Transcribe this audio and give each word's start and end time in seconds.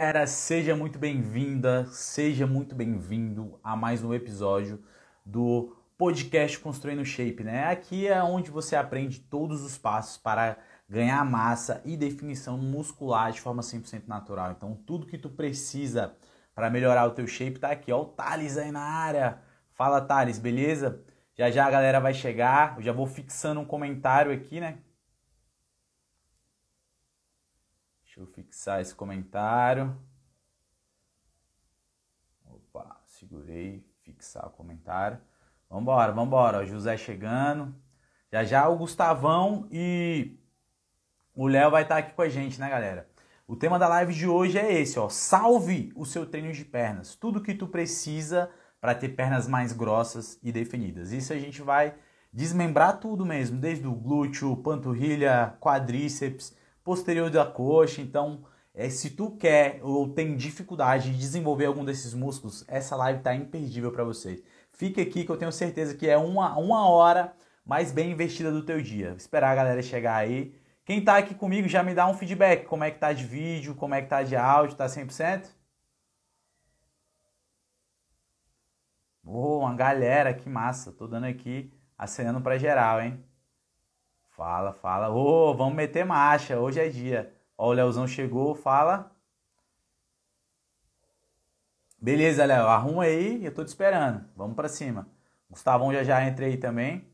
Galera, 0.00 0.28
seja 0.28 0.76
muito 0.76 0.96
bem-vinda, 0.96 1.84
seja 1.86 2.46
muito 2.46 2.72
bem-vindo 2.72 3.58
a 3.64 3.74
mais 3.74 4.00
um 4.04 4.14
episódio 4.14 4.80
do 5.26 5.76
podcast 5.98 6.56
Construindo 6.60 7.04
Shape, 7.04 7.42
né? 7.42 7.64
Aqui 7.64 8.06
é 8.06 8.22
onde 8.22 8.48
você 8.48 8.76
aprende 8.76 9.18
todos 9.18 9.60
os 9.64 9.76
passos 9.76 10.16
para 10.16 10.56
ganhar 10.88 11.24
massa 11.24 11.82
e 11.84 11.96
definição 11.96 12.56
muscular 12.56 13.32
de 13.32 13.40
forma 13.40 13.60
100% 13.60 14.06
natural. 14.06 14.52
Então, 14.52 14.76
tudo 14.86 15.04
que 15.04 15.18
tu 15.18 15.28
precisa 15.30 16.14
para 16.54 16.70
melhorar 16.70 17.04
o 17.06 17.10
teu 17.10 17.26
shape 17.26 17.58
tá 17.58 17.72
aqui, 17.72 17.90
ó, 17.90 18.02
o 18.02 18.06
Thales 18.06 18.56
aí 18.56 18.70
na 18.70 18.80
área. 18.80 19.40
Fala, 19.72 20.00
Thales, 20.00 20.38
beleza? 20.38 21.02
Já 21.34 21.50
já 21.50 21.66
a 21.66 21.70
galera 21.72 21.98
vai 21.98 22.14
chegar, 22.14 22.76
eu 22.76 22.82
já 22.84 22.92
vou 22.92 23.06
fixando 23.08 23.58
um 23.58 23.64
comentário 23.64 24.30
aqui, 24.30 24.60
né? 24.60 24.78
Deixa 28.18 28.30
eu 28.30 28.34
fixar 28.34 28.80
esse 28.80 28.92
comentário. 28.92 29.96
Opa, 32.44 33.00
segurei, 33.06 33.86
fixar 34.02 34.44
o 34.48 34.50
comentário. 34.50 35.20
Vambora, 35.70 36.10
vambora. 36.10 36.58
O 36.58 36.66
José 36.66 36.96
chegando. 36.96 37.72
Já 38.32 38.42
já 38.42 38.68
o 38.68 38.76
Gustavão 38.76 39.68
e 39.70 40.36
o 41.32 41.46
Léo 41.46 41.70
vai 41.70 41.84
estar 41.84 41.98
aqui 41.98 42.12
com 42.12 42.22
a 42.22 42.28
gente, 42.28 42.58
né, 42.58 42.68
galera? 42.68 43.08
O 43.46 43.54
tema 43.54 43.78
da 43.78 43.86
live 43.86 44.12
de 44.12 44.26
hoje 44.26 44.58
é 44.58 44.72
esse, 44.80 44.98
ó. 44.98 45.08
Salve 45.08 45.92
o 45.94 46.04
seu 46.04 46.26
treino 46.26 46.52
de 46.52 46.64
pernas. 46.64 47.14
Tudo 47.14 47.40
que 47.40 47.54
tu 47.54 47.68
precisa 47.68 48.50
para 48.80 48.96
ter 48.96 49.10
pernas 49.10 49.46
mais 49.46 49.72
grossas 49.72 50.40
e 50.42 50.50
definidas. 50.50 51.12
Isso 51.12 51.32
a 51.32 51.38
gente 51.38 51.62
vai 51.62 51.94
desmembrar 52.32 52.98
tudo 52.98 53.24
mesmo, 53.24 53.60
desde 53.60 53.86
o 53.86 53.94
glúteo, 53.94 54.56
panturrilha, 54.56 55.56
quadríceps, 55.60 56.57
posterior 56.88 57.28
da 57.28 57.44
coxa. 57.44 58.00
Então, 58.00 58.42
é, 58.72 58.88
se 58.88 59.10
tu 59.10 59.32
quer 59.32 59.78
ou 59.82 60.08
tem 60.08 60.34
dificuldade 60.34 61.12
de 61.12 61.18
desenvolver 61.18 61.66
algum 61.66 61.84
desses 61.84 62.14
músculos, 62.14 62.64
essa 62.66 62.96
live 62.96 63.18
está 63.18 63.34
imperdível 63.34 63.92
para 63.92 64.04
você. 64.04 64.42
Fique 64.72 64.98
aqui 64.98 65.22
que 65.22 65.30
eu 65.30 65.36
tenho 65.36 65.52
certeza 65.52 65.94
que 65.94 66.08
é 66.08 66.16
uma, 66.16 66.56
uma 66.56 66.88
hora 66.88 67.34
mais 67.62 67.92
bem 67.92 68.12
investida 68.12 68.50
do 68.50 68.64
teu 68.64 68.80
dia. 68.80 69.14
Esperar 69.18 69.50
a 69.50 69.54
galera 69.54 69.82
chegar 69.82 70.16
aí. 70.16 70.54
Quem 70.82 71.00
está 71.00 71.18
aqui 71.18 71.34
comigo 71.34 71.68
já 71.68 71.82
me 71.82 71.94
dá 71.94 72.08
um 72.08 72.14
feedback. 72.14 72.64
Como 72.64 72.84
é 72.84 72.90
que 72.90 72.98
tá 72.98 73.12
de 73.12 73.24
vídeo, 73.26 73.74
como 73.74 73.94
é 73.94 74.00
que 74.00 74.08
tá 74.08 74.22
de 74.22 74.34
áudio, 74.34 74.76
tá 74.76 74.86
100%? 74.86 75.46
Oh, 79.22 79.58
uma 79.58 79.74
galera, 79.74 80.32
que 80.32 80.48
massa. 80.48 80.90
Tô 80.90 81.06
dando 81.06 81.26
aqui, 81.26 81.70
acenando 81.98 82.40
para 82.40 82.56
geral, 82.56 83.02
hein? 83.02 83.27
Fala, 84.38 84.72
fala. 84.72 85.10
Ô, 85.10 85.50
oh, 85.50 85.54
vamos 85.54 85.74
meter 85.74 86.04
marcha. 86.04 86.58
Hoje 86.60 86.80
é 86.80 86.88
dia. 86.88 87.34
Ó, 87.58 87.68
o 87.70 87.72
Leozão 87.72 88.06
chegou, 88.06 88.54
fala. 88.54 89.10
Beleza, 92.00 92.44
Léo. 92.44 92.66
Arruma 92.66 93.04
aí, 93.04 93.44
eu 93.44 93.54
tô 93.54 93.64
te 93.64 93.68
esperando. 93.68 94.24
Vamos 94.36 94.56
para 94.56 94.68
cima. 94.68 95.08
Gustavão 95.50 95.92
já 95.92 96.02
já 96.04 96.24
entra 96.24 96.46
aí 96.46 96.56
também. 96.56 97.06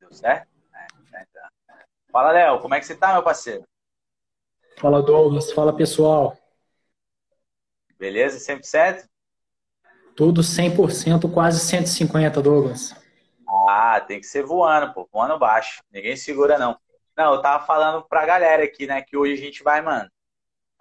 Deu 0.00 0.10
certo? 0.12 0.48
Fala, 2.10 2.32
Léo, 2.32 2.60
como 2.60 2.74
é 2.74 2.80
que 2.80 2.86
você 2.86 2.96
tá, 2.96 3.12
meu 3.12 3.22
parceiro? 3.22 3.64
Fala, 4.78 5.02
Douglas. 5.02 5.52
Fala, 5.52 5.74
pessoal. 5.74 6.36
Beleza? 7.98 8.38
100%? 8.38 9.08
Tudo 10.14 10.42
100%, 10.42 11.32
quase 11.32 11.60
150, 11.60 12.40
Douglas. 12.40 12.94
Ah, 13.68 14.00
tem 14.00 14.20
que 14.20 14.26
ser 14.26 14.44
voando, 14.44 14.92
pô. 14.92 15.08
Voando 15.12 15.38
baixo. 15.38 15.82
Ninguém 15.90 16.16
segura, 16.16 16.58
não. 16.58 16.78
Não, 17.16 17.34
eu 17.34 17.42
tava 17.42 17.64
falando 17.64 18.02
pra 18.06 18.26
galera 18.26 18.64
aqui, 18.64 18.86
né, 18.86 19.00
que 19.00 19.16
hoje 19.16 19.32
a 19.32 19.36
gente 19.36 19.62
vai, 19.62 19.80
mano, 19.80 20.10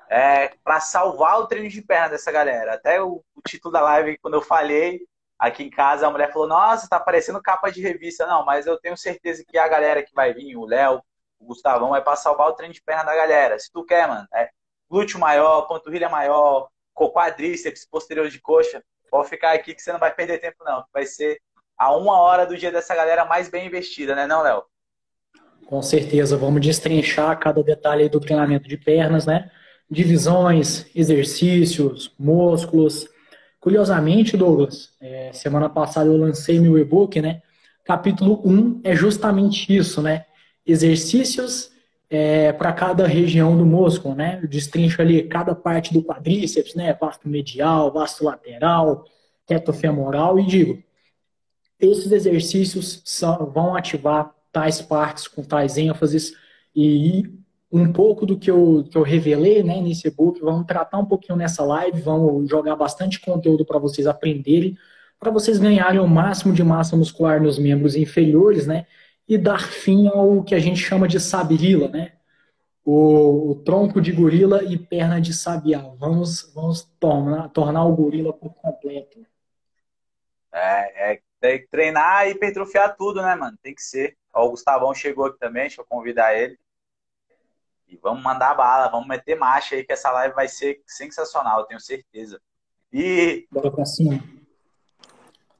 é, 0.09 0.49
pra 0.63 0.81
salvar 0.81 1.39
o 1.39 1.47
treino 1.47 1.69
de 1.69 1.81
perna 1.81 2.09
dessa 2.09 2.31
galera. 2.31 2.73
Até 2.73 3.01
o, 3.01 3.23
o 3.33 3.41
título 3.47 3.71
da 3.71 3.81
live, 3.81 4.17
quando 4.17 4.33
eu 4.33 4.41
falhei, 4.41 5.01
aqui 5.39 5.63
em 5.63 5.69
casa, 5.69 6.05
a 6.05 6.11
mulher 6.11 6.31
falou, 6.33 6.47
nossa, 6.47 6.89
tá 6.89 6.99
parecendo 6.99 7.41
capa 7.41 7.69
de 7.71 7.81
revista. 7.81 8.25
Não, 8.27 8.43
mas 8.43 8.65
eu 8.65 8.77
tenho 8.77 8.97
certeza 8.97 9.43
que 9.47 9.57
a 9.57 9.67
galera 9.67 10.03
que 10.03 10.13
vai 10.13 10.33
vir, 10.33 10.57
o 10.57 10.65
Léo, 10.65 11.01
o 11.39 11.45
Gustavão, 11.45 11.95
é 11.95 12.01
para 12.01 12.15
salvar 12.15 12.47
o 12.49 12.53
treino 12.53 12.73
de 12.73 12.81
perna 12.81 13.03
da 13.03 13.15
galera. 13.15 13.57
Se 13.59 13.71
tu 13.71 13.83
quer, 13.83 14.07
mano, 14.07 14.27
é 14.33 14.49
glúteo 14.89 15.19
maior, 15.19 15.63
panturrilha 15.63 16.09
maior, 16.09 16.69
quadríceps, 16.95 17.85
posterior 17.85 18.29
de 18.29 18.39
coxa, 18.39 18.81
pode 19.09 19.29
ficar 19.29 19.53
aqui 19.53 19.73
que 19.73 19.81
você 19.81 19.91
não 19.91 19.99
vai 19.99 20.13
perder 20.13 20.39
tempo, 20.39 20.57
não. 20.65 20.83
Vai 20.93 21.05
ser 21.05 21.39
a 21.77 21.95
uma 21.95 22.19
hora 22.19 22.45
do 22.45 22.57
dia 22.57 22.71
dessa 22.71 22.95
galera 22.95 23.25
mais 23.25 23.49
bem 23.49 23.67
investida, 23.67 24.15
né, 24.15 24.25
não, 24.25 24.41
Léo? 24.41 24.63
Com 25.65 25.81
certeza, 25.81 26.37
vamos 26.37 26.61
destrinchar 26.61 27.37
cada 27.39 27.63
detalhe 27.63 28.07
do 28.07 28.19
treinamento 28.19 28.67
de 28.67 28.77
pernas, 28.77 29.25
né? 29.25 29.49
Divisões, 29.89 30.85
exercícios, 30.95 32.13
músculos. 32.19 33.07
Curiosamente, 33.59 34.37
Douglas, 34.37 34.93
é, 35.01 35.31
semana 35.33 35.67
passada 35.67 36.07
eu 36.07 36.17
lancei 36.17 36.59
meu 36.59 36.77
e-book, 36.77 37.19
né? 37.19 37.41
Capítulo 37.83 38.41
1 38.45 38.81
é 38.83 38.95
justamente 38.95 39.75
isso, 39.75 40.01
né? 40.01 40.25
Exercícios 40.65 41.71
é, 42.09 42.53
para 42.53 42.71
cada 42.73 43.07
região 43.07 43.57
do 43.57 43.65
músculo, 43.65 44.15
né? 44.15 44.39
Eu 44.41 44.47
destrincho 44.47 45.01
ali 45.01 45.23
cada 45.23 45.53
parte 45.55 45.93
do 45.93 46.03
quadríceps, 46.03 46.75
né? 46.75 46.93
Vasto 46.99 47.27
medial, 47.27 47.91
vasto 47.91 48.23
lateral, 48.23 49.05
femoral 49.73 50.39
e 50.39 50.45
digo, 50.45 50.83
esses 51.79 52.11
exercícios 52.11 53.01
são, 53.05 53.45
vão 53.47 53.75
ativar 53.75 54.33
tais 54.51 54.81
partes 54.81 55.27
com 55.27 55.43
tais 55.43 55.77
ênfases 55.77 56.33
e 56.75 57.23
um 57.71 57.91
pouco 57.91 58.25
do 58.25 58.37
que 58.37 58.49
eu, 58.49 58.87
que 58.89 58.97
eu 58.97 59.01
revelei 59.01 59.61
né, 59.61 59.81
nesse 59.81 60.07
e-book, 60.07 60.39
vamos 60.39 60.65
tratar 60.65 60.97
um 60.97 61.05
pouquinho 61.05 61.37
nessa 61.37 61.63
live, 61.63 62.01
vamos 62.01 62.49
jogar 62.49 62.75
bastante 62.75 63.19
conteúdo 63.19 63.65
para 63.65 63.77
vocês 63.77 64.07
aprenderem, 64.07 64.77
para 65.19 65.29
vocês 65.29 65.57
ganharem 65.57 65.99
o 65.99 66.07
máximo 66.07 66.53
de 66.53 66.63
massa 66.63 66.95
muscular 66.95 67.41
nos 67.41 67.59
membros 67.59 67.95
inferiores, 67.95 68.65
né? 68.65 68.85
E 69.27 69.37
dar 69.37 69.59
fim 69.59 70.07
ao 70.07 70.43
que 70.43 70.53
a 70.53 70.59
gente 70.59 70.79
chama 70.79 71.07
de 71.07 71.19
sabirila, 71.19 71.87
né? 71.87 72.13
O, 72.83 73.51
o, 73.51 73.55
tronco 73.63 73.99
de 73.99 74.11
gorila 74.11 74.63
e 74.63 74.77
perna 74.77 75.19
de 75.19 75.33
sabiá. 75.33 75.79
Vamos, 75.97 76.53
vamos 76.53 76.83
tornar, 76.99 77.49
tornar 77.49 77.83
o 77.83 77.95
gorila 77.95 78.31
por 78.31 78.53
completo. 78.53 79.25
É, 80.53 81.13
é, 81.13 81.21
tem 81.39 81.59
que 81.59 81.67
treinar 81.67 82.27
e 82.27 82.31
hipertrofiar 82.31 82.95
tudo, 82.95 83.21
né, 83.23 83.35
mano? 83.35 83.57
Tem 83.61 83.73
que 83.73 83.81
ser. 83.81 84.15
Ó, 84.31 84.45
o 84.45 84.51
Gustavão 84.51 84.93
chegou 84.93 85.25
aqui 85.25 85.39
também, 85.39 85.63
deixa 85.63 85.81
eu 85.81 85.85
convidar 85.85 86.37
ele. 86.37 86.57
E 87.87 87.97
vamos 87.97 88.23
mandar 88.23 88.53
bala, 88.53 88.87
vamos 88.87 89.07
meter 89.07 89.35
marcha 89.35 89.75
aí, 89.75 89.83
que 89.83 89.93
essa 89.93 90.11
live 90.11 90.35
vai 90.35 90.47
ser 90.47 90.81
sensacional, 90.85 91.61
eu 91.61 91.65
tenho 91.65 91.79
certeza. 91.79 92.39
E. 92.93 93.47
Bora 93.51 93.71
pra 93.71 93.85
cima. 93.85 94.23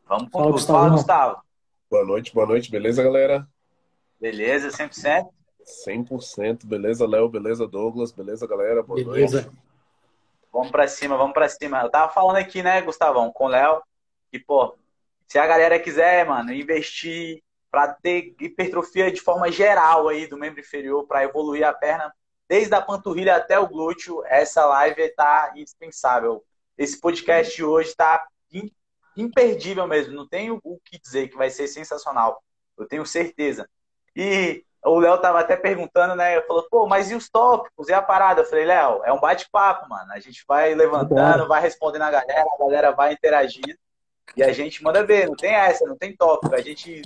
Vamos 0.08 0.30
com 0.30 0.40
Fala, 0.40 0.52
tudo. 0.52 0.66
Fala, 0.66 0.90
Gustavo. 0.90 1.42
Boa 1.90 2.06
noite, 2.06 2.34
boa 2.34 2.46
noite, 2.46 2.70
beleza, 2.70 3.04
galera? 3.04 3.48
Beleza, 4.25 4.69
100%? 4.72 5.30
100%, 5.88 6.66
beleza, 6.66 7.06
Léo, 7.06 7.30
beleza, 7.30 7.68
Douglas, 7.68 8.12
beleza, 8.12 8.47
galera, 8.47 8.81
boa 8.81 8.96
beleza. 8.96 9.44
noite. 9.44 9.58
Vamos 10.52 10.72
pra 10.72 10.88
cima, 10.88 11.16
vamos 11.16 11.34
pra 11.34 11.47
cima. 11.47 11.81
Eu 11.81 11.91
tava 11.91 12.12
falando 12.12 12.38
aqui, 12.38 12.63
né, 12.63 12.81
Gustavão, 12.81 13.31
com 13.31 13.46
o 13.46 13.50
Léo, 13.50 13.84
que, 14.31 14.40
pô, 14.40 14.75
se 15.28 15.38
a 15.38 15.46
galera 15.46 15.80
quiser, 15.80 16.25
mano, 16.25 16.52
investir 16.52 17.44
para 17.69 17.94
ter 17.94 18.36
hipertrofia 18.41 19.12
de 19.12 19.22
forma 19.22 19.52
geral 19.52 20.08
aí 20.08 20.25
do 20.25 20.40
membro 20.40 20.59
inferior, 20.59 21.06
para 21.06 21.24
evoluir 21.24 21.63
a 21.63 21.72
perna, 21.72 22.12
desde 22.50 22.74
a 22.74 22.81
panturrilha 22.81 23.36
até 23.36 23.59
o 23.59 23.68
glúteo, 23.68 24.25
essa 24.25 24.66
live 24.66 25.07
tá 25.09 25.53
indispensável. 25.56 26.44
Esse 26.75 27.00
podcast 27.00 27.56
de 27.56 27.63
hoje 27.63 27.96
tá 27.96 28.25
imperdível 29.16 29.88
mesmo, 29.88 30.16
não 30.16 30.28
tenho 30.28 30.59
o 30.63 30.80
que 30.84 31.00
dizer, 31.00 31.27
que 31.27 31.38
vai 31.38 31.51
ser 31.51 31.68
sensacional. 31.68 32.42
Eu 32.75 32.88
tenho 32.88 33.06
certeza. 33.06 33.69
E 34.15 34.63
o 34.85 35.00
Léo 35.00 35.17
tava 35.17 35.39
até 35.39 35.56
perguntando, 35.56 36.15
né? 36.15 36.39
Falou, 36.41 36.67
pô, 36.69 36.88
mas 36.88 37.09
e 37.09 37.15
os 37.15 37.27
tópicos? 37.27 37.89
E 37.89 37.94
a 37.94 38.01
parada? 38.01 38.41
Eu 38.41 38.45
falei, 38.45 38.65
Léo, 38.65 39.01
é 39.03 39.12
um 39.12 39.19
bate-papo, 39.19 39.89
mano. 39.89 40.12
A 40.12 40.19
gente 40.19 40.44
vai 40.47 40.75
levantando, 40.75 41.47
vai 41.47 41.62
respondendo 41.62 42.03
a 42.03 42.12
galera, 42.12 42.45
a 42.53 42.63
galera 42.63 42.91
vai 42.91 43.13
interagindo 43.13 43.75
e 44.35 44.44
a 44.44 44.53
gente 44.53 44.83
manda 44.83 45.03
ver. 45.03 45.27
Não 45.27 45.35
tem 45.35 45.53
essa, 45.53 45.85
não 45.85 45.97
tem 45.97 46.15
tópico. 46.15 46.53
A 46.53 46.62
gente, 46.62 47.01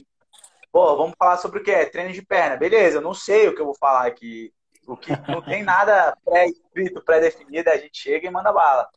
pô, 0.72 0.96
vamos 0.98 1.16
falar 1.18 1.38
sobre 1.38 1.60
o 1.60 1.64
que? 1.64 1.86
Treino 1.86 2.12
de 2.12 2.22
perna. 2.22 2.58
Beleza, 2.58 2.98
eu 2.98 3.02
não 3.02 3.14
sei 3.14 3.48
o 3.48 3.56
que 3.56 3.62
eu 3.62 3.66
vou 3.66 3.76
falar 3.76 4.06
aqui. 4.06 4.54
O 4.86 4.98
que 4.98 5.12
não 5.32 5.42
tem 5.42 5.64
nada 5.64 6.18
pré-escrito, 6.26 7.04
pré-definido, 7.04 7.70
a 7.70 7.78
gente 7.78 7.98
chega 7.98 8.28
e 8.28 8.32
manda 8.32 8.52
bala. 8.52 8.90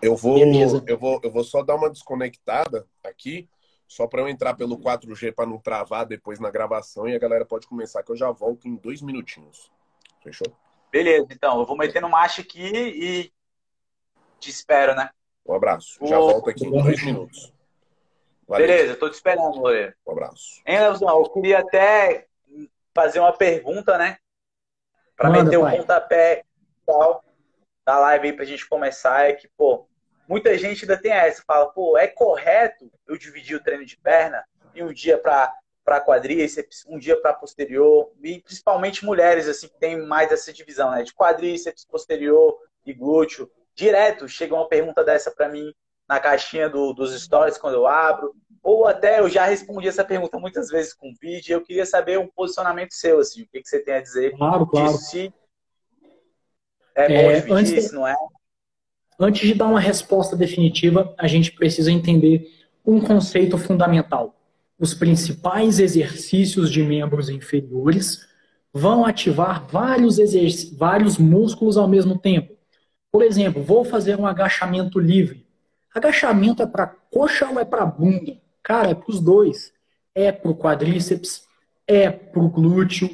Eu 0.00 0.16
vou, 0.16 0.38
eu 0.38 0.98
vou, 0.98 1.20
eu 1.22 1.30
vou 1.30 1.44
só 1.44 1.62
dar 1.62 1.74
uma 1.74 1.90
desconectada 1.90 2.86
aqui 3.04 3.46
só 3.90 4.06
para 4.06 4.20
eu 4.20 4.28
entrar 4.28 4.54
pelo 4.54 4.78
4G 4.78 5.34
para 5.34 5.50
não 5.50 5.58
travar 5.58 6.06
depois 6.06 6.38
na 6.38 6.48
gravação 6.48 7.08
e 7.08 7.16
a 7.16 7.18
galera 7.18 7.44
pode 7.44 7.66
começar 7.66 8.04
que 8.04 8.12
eu 8.12 8.16
já 8.16 8.30
volto 8.30 8.68
em 8.68 8.76
dois 8.76 9.02
minutinhos. 9.02 9.68
Fechou? 10.22 10.46
Beleza, 10.92 11.26
então. 11.32 11.58
Eu 11.58 11.66
vou 11.66 11.76
metendo 11.76 12.08
marcha 12.08 12.40
aqui 12.40 12.70
e 12.72 13.32
te 14.38 14.48
espero, 14.48 14.94
né? 14.94 15.10
Um 15.44 15.54
abraço. 15.54 15.98
Já 16.06 16.16
volto 16.16 16.48
aqui 16.48 16.66
em 16.66 16.70
dois 16.70 17.04
minutos. 17.04 17.52
Valeu. 18.46 18.68
Beleza, 18.68 18.94
tô 18.94 19.10
te 19.10 19.14
esperando, 19.14 19.58
Loureiro. 19.58 19.92
Um 20.06 20.12
abraço. 20.12 20.62
Hein, 20.64 20.78
Leozão, 20.78 21.08
eu 21.08 21.30
queria 21.30 21.58
até 21.58 22.28
fazer 22.94 23.18
uma 23.18 23.32
pergunta, 23.32 23.98
né? 23.98 24.18
Para 25.16 25.30
meter 25.30 25.56
o 25.56 25.66
um 25.66 25.70
pontapé 25.70 26.44
tal 26.86 27.24
da 27.84 27.98
live 27.98 28.28
aí 28.28 28.32
pra 28.34 28.44
gente 28.44 28.68
começar. 28.68 29.28
É 29.28 29.32
que, 29.32 29.48
pô, 29.48 29.89
muita 30.30 30.56
gente 30.56 30.84
ainda 30.84 30.96
tem 30.96 31.10
essa. 31.10 31.42
Fala, 31.44 31.66
pô, 31.66 31.98
é 31.98 32.06
correto 32.06 32.88
eu 33.08 33.18
dividir 33.18 33.56
o 33.56 33.62
treino 33.62 33.84
de 33.84 33.96
perna 33.96 34.44
e 34.72 34.82
um 34.82 34.92
dia 34.92 35.18
para 35.18 35.52
para 35.82 35.98
quadríceps, 36.00 36.84
um 36.86 36.98
dia 36.98 37.20
para 37.20 37.32
posterior, 37.32 38.12
e 38.22 38.40
principalmente 38.42 39.04
mulheres 39.04 39.48
assim 39.48 39.66
que 39.66 39.80
tem 39.80 40.00
mais 40.00 40.30
essa 40.30 40.52
divisão, 40.52 40.90
né, 40.90 41.02
de 41.02 41.12
quadríceps, 41.12 41.84
posterior 41.84 42.56
e 42.86 42.92
glúteo. 42.92 43.50
Direto 43.74 44.28
chega 44.28 44.54
uma 44.54 44.68
pergunta 44.68 45.02
dessa 45.02 45.32
para 45.32 45.48
mim 45.48 45.72
na 46.06 46.20
caixinha 46.20 46.68
do, 46.68 46.92
dos 46.92 47.18
stories 47.20 47.58
quando 47.58 47.74
eu 47.74 47.86
abro, 47.88 48.36
ou 48.62 48.86
até 48.86 49.18
eu 49.18 49.28
já 49.28 49.46
respondi 49.46 49.88
essa 49.88 50.04
pergunta 50.04 50.38
muitas 50.38 50.68
vezes 50.68 50.92
com 50.92 51.14
vídeo. 51.20 51.54
Eu 51.54 51.62
queria 51.62 51.86
saber 51.86 52.18
um 52.18 52.28
posicionamento 52.28 52.92
seu, 52.92 53.18
assim, 53.18 53.42
o 53.42 53.48
que, 53.48 53.62
que 53.62 53.68
você 53.68 53.80
tem 53.80 53.94
a 53.94 54.02
dizer 54.02 54.36
claro, 54.36 54.66
claro. 54.66 54.92
disso, 54.92 55.10
se 55.10 55.34
é 56.94 57.08
bom 57.08 57.30
é, 57.30 57.34
dividir, 57.40 57.52
antes, 57.52 57.84
se 57.86 57.94
não 57.94 58.06
é. 58.06 58.14
Antes 59.20 59.46
de 59.46 59.54
dar 59.54 59.66
uma 59.66 59.80
resposta 59.80 60.34
definitiva, 60.34 61.14
a 61.18 61.28
gente 61.28 61.52
precisa 61.52 61.92
entender 61.92 62.50
um 62.84 63.00
conceito 63.00 63.58
fundamental 63.58 64.40
os 64.80 64.94
principais 64.94 65.78
exercícios 65.78 66.70
de 66.70 66.82
membros 66.82 67.28
inferiores 67.28 68.26
vão 68.72 69.04
ativar 69.04 69.66
vários, 69.66 70.16
vários 70.74 71.18
músculos 71.18 71.76
ao 71.76 71.86
mesmo 71.86 72.18
tempo. 72.18 72.54
Por 73.12 73.22
exemplo, 73.22 73.62
vou 73.62 73.84
fazer 73.84 74.18
um 74.18 74.26
agachamento 74.26 74.98
livre. 74.98 75.46
Agachamento 75.94 76.62
é 76.62 76.66
para 76.66 76.86
coxa 76.86 77.46
ou 77.50 77.60
é 77.60 77.64
para 77.64 77.84
bunda? 77.84 78.38
Cara, 78.62 78.90
é 78.90 78.94
para 78.94 79.10
os 79.10 79.20
dois. 79.20 79.70
É 80.14 80.32
para 80.32 80.50
o 80.50 80.56
quadríceps, 80.56 81.46
é 81.86 82.10
para 82.10 82.42
o 82.42 82.48
glúteo, 82.48 83.08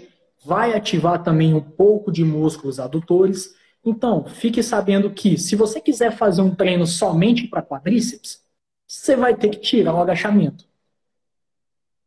vai 0.44 0.74
ativar 0.74 1.22
também 1.22 1.52
um 1.52 1.60
pouco 1.60 2.12
de 2.12 2.24
músculos 2.24 2.78
adutores. 2.78 3.54
Então, 3.86 4.24
fique 4.24 4.64
sabendo 4.64 5.08
que 5.12 5.38
se 5.38 5.54
você 5.54 5.80
quiser 5.80 6.10
fazer 6.10 6.42
um 6.42 6.52
treino 6.52 6.84
somente 6.84 7.46
para 7.46 7.62
quadríceps, 7.62 8.44
você 8.84 9.14
vai 9.14 9.36
ter 9.36 9.48
que 9.48 9.60
tirar 9.60 9.94
o 9.94 10.00
agachamento. 10.00 10.64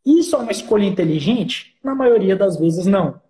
Isso 0.06 0.36
é 0.36 0.40
uma 0.40 0.52
escolha 0.52 0.84
inteligente? 0.84 1.78
Na 1.81 1.96
maioria 1.96 2.36
das 2.36 2.60
vezes, 2.60 2.86
não. 2.86 3.22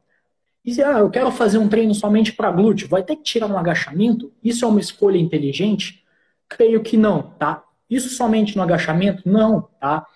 E 0.66 0.82
ah, 0.82 1.00
eu 1.00 1.12
quero 1.12 1.32
fazer 1.32 1.60
um 1.60 1.70
treino 1.70 1.94
somente 1.94 2.34
para 2.34 2.52
glúteo, 2.52 2.88
vai 2.88 3.04
ter 3.04 3.16
que 3.18 3.24
tirar 3.24 3.46
um 3.46 3.58
agachamento? 3.58 4.34
Isso 4.44 4.66
é 4.66 4.68
uma 4.68 4.80
escolha 4.80 5.18
inteligente? 5.20 6.04
Creio 6.48 6.82
que 6.82 6.98
não, 6.98 7.22
tá? 7.38 7.64
Isso 7.88 8.10
somente 8.10 8.58
no 8.58 8.64
agachamento? 8.64 9.30
Não, 9.30 9.62
tá? 9.80 10.08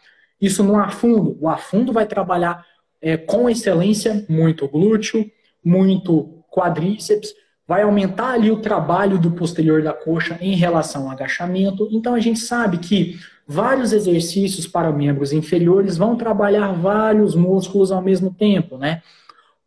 Isso 0.41 0.63
no 0.63 0.75
afundo. 0.79 1.37
O 1.39 1.47
afundo 1.47 1.93
vai 1.93 2.07
trabalhar 2.07 2.65
é, 2.99 3.15
com 3.15 3.47
excelência 3.47 4.25
muito 4.27 4.67
glúteo, 4.67 5.29
muito 5.63 6.43
quadríceps, 6.51 7.33
vai 7.73 7.81
aumentar 7.81 8.33
ali 8.33 8.51
o 8.51 8.61
trabalho 8.61 9.17
do 9.17 9.31
posterior 9.31 9.81
da 9.81 9.91
coxa 9.91 10.37
em 10.39 10.55
relação 10.55 11.05
ao 11.05 11.09
agachamento. 11.09 11.87
Então 11.89 12.13
a 12.13 12.19
gente 12.19 12.39
sabe 12.39 12.77
que 12.77 13.17
vários 13.47 13.91
exercícios 13.91 14.67
para 14.67 14.91
membros 14.91 15.33
inferiores 15.33 15.97
vão 15.97 16.15
trabalhar 16.15 16.71
vários 16.71 17.33
músculos 17.33 17.91
ao 17.91 17.99
mesmo 17.99 18.31
tempo, 18.31 18.77
né? 18.77 19.01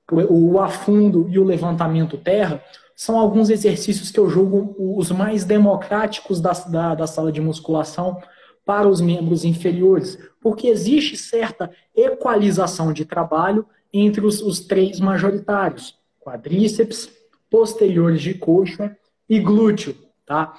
O 0.08 0.60
afundo 0.60 1.26
e 1.28 1.36
o 1.36 1.42
levantamento 1.42 2.16
terra 2.16 2.62
são 2.94 3.18
alguns 3.18 3.50
exercícios 3.50 4.12
que 4.12 4.20
eu 4.20 4.30
julgo 4.30 4.76
os 4.78 5.10
mais 5.10 5.44
democráticos 5.44 6.40
da, 6.40 6.52
da, 6.52 6.94
da 6.94 7.08
sala 7.08 7.32
de 7.32 7.40
musculação 7.40 8.22
para 8.64 8.86
os 8.86 9.00
membros 9.00 9.44
inferiores, 9.44 10.16
porque 10.40 10.68
existe 10.68 11.16
certa 11.16 11.72
equalização 11.92 12.92
de 12.92 13.04
trabalho 13.04 13.66
entre 13.92 14.24
os, 14.24 14.40
os 14.40 14.60
três 14.60 15.00
majoritários: 15.00 15.98
quadríceps, 16.20 17.15
posteriores 17.56 18.20
de 18.20 18.34
coxa 18.34 18.94
e 19.26 19.40
glúteo, 19.40 19.96
tá? 20.26 20.52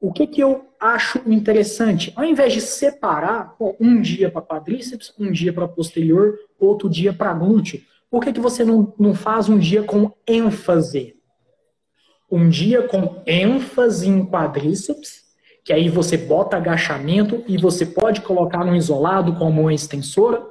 O 0.00 0.10
que, 0.10 0.26
que 0.26 0.40
eu 0.40 0.64
acho 0.80 1.20
interessante? 1.26 2.10
Ao 2.16 2.24
invés 2.24 2.54
de 2.54 2.62
separar 2.62 3.54
um 3.78 4.00
dia 4.00 4.30
para 4.30 4.40
quadríceps, 4.40 5.12
um 5.18 5.30
dia 5.30 5.52
para 5.52 5.68
posterior, 5.68 6.38
outro 6.58 6.88
dia 6.88 7.12
para 7.12 7.34
glúteo, 7.34 7.82
por 8.10 8.24
que, 8.24 8.32
que 8.32 8.40
você 8.40 8.64
não, 8.64 8.94
não 8.98 9.14
faz 9.14 9.50
um 9.50 9.58
dia 9.58 9.82
com 9.82 10.10
ênfase? 10.26 11.16
Um 12.32 12.48
dia 12.48 12.88
com 12.88 13.22
ênfase 13.26 14.08
em 14.08 14.24
quadríceps, 14.24 15.22
que 15.62 15.70
aí 15.70 15.90
você 15.90 16.16
bota 16.16 16.56
agachamento 16.56 17.44
e 17.46 17.58
você 17.58 17.84
pode 17.84 18.22
colocar 18.22 18.64
no 18.64 18.74
isolado 18.74 19.34
como 19.34 19.60
uma 19.60 19.74
extensora. 19.74 20.42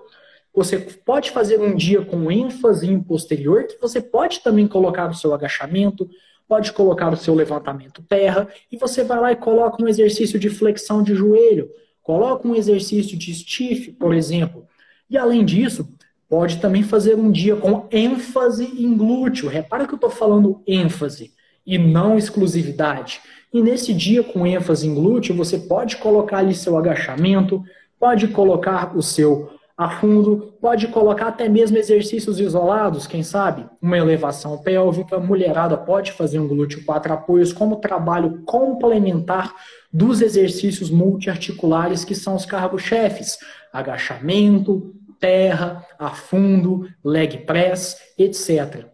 Você 0.56 0.80
pode 0.80 1.32
fazer 1.32 1.60
um 1.60 1.76
dia 1.76 2.02
com 2.02 2.32
ênfase 2.32 2.88
em 2.88 3.02
posterior, 3.02 3.68
que 3.68 3.80
você 3.80 4.00
pode 4.00 4.40
também 4.40 4.68
colocar 4.68 5.10
o 5.10 5.14
seu 5.14 5.34
agachamento, 5.34 6.10
pode 6.48 6.72
colocar 6.72 7.12
o 7.12 7.18
seu 7.18 7.36
levantamento 7.36 8.04
terra 8.08 8.48
e 8.72 8.78
você 8.78 9.04
vai 9.04 9.20
lá 9.20 9.32
e 9.32 9.36
coloca 9.36 9.84
um 9.84 9.88
exercício 9.88 10.40
de 10.40 10.50
flexão 10.50 11.04
de 11.04 11.14
joelho, 11.14 11.70
coloca 12.02 12.48
um 12.48 12.56
exercício 12.56 13.18
de 13.18 13.34
stiff, 13.34 13.92
por 13.94 14.14
exemplo. 14.14 14.66
E 15.10 15.18
além 15.18 15.44
disso, 15.44 15.90
pode 16.30 16.58
também 16.58 16.84
fazer 16.84 17.16
um 17.16 17.32
dia 17.32 17.56
com 17.56 17.88
ênfase 17.92 18.64
em 18.64 18.96
glúteo. 18.96 19.50
Repara 19.50 19.86
que 19.86 19.94
eu 19.94 19.98
estou 19.98 20.10
falando 20.10 20.62
ênfase 20.66 21.34
e 21.66 21.78
não 21.78 22.18
exclusividade. 22.18 23.20
E 23.52 23.62
nesse 23.62 23.94
dia 23.94 24.24
com 24.24 24.46
ênfase 24.46 24.88
em 24.88 24.94
glúteo, 24.94 25.36
você 25.36 25.58
pode 25.58 25.98
colocar 25.98 26.38
ali 26.38 26.54
seu 26.54 26.78
agachamento, 26.78 27.64
pode 28.00 28.28
colocar 28.28 28.96
o 28.96 29.02
seu 29.02 29.50
a 29.78 29.90
fundo, 29.90 30.54
pode 30.62 30.88
colocar 30.88 31.28
até 31.28 31.50
mesmo 31.50 31.78
exercícios 31.78 32.40
isolados, 32.40 33.06
quem 33.06 33.24
sabe? 33.24 33.70
Uma 33.82 33.98
elevação 33.98 34.58
pélvica, 34.58 35.20
mulherada 35.20 35.76
pode 35.76 36.14
fazer 36.14 36.40
um 36.40 36.48
glúteo 36.48 36.86
quatro 36.86 37.12
apoios 37.14 37.52
como 37.52 37.82
trabalho 37.82 38.42
complementar 38.46 39.54
dos 39.92 40.22
exercícios 40.22 40.90
multiarticulares 40.90 42.06
que 42.06 42.16
são 42.16 42.36
os 42.36 42.46
cargos-chefes, 42.46 43.38
agachamento, 43.74 44.96
terra, 45.20 45.86
afundo, 46.00 46.88
leg 47.04 47.40
press, 47.40 48.14
etc. 48.18 48.86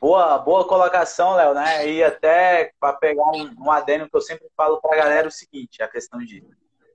Boa, 0.00 0.38
boa 0.38 0.66
colocação, 0.66 1.34
Léo, 1.34 1.52
né? 1.52 1.86
E 1.86 2.02
até 2.02 2.72
para 2.80 2.94
pegar 2.94 3.28
um, 3.32 3.54
um 3.58 3.70
adendo 3.70 4.08
que 4.08 4.16
eu 4.16 4.20
sempre 4.20 4.48
falo 4.56 4.80
para 4.80 4.96
a 4.96 5.02
galera 5.02 5.26
é 5.26 5.28
o 5.28 5.32
seguinte, 5.32 5.82
a 5.82 5.88
questão 5.88 6.20
de 6.20 6.42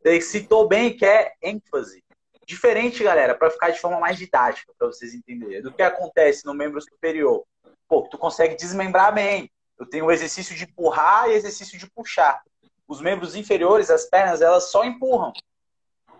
ele 0.06 0.22
citou 0.22 0.68
bem 0.68 0.96
que 0.96 1.06
é 1.06 1.34
ênfase. 1.42 2.03
Diferente, 2.46 3.03
galera, 3.03 3.34
para 3.34 3.50
ficar 3.50 3.72
de 3.72 3.79
forma 3.79 4.00
mais 4.00 4.18
didática, 4.18 4.72
para 4.77 4.88
vocês 4.88 5.15
entenderem, 5.15 5.63
do 5.63 5.74
que 5.74 5.82
acontece 5.82 6.46
no 6.46 6.53
membro 6.53 6.79
superior. 6.79 7.44
Pô, 7.88 8.03
tu 8.03 8.18
consegue 8.18 8.56
desmembrar 8.56 9.13
bem. 9.13 9.50
Eu 9.79 9.86
tenho 9.86 10.06
o 10.06 10.12
exercício 10.12 10.56
de 10.56 10.63
empurrar 10.63 11.29
e 11.29 11.34
exercício 11.34 11.77
de 11.77 11.89
puxar. 11.89 12.41
Os 12.88 13.01
membros 13.01 13.36
inferiores, 13.36 13.89
as 13.89 14.06
pernas, 14.06 14.41
elas 14.41 14.70
só 14.70 14.84
empurram. 14.84 15.34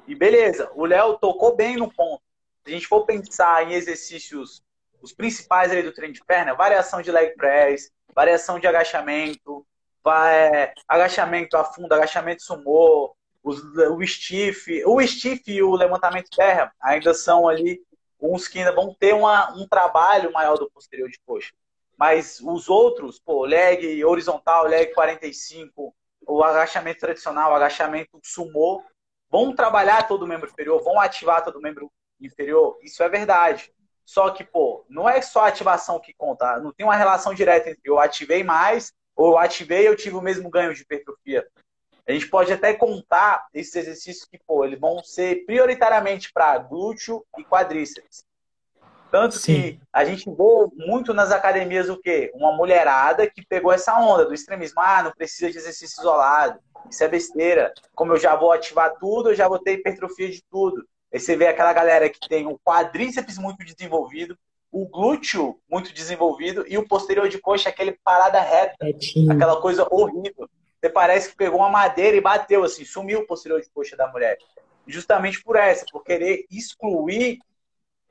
E 0.08 0.16
beleza, 0.16 0.72
o 0.76 0.86
Léo 0.86 1.18
tocou 1.20 1.56
bem 1.56 1.78
no 1.78 1.92
ponto. 1.92 2.22
Se 2.64 2.72
a 2.72 2.74
gente 2.74 2.88
for 2.88 3.06
pensar 3.06 3.68
em 3.68 3.74
exercícios, 3.74 4.64
os 5.02 5.14
principais 5.14 5.72
ali 5.72 5.84
do 5.84 5.94
treino 5.94 6.14
de 6.14 6.24
perna, 6.24 6.56
variação 6.56 7.02
de 7.02 7.12
leg 7.12 7.36
press, 7.36 7.92
variação 8.14 8.60
de 8.60 8.66
agachamento, 8.66 9.66
vai, 10.04 10.74
agachamento 10.88 11.64
fundo, 11.76 11.94
agachamento 11.94 12.42
sumô, 12.44 13.15
os, 13.46 13.62
o 13.62 14.04
stiff, 14.08 14.84
o 14.86 15.00
stiff 15.06 15.44
e 15.52 15.62
o 15.62 15.76
levantamento 15.76 16.32
de 16.32 16.36
terra 16.36 16.74
ainda 16.82 17.14
são 17.14 17.48
ali 17.48 17.80
uns 18.20 18.48
que 18.48 18.58
ainda 18.58 18.72
vão 18.72 18.92
ter 18.92 19.14
uma, 19.14 19.54
um 19.56 19.68
trabalho 19.68 20.34
maior 20.34 20.58
do 20.58 20.70
posterior 20.72 21.08
de 21.08 21.20
coxa. 21.24 21.54
Mas 21.96 22.42
os 22.42 22.68
outros, 22.68 23.20
pô, 23.20 23.46
leg 23.46 24.04
horizontal, 24.04 24.66
leg 24.66 24.92
45, 24.94 25.96
o 26.28 26.44
agachamento 26.44 27.02
tradicional, 27.02 27.52
o 27.52 27.56
agachamento 27.56 28.20
sumô, 28.24 28.84
vão 29.30 29.54
trabalhar 29.54 30.08
todo 30.08 30.24
o 30.24 30.28
membro 30.28 30.50
inferior, 30.50 30.84
vão 30.84 31.00
ativar 31.00 31.44
todo 31.44 31.58
o 31.58 31.62
membro 31.62 31.92
inferior. 32.20 32.80
Isso 32.82 33.04
é 33.04 33.08
verdade. 33.08 33.72
Só 34.04 34.32
que, 34.32 34.44
pô, 34.44 34.84
não 34.90 35.08
é 35.08 35.22
só 35.22 35.42
a 35.42 35.48
ativação 35.48 36.00
que 36.00 36.16
conta. 36.16 36.60
Não 36.60 36.74
tem 36.74 36.86
uma 36.86 36.96
relação 36.96 37.34
direta 37.34 37.70
entre 37.70 37.82
eu 37.84 38.00
ativei 38.00 38.44
mais 38.44 38.92
ou 39.16 39.34
eu 39.34 39.38
ativei 39.38 39.84
e 39.84 39.86
eu 39.86 39.96
tive 39.96 40.16
o 40.16 40.22
mesmo 40.22 40.50
ganho 40.50 40.74
de 40.74 40.82
hipertrofia. 40.82 41.48
A 42.08 42.12
gente 42.12 42.28
pode 42.28 42.54
até 42.54 42.74
contar 42.74 43.48
esses 43.54 43.76
exercícios 43.76 44.26
que, 44.26 44.40
pô, 44.46 44.64
eles 44.64 44.80
vão 44.80 45.04
ser 45.04 45.46
prioritariamente 45.46 46.32
para 46.32 46.58
glúteo 46.60 47.26
e 47.38 47.44
quadríceps. 47.44 48.24
Tanto 49.12 49.38
Sim. 49.38 49.54
que 49.54 49.80
a 49.94 50.04
gente 50.04 50.30
vê 50.30 50.86
muito 50.86 51.14
nas 51.14 51.32
academias 51.32 51.90
o 51.90 51.98
quê? 51.98 52.32
Uma 52.36 52.56
mulherada 52.56 53.30
que 53.30 53.46
pegou 53.46 53.72
essa 53.72 53.98
onda 53.98 54.26
do 54.26 54.34
extremismo. 54.34 54.82
Ah, 54.82 55.04
não 55.04 55.12
precisa 55.12 55.50
de 55.50 55.58
exercício 55.58 56.00
isolado. 56.00 56.60
Isso 56.90 57.04
é 57.04 57.08
besteira. 57.08 57.74
Como 57.96 58.14
eu 58.14 58.20
já 58.20 58.36
vou 58.36 58.52
ativar 58.52 58.94
tudo, 59.00 59.30
eu 59.30 59.36
já 59.36 59.48
vou 59.48 59.58
ter 59.58 59.74
hipertrofia 59.74 60.30
de 60.30 60.44
tudo. 60.52 60.86
Aí 61.12 61.20
você 61.20 61.36
vê 61.36 61.48
aquela 61.48 61.74
galera 61.74 62.10
que 62.10 62.20
tem 62.28 62.46
o 62.46 62.60
quadríceps 62.60 63.38
muito 63.38 63.64
desenvolvido, 63.64 64.38
o 64.72 64.86
glúteo 64.86 65.58
muito 65.72 65.94
desenvolvido 65.94 66.66
e 66.68 66.78
o 66.78 66.88
posterior 66.88 67.30
de 67.30 67.40
coxa, 67.40 67.70
aquele 67.70 67.94
parada 68.04 68.42
reta. 68.42 68.76
Aquela 69.32 69.62
coisa 69.62 69.88
horrível. 69.90 70.50
Você 70.80 70.90
parece 70.90 71.30
que 71.30 71.36
pegou 71.36 71.60
uma 71.60 71.70
madeira 71.70 72.16
e 72.16 72.22
bateu, 72.22 72.64
assim, 72.64 72.86
sumiu 72.86 73.22
o 73.22 73.28
posterior 73.28 73.62
de 73.62 73.70
coxa 73.70 73.96
da 73.96 74.08
mulher. 74.08 74.38
Justamente 74.88 75.42
por 75.44 75.56
essa, 75.56 75.86
por 75.92 76.04
querer 76.04 76.46
excluir 76.52 77.40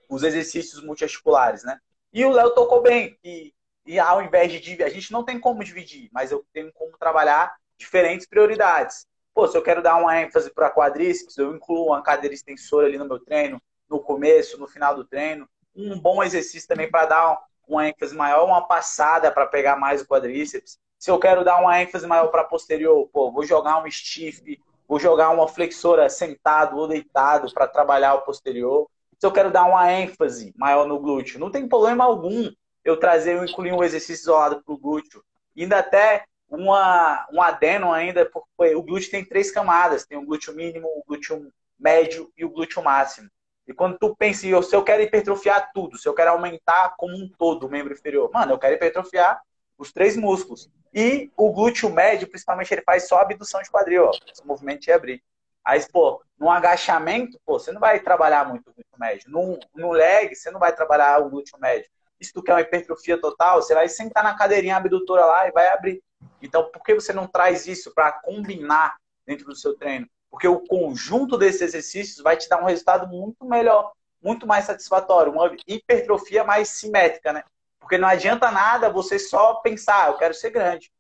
os 0.09 0.23
exercícios 0.23 0.83
multiarticulares, 0.83 1.63
né? 1.65 1.79
E 2.13 2.25
o 2.25 2.31
Léo 2.31 2.55
tocou 2.55 2.83
bem, 2.83 3.19
e, 3.25 3.53
e 3.87 3.99
ao 3.99 4.23
invés 4.23 4.51
de 4.51 4.61
dividir, 4.61 4.85
a 4.85 4.89
gente 4.89 5.13
não 5.13 5.25
tem 5.25 5.39
como 5.39 5.65
dividir, 5.65 6.09
mas 6.13 6.31
eu 6.31 6.45
tenho 6.53 6.73
como 6.73 6.97
trabalhar 6.97 7.55
diferentes 7.77 8.27
prioridades. 8.27 9.07
Pô, 9.35 9.49
se 9.49 9.57
eu 9.57 9.63
quero 9.63 9.83
dar 9.83 9.97
uma 9.97 10.21
ênfase 10.21 10.53
para 10.53 10.71
quadríceps, 10.71 11.37
eu 11.37 11.55
incluo 11.55 11.89
uma 11.89 12.03
cadeira 12.03 12.35
extensora 12.35 12.87
ali 12.87 12.97
no 12.97 13.07
meu 13.07 13.19
treino, 13.19 13.61
no 13.91 14.01
começo, 14.01 14.59
no 14.59 14.69
final 14.69 14.95
do 14.95 15.05
treino. 15.05 15.49
Um 15.75 15.99
bom 15.99 16.23
exercício 16.23 16.69
também 16.69 16.89
para 16.89 17.07
dar 17.07 17.39
uma 17.67 17.89
ênfase 17.89 18.15
maior, 18.15 18.45
uma 18.47 18.67
passada 18.67 19.33
para 19.33 19.47
pegar 19.47 19.77
mais 19.77 20.03
o 20.03 20.07
quadríceps. 20.07 20.79
Se 21.05 21.11
eu 21.11 21.19
quero 21.19 21.45
dar 21.45 21.61
uma 21.61 21.83
ênfase 21.83 22.07
maior 22.07 22.29
para 22.29 22.45
posterior, 22.45 23.07
pô, 23.13 23.31
vou 23.31 23.45
jogar 23.45 23.85
um 23.85 23.91
stiff, 23.91 24.59
vou 24.89 24.99
jogar 24.99 25.29
uma 25.29 25.47
flexora 25.47 26.09
sentado 26.09 26.79
ou 26.79 26.89
deitado 26.89 27.53
para 27.53 27.69
trabalhar 27.69 28.15
o 28.15 28.23
posterior. 28.23 28.89
Se 29.19 29.27
eu 29.27 29.31
quero 29.31 29.51
dar 29.51 29.67
uma 29.67 29.93
ênfase 29.93 30.55
maior 30.57 30.87
no 30.87 30.99
glúteo, 30.99 31.39
não 31.39 31.51
tem 31.51 31.69
problema 31.69 32.05
algum 32.05 32.51
eu 32.83 32.97
trazer, 32.97 33.37
incluir 33.47 33.73
um 33.73 33.85
exercício 33.85 34.23
isolado 34.23 34.63
para 34.65 34.75
o 34.75 34.79
glúteo. 34.79 35.23
ainda 35.55 35.81
até 35.81 36.25
uma, 36.49 37.27
um 37.31 37.43
adeno 37.43 37.93
ainda, 37.93 38.25
porque 38.25 38.75
o 38.75 38.83
glúteo 38.83 39.11
tem 39.11 39.23
três 39.23 39.51
camadas, 39.51 40.07
tem 40.07 40.17
o 40.17 40.25
glúteo 40.25 40.55
mínimo, 40.55 40.87
o 40.89 41.05
glúteo 41.07 41.53
médio 41.79 42.33
e 42.35 42.47
o 42.47 42.51
glúteo 42.51 42.83
máximo. 42.83 43.29
E 43.69 43.75
quando 43.75 43.99
tu 43.99 44.17
pensa, 44.17 44.63
se 44.63 44.75
eu 44.75 44.83
quero 44.83 45.03
hipertrofiar 45.03 45.71
tudo, 45.75 45.99
se 45.99 46.09
eu 46.09 46.15
quero 46.15 46.31
aumentar 46.31 46.95
como 46.97 47.15
um 47.15 47.29
todo 47.29 47.67
o 47.67 47.71
membro 47.71 47.93
inferior, 47.93 48.31
mano, 48.33 48.53
eu 48.53 48.59
quero 48.59 48.75
hipertrofiar 48.75 49.39
os 49.79 49.93
três 49.93 50.17
músculos. 50.17 50.71
E 50.93 51.31
o 51.37 51.53
glúteo 51.53 51.91
médio, 51.91 52.29
principalmente, 52.29 52.73
ele 52.73 52.83
faz 52.83 53.09
só 53.09 53.19
abdução 53.19 53.61
de 53.61 53.71
quadril, 53.71 54.07
ó, 54.07 54.11
esse 54.31 54.47
movimento 54.47 54.83
de 54.83 54.93
abrir. 54.93 55.23
Aí, 55.65 55.85
pô, 55.91 56.23
no 56.39 56.51
agachamento, 56.51 57.41
pô, 57.45 57.59
você 57.59 57.73
não 57.73 57.81
vai 57.81 57.99
trabalhar 58.01 58.47
muito 58.47 58.71
o 58.71 58.75
glúteo 58.75 58.99
médio. 58.99 59.31
No, 59.31 59.59
no 59.75 59.93
leg, 59.93 60.35
você 60.35 60.51
não 60.51 60.61
vai 60.61 60.75
trabalhar 60.75 61.21
o 61.21 61.31
glúteo 61.31 61.59
médio. 61.59 61.91
Se 62.21 62.33
tu 62.33 62.43
quer 62.43 62.53
uma 62.53 62.61
hipertrofia 62.61 63.21
total, 63.21 63.61
você 63.61 63.75
vai 63.75 63.89
sentar 63.89 64.23
na 64.23 64.37
cadeirinha 64.37 64.77
abdutora 64.77 65.25
lá 65.25 65.49
e 65.49 65.53
vai 65.53 65.69
abrir. 65.69 66.03
Então, 66.41 66.71
por 66.71 66.83
que 66.83 66.95
você 66.95 67.13
não 67.13 67.27
traz 67.27 67.67
isso 67.67 67.93
para 67.95 68.13
combinar 68.13 68.97
dentro 69.27 69.47
do 69.47 69.57
seu 69.57 69.77
treino? 69.77 70.09
Porque 70.31 70.49
o 70.49 70.61
conjunto 70.61 71.37
desses 71.37 71.63
exercícios 71.63 72.23
vai 72.23 72.37
te 72.37 72.49
dar 72.49 72.63
um 72.63 72.67
resultado 72.67 73.07
muito 73.07 73.45
melhor, 73.45 73.93
muito 74.23 74.47
mais 74.47 74.65
satisfatório, 74.65 75.33
uma 75.33 75.55
hipertrofia 75.67 76.45
mais 76.45 76.69
simétrica, 76.71 77.33
né? 77.33 77.45
Porque 77.85 77.99
não 77.99 78.09
adianta 78.09 78.51
nada 78.51 78.89
você 78.89 79.19
só 79.19 79.57
pensar, 79.57 80.07
ah, 80.07 80.09
eu 80.09 80.17
quero 80.17 80.33
ser 80.33 80.49
grande. 80.49 80.91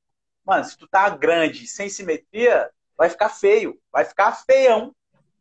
Mano, 0.44 0.66
se 0.66 0.76
tu 0.76 0.86
tá 0.86 1.08
grande 1.08 1.66
sem 1.66 1.88
simetria, 1.88 2.70
vai 2.94 3.08
ficar 3.08 3.30
feio, 3.30 3.80
vai 3.90 4.04
ficar 4.04 4.32
feião, 4.32 4.94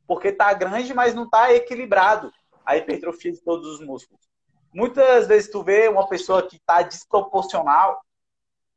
porque 0.07 0.31
tá 0.31 0.53
grande, 0.53 0.93
mas 0.93 1.13
não 1.13 1.29
tá 1.29 1.53
equilibrado 1.53 2.31
a 2.65 2.77
hipertrofia 2.77 3.33
de 3.33 3.41
todos 3.41 3.67
os 3.67 3.85
músculos. 3.85 4.25
Muitas 4.73 5.27
vezes 5.27 5.51
tu 5.51 5.61
vê 5.61 5.89
uma 5.89 6.07
pessoa 6.07 6.47
que 6.47 6.57
tá 6.65 6.81
desproporcional 6.81 8.01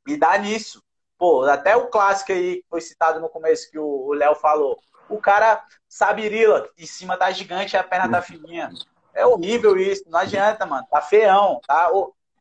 e 0.05 0.17
dá 0.17 0.37
nisso. 0.37 0.83
Pô, 1.17 1.45
até 1.45 1.77
o 1.77 1.87
clássico 1.87 2.33
aí 2.33 2.57
que 2.57 2.69
foi 2.69 2.81
citado 2.81 3.21
no 3.21 3.29
começo 3.29 3.71
que 3.71 3.79
o 3.79 4.13
Léo 4.13 4.35
falou. 4.35 4.77
O 5.09 5.21
cara 5.21 5.65
sabirila, 5.89 6.69
em 6.77 6.85
cima 6.85 7.17
tá 7.17 7.31
gigante 7.31 7.77
e 7.77 7.79
a 7.79 7.85
perna 7.85 8.11
tá 8.11 8.21
fininha. 8.21 8.71
É 9.15 9.25
horrível 9.25 9.79
isso, 9.79 10.03
não 10.09 10.19
adianta, 10.19 10.67
mano. 10.67 10.85
Tá 10.91 11.01
feião, 11.01 11.61
tá 11.65 11.93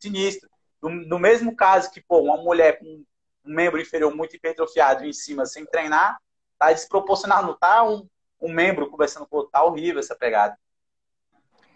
sinistro. 0.06 0.50
No, 0.82 0.90
no, 0.90 1.20
mesmo 1.20 1.56
caso 1.56 1.92
que, 1.92 2.02
pô, 2.02 2.20
uma 2.20 2.38
mulher 2.38 2.80
com 2.80 2.86
um 3.46 3.54
membro 3.54 3.80
inferior 3.80 4.14
muito 4.14 4.36
hipertrofiado 4.36 5.06
em 5.06 5.14
cima 5.14 5.46
sem 5.46 5.66
treinar, 5.66 6.18
tá 6.58 6.72
desproporcional, 6.72 7.46
não 7.46 7.58
tá 7.58 7.84
um, 7.84 8.08
um 8.42 8.52
membro 8.52 8.90
conversando 8.90 9.28
com 9.28 9.36
o 9.36 9.40
outro, 9.40 9.52
tá 9.52 9.64
horrível 9.64 10.00
essa 10.00 10.16
pegada. 10.16 10.58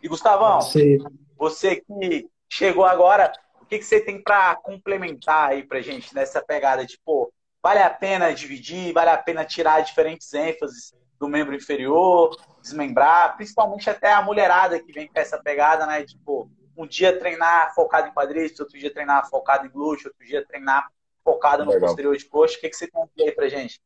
E 0.01 0.07
Gustavão, 0.07 0.61
Sim. 0.61 0.97
você 1.37 1.77
que 1.77 2.29
chegou 2.49 2.85
agora, 2.85 3.31
que, 3.69 3.77
que 3.77 3.85
você 3.85 4.01
tem 4.01 4.21
para 4.21 4.55
complementar 4.55 5.49
aí 5.49 5.63
para 5.63 5.81
gente 5.81 6.13
nessa 6.13 6.41
pegada 6.41 6.85
de, 6.85 6.99
pô, 7.05 7.31
vale 7.61 7.79
a 7.79 7.89
pena 7.89 8.33
dividir, 8.33 8.91
vale 8.91 9.11
a 9.11 9.17
pena 9.17 9.45
tirar 9.45 9.81
diferentes 9.81 10.33
ênfases 10.33 10.93
do 11.19 11.27
membro 11.27 11.55
inferior, 11.55 12.35
desmembrar, 12.61 13.35
principalmente 13.35 13.89
até 13.89 14.11
a 14.11 14.21
mulherada 14.21 14.81
que 14.81 14.91
vem 14.91 15.07
com 15.07 15.19
essa 15.19 15.37
pegada, 15.37 15.85
né? 15.85 16.03
Tipo, 16.03 16.49
um 16.79 16.87
dia 16.87 17.19
treinar 17.19 17.75
focado 17.75 18.07
em 18.07 18.13
quadríceps, 18.13 18.61
outro 18.61 18.79
dia 18.79 18.89
treinar 18.89 19.29
focado 19.29 19.67
em 19.67 19.69
glúteo, 19.69 20.07
outro 20.07 20.25
dia 20.25 20.45
treinar 20.45 20.89
focado 21.21 21.65
no 21.65 21.71
Legal. 21.71 21.89
posterior 21.89 22.15
de 22.15 22.23
coxa. 22.23 22.57
O 22.57 22.61
que, 22.61 22.69
que 22.69 22.75
você 22.75 22.87
tem 22.87 23.27
aí 23.27 23.33
pra 23.33 23.49
gente? 23.49 23.81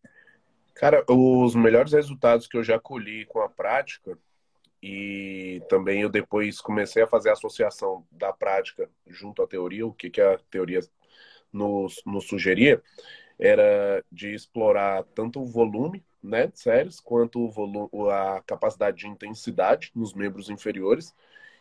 Cara, 0.76 1.04
os 1.10 1.56
melhores 1.56 1.92
resultados 1.92 2.46
que 2.46 2.56
eu 2.56 2.64
já 2.64 2.80
colhi 2.80 3.26
com 3.26 3.42
a 3.42 3.50
prática 3.50 4.16
e 4.82 5.60
também 5.68 6.02
eu 6.02 6.10
depois 6.10 6.62
comecei 6.62 7.02
a 7.02 7.08
fazer 7.08 7.30
a 7.30 7.34
associação 7.34 8.06
da 8.12 8.32
prática 8.32 8.88
junto 9.08 9.42
à 9.42 9.48
teoria, 9.48 9.88
o 9.88 9.94
que, 9.94 10.12
que 10.12 10.22
a 10.22 10.38
teoria 10.52 10.80
nos, 11.52 12.00
nos 12.06 12.28
sugeria 12.28 12.80
era 13.40 14.04
de 14.12 14.36
explorar 14.36 15.04
tanto 15.16 15.42
o 15.42 15.46
volume 15.46 16.04
né, 16.22 16.46
de 16.46 16.60
séries, 16.60 17.00
quanto 17.00 17.40
o 17.40 17.50
volume, 17.50 17.90
a 18.12 18.42
capacidade 18.46 18.98
de 18.98 19.08
intensidade 19.08 19.92
nos 19.96 20.14
membros 20.14 20.50
inferiores. 20.50 21.14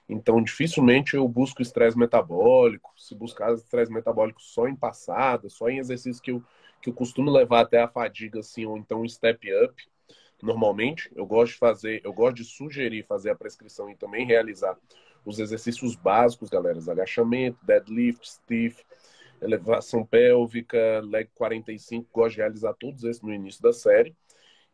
Então, 0.08 0.42
dificilmente 0.42 1.14
eu 1.14 1.26
busco 1.28 1.62
estresse 1.62 1.96
metabólico. 1.96 2.92
Se 2.96 3.14
buscar 3.14 3.54
estresse 3.54 3.92
metabólico 3.92 4.42
só 4.42 4.68
em 4.68 4.76
passada, 4.76 5.48
só 5.48 5.68
em 5.68 5.78
exercícios 5.78 6.20
que 6.20 6.30
eu, 6.30 6.42
que 6.80 6.90
eu 6.90 6.94
costumo 6.94 7.30
levar 7.30 7.60
até 7.60 7.80
a 7.80 7.88
fadiga, 7.88 8.40
assim, 8.40 8.66
ou 8.66 8.76
então 8.76 9.02
um 9.02 9.08
step 9.08 9.48
up, 9.64 9.82
normalmente. 10.42 11.10
Eu 11.14 11.24
gosto 11.24 11.52
de 11.52 11.58
fazer, 11.58 12.00
eu 12.04 12.12
gosto 12.12 12.36
de 12.36 12.44
sugerir 12.44 13.06
fazer 13.06 13.30
a 13.30 13.34
prescrição 13.34 13.90
e 13.90 13.96
também 13.96 14.26
realizar 14.26 14.76
os 15.24 15.38
exercícios 15.38 15.94
básicos, 15.94 16.48
galera. 16.48 16.78
Agachamento, 16.90 17.58
deadlift, 17.62 18.28
stiff, 18.28 18.84
elevação 19.40 20.04
pélvica, 20.04 21.00
leg 21.04 21.28
45. 21.34 22.08
Gosto 22.12 22.34
de 22.34 22.40
realizar 22.40 22.74
todos 22.74 23.04
esses 23.04 23.22
no 23.22 23.32
início 23.32 23.62
da 23.62 23.72
série. 23.72 24.14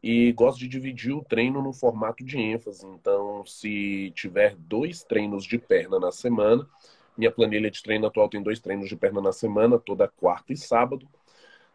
E 0.02 0.32
gosto 0.32 0.58
de 0.60 0.68
dividir 0.68 1.12
o 1.12 1.24
treino 1.24 1.60
no 1.60 1.72
formato 1.72 2.24
de 2.24 2.38
ênfase. 2.38 2.86
Então, 2.86 3.44
se 3.44 4.12
tiver 4.14 4.54
dois 4.56 5.02
treinos 5.02 5.44
de 5.44 5.58
perna 5.58 5.98
na 5.98 6.12
semana, 6.12 6.68
minha 7.16 7.32
planilha 7.32 7.70
de 7.70 7.82
treino 7.82 8.06
atual 8.06 8.28
tem 8.28 8.42
dois 8.42 8.60
treinos 8.60 8.88
de 8.88 8.96
perna 8.96 9.20
na 9.20 9.32
semana, 9.32 9.78
toda 9.78 10.06
quarta 10.06 10.52
e 10.52 10.56
sábado. 10.56 11.08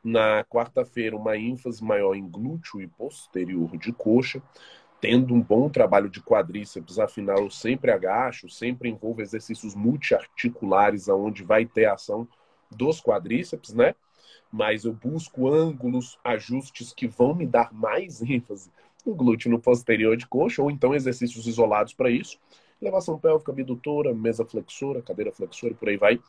Na 0.03 0.43
quarta-feira, 0.45 1.15
uma 1.15 1.37
ênfase 1.37 1.83
maior 1.83 2.15
em 2.15 2.27
glúteo 2.27 2.81
e 2.81 2.87
posterior 2.87 3.75
de 3.77 3.91
coxa, 3.91 4.41
tendo 5.01 5.33
um 5.33 5.41
bom 5.41 5.69
trabalho 5.69 6.09
de 6.09 6.21
quadríceps, 6.21 6.97
afinal, 6.97 7.39
eu 7.39 7.49
sempre 7.49 7.91
agacho, 7.91 8.49
sempre 8.49 8.87
envolvo 8.89 9.21
exercícios 9.21 9.75
multiarticulares, 9.75 11.09
aonde 11.09 11.43
vai 11.43 11.65
ter 11.65 11.85
ação 11.85 12.25
dos 12.71 13.01
quadríceps, 13.01 13.73
né? 13.73 13.95
Mas 14.53 14.85
eu 14.85 14.93
busco 14.93 15.51
ângulos, 15.51 16.19
ajustes 16.23 16.93
que 16.93 17.07
vão 17.07 17.33
me 17.33 17.47
dar 17.47 17.73
mais 17.73 18.21
ênfase 18.21 18.71
no 19.03 19.15
glúteo 19.15 19.49
no 19.49 19.59
posterior 19.59 20.15
de 20.15 20.27
coxa, 20.27 20.61
ou 20.61 20.69
então 20.69 20.93
exercícios 20.93 21.47
isolados 21.47 21.95
para 21.95 22.11
isso. 22.11 22.39
Elevação 22.79 23.17
pélvica, 23.17 23.51
abdutora, 23.51 24.13
mesa 24.13 24.45
flexora, 24.45 25.01
cadeira 25.01 25.31
flexora 25.31 25.73
e 25.73 25.75
por 25.75 25.89
aí 25.89 25.97
vai. 25.97 26.19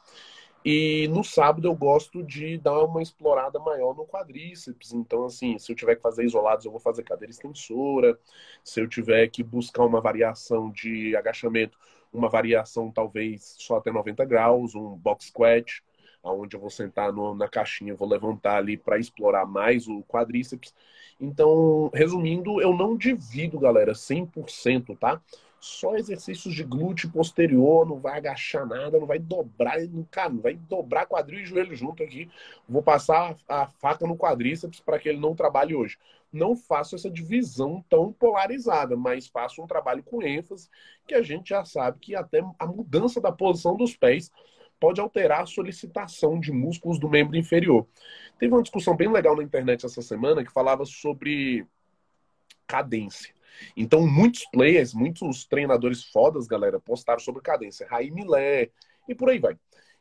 E 0.64 1.06
no 1.08 1.22
sábado 1.22 1.68
eu 1.68 1.74
gosto 1.74 2.22
de 2.22 2.56
dar 2.56 2.82
uma 2.84 3.02
explorada 3.02 3.58
maior 3.58 3.94
no 3.94 4.06
quadríceps. 4.06 4.94
Então, 4.94 5.26
assim, 5.26 5.58
se 5.58 5.70
eu 5.70 5.76
tiver 5.76 5.96
que 5.96 6.00
fazer 6.00 6.24
isolados, 6.24 6.64
eu 6.64 6.70
vou 6.70 6.80
fazer 6.80 7.02
cadeira 7.02 7.30
extensora. 7.30 8.18
Se 8.64 8.80
eu 8.80 8.88
tiver 8.88 9.28
que 9.28 9.42
buscar 9.42 9.84
uma 9.84 10.00
variação 10.00 10.70
de 10.70 11.14
agachamento, 11.14 11.76
uma 12.10 12.30
variação 12.30 12.90
talvez 12.90 13.56
só 13.58 13.76
até 13.76 13.92
90 13.92 14.24
graus, 14.24 14.74
um 14.74 14.96
box 14.96 15.26
squat, 15.26 15.84
onde 16.32 16.56
eu 16.56 16.60
vou 16.60 16.70
sentar 16.70 17.12
no, 17.12 17.34
na 17.34 17.48
caixinha, 17.48 17.94
vou 17.94 18.08
levantar 18.08 18.56
ali 18.56 18.76
para 18.76 18.98
explorar 18.98 19.46
mais 19.46 19.86
o 19.86 20.02
quadríceps. 20.02 20.74
Então, 21.20 21.90
resumindo, 21.92 22.60
eu 22.60 22.74
não 22.74 22.96
divido, 22.96 23.58
galera, 23.58 23.92
100%, 23.92 24.96
tá? 24.98 25.20
só 25.64 25.96
exercícios 25.96 26.54
de 26.54 26.62
glúteo 26.62 27.10
posterior, 27.10 27.88
não 27.88 27.98
vai 27.98 28.18
agachar 28.18 28.66
nada, 28.66 29.00
não 29.00 29.06
vai 29.06 29.18
dobrar, 29.18 29.78
cara, 30.10 30.28
não 30.28 30.42
vai 30.42 30.54
dobrar 30.54 31.06
quadril 31.06 31.40
e 31.40 31.46
joelho 31.46 31.74
junto 31.74 32.02
aqui. 32.02 32.28
Vou 32.68 32.82
passar 32.82 33.34
a 33.48 33.66
faca 33.66 34.06
no 34.06 34.16
quadríceps 34.16 34.80
para 34.80 34.98
que 34.98 35.08
ele 35.08 35.18
não 35.18 35.34
trabalhe 35.34 35.74
hoje. 35.74 35.98
Não 36.30 36.54
faço 36.54 36.94
essa 36.94 37.10
divisão 37.10 37.82
tão 37.88 38.12
polarizada, 38.12 38.94
mas 38.94 39.26
faço 39.26 39.62
um 39.62 39.66
trabalho 39.66 40.02
com 40.02 40.22
ênfase, 40.22 40.68
que 41.06 41.14
a 41.14 41.22
gente 41.22 41.48
já 41.48 41.64
sabe 41.64 41.98
que 41.98 42.14
até 42.14 42.44
a 42.58 42.66
mudança 42.66 43.18
da 43.18 43.32
posição 43.32 43.74
dos 43.74 43.96
pés 43.96 44.30
pode 44.84 45.00
alterar 45.00 45.40
a 45.40 45.46
solicitação 45.46 46.38
de 46.38 46.52
músculos 46.52 46.98
do 46.98 47.08
membro 47.08 47.38
inferior. 47.38 47.86
Teve 48.38 48.52
uma 48.52 48.62
discussão 48.62 48.94
bem 48.94 49.10
legal 49.10 49.34
na 49.34 49.42
internet 49.42 49.86
essa 49.86 50.02
semana 50.02 50.44
que 50.44 50.52
falava 50.52 50.84
sobre 50.84 51.66
cadência. 52.66 53.32
Então, 53.74 54.06
muitos 54.06 54.44
players, 54.52 54.92
muitos 54.92 55.46
treinadores 55.46 56.04
fodas, 56.04 56.46
galera, 56.46 56.78
postaram 56.78 57.18
sobre 57.18 57.40
cadência. 57.40 57.86
Raí 57.88 58.10
Milé 58.10 58.72
e 59.08 59.14
por 59.14 59.30
aí 59.30 59.38
vai. 59.38 59.56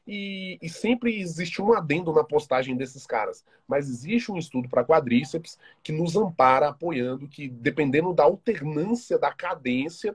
E, 0.06 0.60
e, 0.62 0.68
sempre 0.68 1.18
existe 1.18 1.62
um 1.62 1.72
adendo 1.72 2.12
na 2.12 2.26
postagem 2.26 2.76
desses 2.76 3.08
caras. 3.08 3.46
Mas 3.66 3.88
existe 3.88 4.34
um 4.34 4.38
estudo 4.38 4.68
para 4.68 4.84
quadríceps 4.84 5.58
que 5.82 5.94
nos 5.94 6.18
ampara 6.18 6.68
apoiando 6.68 7.26
que, 7.30 7.48
dependendo 7.48 8.14
da 8.14 8.24
alternância 8.24 9.18
da 9.18 9.32
cadência, 9.32 10.14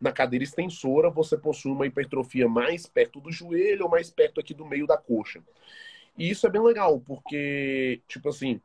na 0.00 0.12
cadeira 0.12 0.42
extensora, 0.42 1.10
você 1.10 1.36
possui 1.36 1.70
uma 1.72 1.86
hipertrofia 1.86 2.48
mais 2.48 2.86
perto 2.86 3.20
do 3.20 3.30
joelho 3.30 3.84
ou 3.84 3.90
mais 3.90 4.10
perto 4.10 4.40
aqui 4.40 4.54
do 4.54 4.64
meio 4.64 4.86
da 4.86 4.96
coxa. 4.96 5.42
E 6.16 6.30
isso 6.30 6.46
é 6.46 6.50
bem 6.50 6.62
legal, 6.62 7.00
porque, 7.00 8.00
tipo 8.08 8.28
assim, 8.28 8.60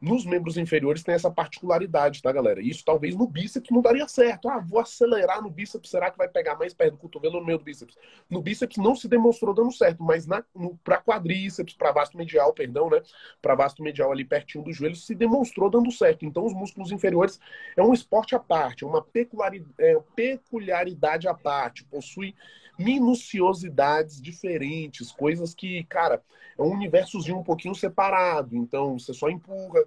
nos 0.00 0.24
membros 0.24 0.56
inferiores 0.56 1.02
tem 1.02 1.14
essa 1.14 1.30
particularidade, 1.30 2.22
tá, 2.22 2.32
galera? 2.32 2.62
Isso 2.62 2.82
talvez 2.84 3.14
no 3.14 3.26
bíceps 3.26 3.70
não 3.70 3.82
daria 3.82 4.08
certo. 4.08 4.48
Ah, 4.48 4.58
vou 4.58 4.80
acelerar 4.80 5.42
no 5.42 5.50
bíceps, 5.50 5.90
será 5.90 6.10
que 6.10 6.16
vai 6.16 6.26
pegar 6.26 6.56
mais 6.56 6.72
perto 6.72 6.92
do 6.92 6.98
cotovelo 6.98 7.40
no 7.40 7.46
meio 7.46 7.58
do 7.58 7.64
bíceps? 7.64 7.96
No 8.28 8.40
bíceps 8.40 8.78
não 8.78 8.96
se 8.96 9.06
demonstrou 9.06 9.54
dando 9.54 9.70
certo, 9.72 10.02
mas 10.02 10.26
para 10.82 11.02
quadríceps, 11.02 11.74
para 11.74 11.92
vasto 11.92 12.16
medial, 12.16 12.54
perdão, 12.54 12.88
né? 12.88 13.02
Para 13.42 13.54
vasto 13.54 13.82
medial 13.82 14.10
ali 14.10 14.24
pertinho 14.24 14.64
do 14.64 14.72
joelho, 14.72 14.96
se 14.96 15.14
demonstrou 15.14 15.68
dando 15.68 15.90
certo. 15.92 16.24
Então, 16.24 16.46
os 16.46 16.54
músculos 16.54 16.90
inferiores 16.90 17.38
é 17.76 17.82
um 17.82 17.92
esporte 17.92 18.34
à 18.34 18.38
parte, 18.38 18.84
é 18.84 18.86
uma 18.86 19.04
é, 19.78 19.98
peculiaridade 20.16 21.28
à 21.28 21.34
parte, 21.34 21.84
possui 21.84 22.34
minuciosidades 22.80 24.20
diferentes, 24.20 25.12
coisas 25.12 25.54
que, 25.54 25.84
cara, 25.84 26.22
é 26.58 26.62
um 26.62 26.72
universozinho 26.72 27.38
um 27.38 27.44
pouquinho 27.44 27.74
separado. 27.74 28.56
Então, 28.56 28.98
você 28.98 29.12
só 29.12 29.28
empurra. 29.28 29.84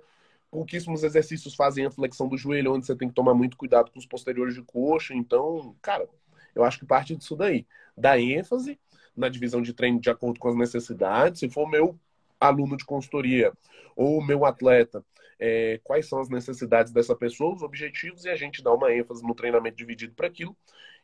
Pouquíssimos 0.52 1.04
exercícios 1.04 1.56
fazem 1.56 1.86
a 1.86 1.92
flexão 1.92 2.28
do 2.28 2.38
joelho, 2.38 2.74
onde 2.74 2.86
você 2.86 2.96
tem 2.96 3.10
que 3.10 3.16
tomar 3.16 3.34
muito 3.34 3.58
cuidado 3.58 3.90
com 3.90 3.98
os 3.98 4.06
posteriores 4.06 4.54
de 4.54 4.62
coxa. 4.62 5.16
Então, 5.16 5.76
cara, 5.82 6.08
eu 6.54 6.64
acho 6.64 6.80
que 6.80 6.86
parte 6.86 7.16
disso 7.16 7.36
daí. 7.36 7.66
Dá 7.98 8.20
ênfase 8.20 8.80
na 9.18 9.30
divisão 9.30 9.62
de 9.62 9.74
treino 9.74 10.00
de 10.00 10.12
acordo 10.12 10.40
com 10.40 10.50
as 10.50 10.56
necessidades. 10.56 11.40
Se 11.40 11.50
for 11.50 11.68
meu 11.68 12.00
aluno 12.40 12.78
de 12.78 12.86
consultoria 12.86 13.52
ou 13.96 14.24
meu 14.24 14.46
atleta, 14.46 15.04
é, 15.40 15.80
quais 15.84 16.08
são 16.08 16.20
as 16.20 16.30
necessidades 16.30 16.92
dessa 16.92 17.16
pessoa, 17.16 17.56
os 17.56 17.64
objetivos, 17.64 18.26
e 18.26 18.30
a 18.30 18.36
gente 18.36 18.64
dá 18.64 18.72
uma 18.72 18.94
ênfase 18.94 19.24
no 19.24 19.34
treinamento 19.34 19.78
dividido 19.78 20.14
para 20.14 20.28
aquilo 20.28 20.56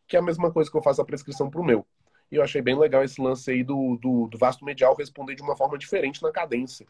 que 0.10 0.18
é 0.18 0.20
a 0.20 0.24
mesma 0.24 0.52
coisa 0.52 0.70
que 0.70 0.76
eu 0.76 0.82
faço 0.82 1.02
a 1.02 1.06
prescrição 1.06 1.50
para 1.50 1.62
o 1.62 1.64
meu. 1.64 1.86
E 2.32 2.36
eu 2.36 2.44
achei 2.44 2.62
bem 2.62 2.78
legal 2.78 3.04
esse 3.04 3.22
lance 3.22 3.50
aí 3.50 3.64
do, 3.64 3.98
do, 4.02 4.28
do 4.28 4.38
vasto 4.38 4.66
medial 4.66 4.96
responder 4.96 5.36
de 5.36 5.42
uma 5.42 5.56
forma 5.56 5.78
diferente 5.78 6.22
na 6.22 6.32
cadência 6.32 6.86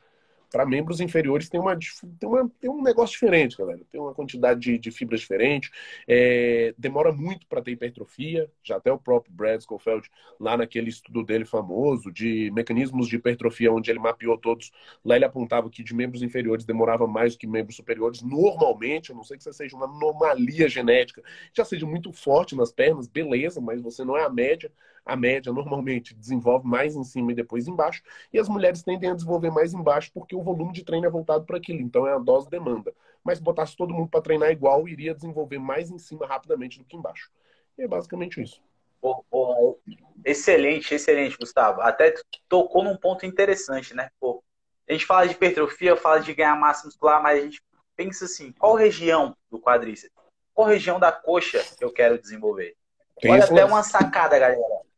para 0.51 0.65
membros 0.65 0.99
inferiores 0.99 1.49
tem, 1.49 1.59
uma, 1.59 1.77
tem, 2.19 2.29
uma, 2.29 2.49
tem 2.59 2.69
um 2.69 2.81
negócio 2.81 3.13
diferente, 3.13 3.57
galera. 3.57 3.81
Tem 3.91 3.99
uma 3.99 4.13
quantidade 4.13 4.59
de, 4.59 4.77
de 4.77 4.91
fibras 4.91 5.21
diferente. 5.21 5.71
É, 6.07 6.73
demora 6.77 7.11
muito 7.11 7.45
para 7.47 7.61
ter 7.61 7.71
hipertrofia. 7.71 8.49
Já 8.63 8.77
até 8.77 8.91
o 8.91 8.97
próprio 8.97 9.33
Brad 9.33 9.61
Schofield, 9.61 10.09
lá 10.39 10.57
naquele 10.57 10.89
estudo 10.89 11.23
dele 11.23 11.45
famoso 11.45 12.11
de 12.11 12.51
mecanismos 12.51 13.07
de 13.07 13.15
hipertrofia, 13.15 13.71
onde 13.71 13.91
ele 13.91 13.99
mapeou 13.99 14.37
todos, 14.37 14.71
lá 15.05 15.15
ele 15.15 15.25
apontava 15.25 15.69
que 15.69 15.83
de 15.83 15.93
membros 15.93 16.23
inferiores 16.23 16.65
demorava 16.65 17.07
mais 17.07 17.33
do 17.33 17.39
que 17.39 17.47
membros 17.47 17.75
superiores. 17.75 18.21
Normalmente, 18.21 19.11
a 19.11 19.15
não 19.15 19.23
sei 19.23 19.37
que 19.37 19.43
você 19.43 19.53
seja 19.53 19.75
uma 19.75 19.85
anomalia 19.85 20.67
genética, 20.67 21.23
já 21.53 21.63
seja 21.63 21.85
muito 21.85 22.11
forte 22.11 22.55
nas 22.55 22.71
pernas, 22.71 23.07
beleza, 23.07 23.61
mas 23.61 23.81
você 23.81 24.03
não 24.03 24.17
é 24.17 24.23
a 24.23 24.29
média 24.29 24.71
a 25.09 25.15
média 25.15 25.51
normalmente 25.51 26.13
desenvolve 26.13 26.67
mais 26.67 26.95
em 26.95 27.03
cima 27.03 27.31
e 27.31 27.35
depois 27.35 27.67
embaixo, 27.67 28.03
e 28.31 28.37
as 28.37 28.47
mulheres 28.47 28.83
tendem 28.83 29.09
a 29.09 29.15
desenvolver 29.15 29.49
mais 29.49 29.73
embaixo 29.73 30.11
porque 30.13 30.35
o 30.35 30.43
volume 30.43 30.71
de 30.71 30.83
treino 30.83 31.07
é 31.07 31.09
voltado 31.09 31.45
para 31.45 31.57
aquilo, 31.57 31.81
então 31.81 32.05
é 32.05 32.13
a 32.13 32.19
dose 32.19 32.47
demanda. 32.47 32.93
Mas 33.23 33.39
botasse 33.39 33.75
todo 33.75 33.93
mundo 33.93 34.07
para 34.07 34.21
treinar 34.21 34.51
igual, 34.51 34.87
iria 34.87 35.15
desenvolver 35.15 35.57
mais 35.57 35.89
em 35.89 35.97
cima 35.97 36.27
rapidamente 36.27 36.77
do 36.77 36.85
que 36.85 36.95
embaixo. 36.95 37.31
E 37.77 37.81
é 37.81 37.87
basicamente 37.87 38.39
isso. 38.39 38.61
Oh, 39.01 39.23
oh, 39.31 39.77
excelente, 40.23 40.93
excelente, 40.93 41.37
Gustavo. 41.37 41.81
Até 41.81 42.13
tocou 42.47 42.83
num 42.83 42.95
ponto 42.95 43.25
interessante, 43.25 43.95
né? 43.95 44.11
Pô, 44.19 44.43
a 44.87 44.91
gente 44.91 45.05
fala 45.05 45.27
de 45.27 45.33
hipertrofia, 45.33 45.95
fala 45.95 46.19
de 46.19 46.33
ganhar 46.35 46.55
massa 46.55 46.85
muscular, 46.85 47.21
mas 47.23 47.39
a 47.39 47.45
gente 47.45 47.61
pensa 47.95 48.25
assim, 48.25 48.51
qual 48.51 48.75
região 48.75 49.35
do 49.49 49.59
quadríceps? 49.59 50.15
Qual 50.53 50.67
região 50.67 50.99
da 50.99 51.11
coxa 51.11 51.65
eu 51.81 51.91
quero 51.91 52.19
desenvolver? 52.19 52.75
Tem 53.19 53.31
Olha 53.31 53.43
até 53.43 53.65
uma 53.65 53.81
sacada, 53.81 54.37
galera 54.37 54.88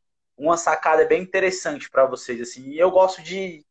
uma 0.45 0.57
sacada 0.57 1.05
bem 1.05 1.21
interessante 1.21 1.89
para 1.89 2.05
vocês 2.05 2.41
assim. 2.41 2.69
E 2.69 2.79
eu 2.79 2.89
gosto 2.89 3.21
de 3.21 3.63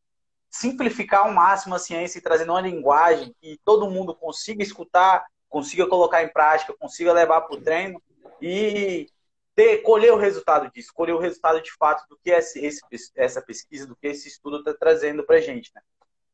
simplificar 0.48 1.26
ao 1.26 1.32
máximo 1.32 1.74
a 1.74 1.78
ciência 1.78 2.18
e 2.18 2.22
trazendo 2.22 2.52
uma 2.52 2.60
linguagem 2.60 3.34
que 3.40 3.58
todo 3.64 3.90
mundo 3.90 4.14
consiga 4.14 4.62
escutar, 4.62 5.26
consiga 5.48 5.86
colocar 5.86 6.22
em 6.22 6.28
prática, 6.28 6.74
consiga 6.78 7.12
levar 7.12 7.40
para 7.42 7.56
o 7.56 7.60
treino 7.60 8.00
e 8.40 9.08
ter, 9.54 9.78
colher 9.78 10.12
o 10.12 10.16
resultado 10.16 10.70
disso, 10.72 10.92
colher 10.94 11.14
o 11.14 11.18
resultado 11.18 11.60
de 11.60 11.72
fato 11.74 12.08
do 12.08 12.16
que 12.16 12.30
esse, 12.30 12.64
esse, 12.64 12.80
essa 13.16 13.42
pesquisa, 13.42 13.86
do 13.86 13.96
que 13.96 14.06
esse 14.06 14.28
estudo 14.28 14.58
está 14.58 14.72
trazendo 14.72 15.24
para 15.24 15.36
a 15.36 15.40
gente. 15.40 15.72
Né? 15.74 15.82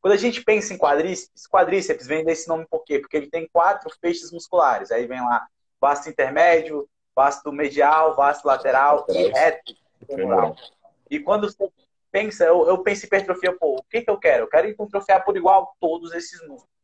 Quando 0.03 0.13
a 0.13 0.19
gente 0.19 0.45
pensa 0.45 0.75
em 0.75 0.79
quadríceps, 0.79 1.47
quadríceps 1.49 2.07
vem 2.07 2.25
desse 2.25 2.47
nome 2.47 2.67
por 2.71 2.85
quê? 2.85 2.99
Porque 2.99 3.17
ele 3.17 3.31
tem 3.31 3.49
quatro 3.51 3.91
feixes 4.01 4.31
musculares. 4.31 4.91
Aí 4.91 5.07
vem 5.07 5.21
lá 5.21 5.47
vasto 5.81 6.11
intermédio, 6.11 6.89
vasto 7.15 7.51
medial, 7.51 8.15
vasto 8.15 8.45
lateral 8.45 9.07
e 9.09 9.29
reto 9.29 9.86
E 11.11 11.21
quando 11.21 11.51
você 11.51 11.71
pensa, 12.11 12.45
eu, 12.45 12.67
eu 12.67 12.79
penso 12.79 13.05
em 13.05 13.07
hipertrofia, 13.07 13.57
pô, 13.57 13.77
o 13.77 13.83
que, 13.85 14.03
que 14.03 14.11
eu 14.11 14.19
quero? 14.19 14.45
Eu 14.45 14.49
quero 14.49 14.69
hipertrofiar 14.69 15.25
por 15.25 15.37
igual 15.37 15.77
todos 15.81 16.13
esses 16.13 16.41
músculos. 16.41 16.75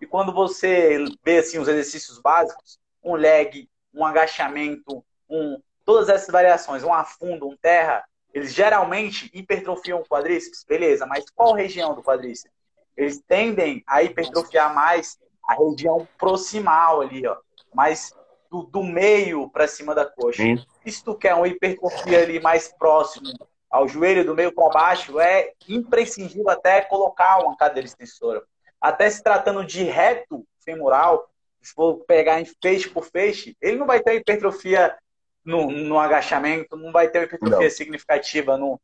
E 0.00 0.06
quando 0.06 0.32
você 0.32 1.04
vê 1.24 1.38
assim 1.38 1.58
os 1.58 1.68
exercícios 1.68 2.18
básicos, 2.18 2.78
um 3.02 3.14
leg, 3.14 3.68
um 3.94 4.04
agachamento, 4.04 5.04
um 5.28 5.60
todas 5.84 6.08
essas 6.08 6.28
variações, 6.28 6.82
um 6.82 6.92
afundo, 6.92 7.48
um 7.48 7.56
terra, 7.56 8.04
eles 8.34 8.52
geralmente 8.52 9.30
hipertrofiam 9.32 10.00
o 10.00 10.04
quadríceps, 10.04 10.64
beleza, 10.68 11.06
mas 11.06 11.30
qual 11.30 11.54
região 11.54 11.94
do 11.94 12.02
quadríceps? 12.02 12.52
Eles 12.96 13.22
tendem 13.26 13.82
a 13.86 14.02
hipertrofiar 14.02 14.74
mais 14.74 15.16
a 15.48 15.54
região 15.54 16.06
proximal 16.18 17.00
ali, 17.00 17.26
ó, 17.26 17.36
mais 17.72 18.12
do, 18.50 18.62
do 18.62 18.82
meio 18.82 19.48
para 19.50 19.68
cima 19.68 19.94
da 19.94 20.04
coxa. 20.04 20.42
Sim. 20.42 20.64
E 20.84 20.92
se 20.92 21.02
tu 21.04 21.14
quer 21.14 21.34
uma 21.34 21.48
hipertrofia 21.48 22.22
ali 22.22 22.40
mais 22.40 22.72
próximo 22.78 23.32
ao 23.70 23.88
joelho, 23.88 24.24
do 24.24 24.34
meio 24.34 24.52
para 24.52 24.72
baixo, 24.72 25.18
é 25.20 25.52
imprescindível 25.68 26.48
até 26.48 26.80
colocar 26.82 27.38
uma 27.38 27.56
cadeira 27.56 27.86
extensora. 27.86 28.42
Até 28.80 29.10
se 29.10 29.22
tratando 29.22 29.64
de 29.64 29.82
reto 29.82 30.46
femoral, 30.64 31.28
se 31.60 31.72
for 31.72 31.96
pegar 32.06 32.40
em 32.40 32.46
feixe 32.62 32.88
por 32.88 33.04
feixe, 33.04 33.56
ele 33.60 33.76
não 33.76 33.86
vai 33.86 34.00
ter 34.00 34.14
hipertrofia 34.14 34.96
no, 35.44 35.70
no 35.70 35.98
agachamento, 35.98 36.76
não 36.76 36.92
vai 36.92 37.08
ter 37.08 37.24
hipertrofia 37.24 37.68
não. 37.68 37.70
significativa 37.70 38.56
no, 38.56 38.80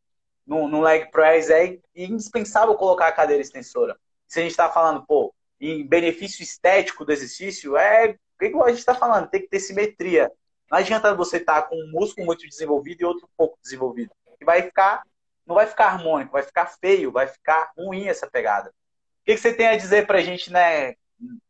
no, 0.47 0.69
no, 0.69 0.81
leg 0.81 1.11
press. 1.11 1.51
É 1.51 1.79
indispensável 1.95 2.75
colocar 2.75 3.09
a 3.09 3.13
cadeira 3.13 3.43
extensora. 3.43 3.97
Se 4.27 4.41
a 4.41 4.43
gente 4.43 4.53
está 4.53 4.69
falando, 4.69 5.05
pô, 5.07 5.33
em 5.61 5.87
benefício 5.87 6.43
estético 6.43 7.05
do 7.05 7.13
exercício, 7.13 7.77
é 7.77 8.17
igual 8.47 8.67
a 8.67 8.71
gente 8.71 8.79
está 8.79 8.95
falando, 8.95 9.29
tem 9.29 9.41
que 9.41 9.49
ter 9.49 9.61
simetria. 9.61 10.31
Não 10.71 10.79
adianta 10.79 11.15
você 11.15 11.37
estar 11.37 11.63
tá 11.63 11.69
com 11.69 11.77
um 11.77 11.91
músculo 11.91 12.27
muito 12.27 12.47
desenvolvido 12.47 13.03
e 13.03 13.05
outro 13.05 13.29
pouco 13.37 13.59
desenvolvido. 13.63 14.11
E 14.41 14.45
vai 14.45 14.63
ficar, 14.63 15.03
não 15.47 15.55
vai 15.55 15.67
ficar 15.67 15.87
harmônico, 15.87 16.33
vai 16.33 16.43
ficar 16.43 16.67
feio, 16.67 17.13
vai 17.13 17.27
ficar 17.27 17.73
ruim 17.77 18.09
essa 18.09 18.27
pegada. 18.27 18.71
O 18.71 19.25
que, 19.25 19.35
que 19.35 19.41
você 19.41 19.53
tem 19.53 19.67
a 19.67 19.77
dizer 19.77 20.07
para 20.07 20.19
a 20.19 20.23
gente, 20.23 20.51
né, 20.51 20.95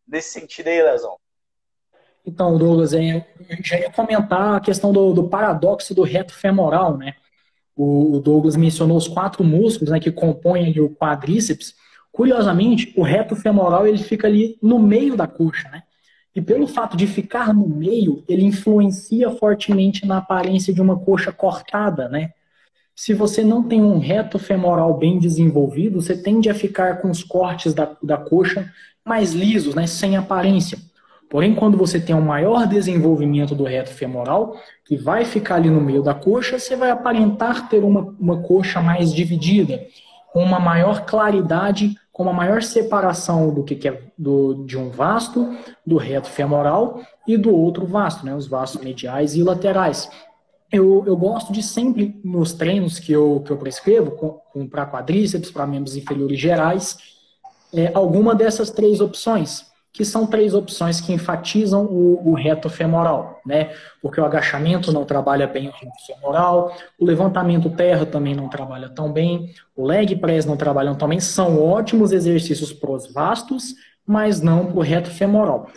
nesse 0.06 0.30
sentido 0.30 0.68
aí, 0.68 0.82
Lesão? 0.82 1.16
Então, 2.24 2.56
Douglas, 2.56 2.92
é, 2.92 3.26
já 3.64 3.78
ia 3.78 3.90
comentar 3.90 4.56
a 4.56 4.60
questão 4.60 4.92
do, 4.92 5.12
do 5.12 5.28
paradoxo 5.28 5.94
do 5.94 6.02
reto 6.02 6.34
femoral, 6.34 6.96
né? 6.96 7.14
O, 7.74 8.16
o, 8.16 8.20
Douglas 8.20 8.54
mencionou 8.54 8.96
os 8.96 9.08
quatro 9.08 9.42
músculos 9.42 9.90
né, 9.90 9.98
que 9.98 10.12
compõem 10.12 10.78
o 10.78 10.90
quadríceps. 10.94 11.74
Curiosamente, 12.12 12.92
o 12.96 13.02
reto 13.02 13.34
femoral 13.34 13.86
ele 13.86 13.98
fica 13.98 14.26
ali 14.26 14.58
no 14.62 14.78
meio 14.78 15.16
da 15.16 15.26
coxa, 15.26 15.68
né? 15.70 15.82
E 16.34 16.40
pelo 16.40 16.66
fato 16.66 16.96
de 16.96 17.06
ficar 17.06 17.52
no 17.52 17.68
meio, 17.68 18.24
ele 18.28 18.44
influencia 18.44 19.30
fortemente 19.30 20.06
na 20.06 20.18
aparência 20.18 20.72
de 20.72 20.80
uma 20.80 20.98
coxa 20.98 21.30
cortada, 21.30 22.08
né? 22.08 22.30
Se 22.94 23.14
você 23.14 23.42
não 23.42 23.62
tem 23.62 23.82
um 23.82 23.98
reto 23.98 24.38
femoral 24.38 24.96
bem 24.96 25.18
desenvolvido, 25.18 26.00
você 26.00 26.16
tende 26.16 26.48
a 26.48 26.54
ficar 26.54 27.00
com 27.00 27.10
os 27.10 27.22
cortes 27.22 27.74
da, 27.74 27.96
da 28.02 28.16
coxa 28.16 28.70
mais 29.04 29.32
lisos, 29.32 29.74
né? 29.74 29.86
Sem 29.86 30.16
aparência. 30.16 30.78
Porém, 31.28 31.54
quando 31.54 31.78
você 31.78 31.98
tem 31.98 32.14
um 32.14 32.20
maior 32.20 32.66
desenvolvimento 32.66 33.54
do 33.54 33.64
reto 33.64 33.90
femoral, 33.90 34.54
que 34.84 34.96
vai 34.96 35.24
ficar 35.24 35.54
ali 35.54 35.70
no 35.70 35.80
meio 35.80 36.02
da 36.02 36.12
coxa, 36.12 36.58
você 36.58 36.76
vai 36.76 36.90
aparentar 36.90 37.68
ter 37.68 37.82
uma, 37.82 38.14
uma 38.20 38.42
coxa 38.42 38.82
mais 38.82 39.14
dividida, 39.14 39.82
com 40.30 40.42
uma 40.42 40.60
maior 40.60 41.06
claridade 41.06 41.94
com 42.12 42.24
uma 42.24 42.32
maior 42.32 42.62
separação 42.62 43.52
do 43.52 43.64
que, 43.64 43.88
é 43.88 44.02
do, 44.18 44.64
de 44.66 44.76
um 44.76 44.90
vasto, 44.90 45.56
do 45.84 45.96
reto 45.96 46.28
femoral 46.28 47.00
e 47.26 47.36
do 47.38 47.54
outro 47.54 47.86
vasto, 47.86 48.26
né, 48.26 48.34
os 48.34 48.46
vastos 48.46 48.82
mediais 48.82 49.34
e 49.34 49.42
laterais. 49.42 50.10
Eu, 50.70 51.04
eu 51.06 51.16
gosto 51.16 51.52
de 51.52 51.62
sempre, 51.62 52.20
nos 52.22 52.52
treinos 52.52 52.98
que 52.98 53.12
eu, 53.12 53.42
que 53.44 53.50
eu 53.50 53.56
prescrevo, 53.56 54.40
para 54.70 54.86
quadríceps, 54.86 55.50
para 55.50 55.66
membros 55.66 55.96
inferiores 55.96 56.38
gerais, 56.38 56.98
é, 57.72 57.90
alguma 57.94 58.34
dessas 58.34 58.70
três 58.70 59.00
opções. 59.00 59.71
Que 59.92 60.04
são 60.04 60.26
três 60.26 60.54
opções 60.54 61.00
que 61.00 61.12
enfatizam 61.12 61.84
o, 61.84 62.30
o 62.30 62.34
reto 62.34 62.70
femoral, 62.70 63.40
né? 63.44 63.72
Porque 64.00 64.20
o 64.20 64.24
agachamento 64.24 64.90
não 64.90 65.04
trabalha 65.04 65.46
bem 65.46 65.68
o 65.68 65.72
reto 65.72 66.06
femoral, 66.06 66.74
o 66.98 67.04
levantamento 67.04 67.68
terra 67.70 68.06
também 68.06 68.34
não 68.34 68.48
trabalha 68.48 68.88
tão 68.88 69.12
bem, 69.12 69.52
o 69.76 69.84
leg 69.84 70.16
press 70.16 70.46
não 70.46 70.56
trabalham 70.56 70.94
tão 70.94 71.08
bem, 71.08 71.20
são 71.20 71.62
ótimos 71.62 72.10
exercícios 72.10 72.72
para 72.72 72.90
os 72.90 73.12
vastos, 73.12 73.74
mas 74.06 74.40
não 74.40 74.66
para 74.66 74.78
o 74.78 74.82
reto 74.82 75.10
femoral. 75.10 75.68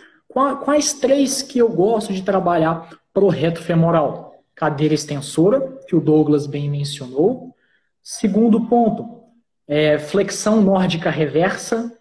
Quais 0.64 0.94
três 0.94 1.42
que 1.42 1.58
eu 1.58 1.68
gosto 1.68 2.12
de 2.12 2.22
trabalhar 2.22 2.90
para 3.12 3.24
o 3.24 3.28
reto 3.28 3.62
femoral? 3.62 4.34
Cadeira 4.54 4.94
extensora, 4.94 5.60
que 5.86 5.94
o 5.94 6.00
Douglas 6.00 6.46
bem 6.46 6.70
mencionou. 6.70 7.54
Segundo 8.02 8.66
ponto, 8.66 9.22
é 9.68 9.98
flexão 9.98 10.60
nórdica 10.60 11.10
reversa, 11.10 11.95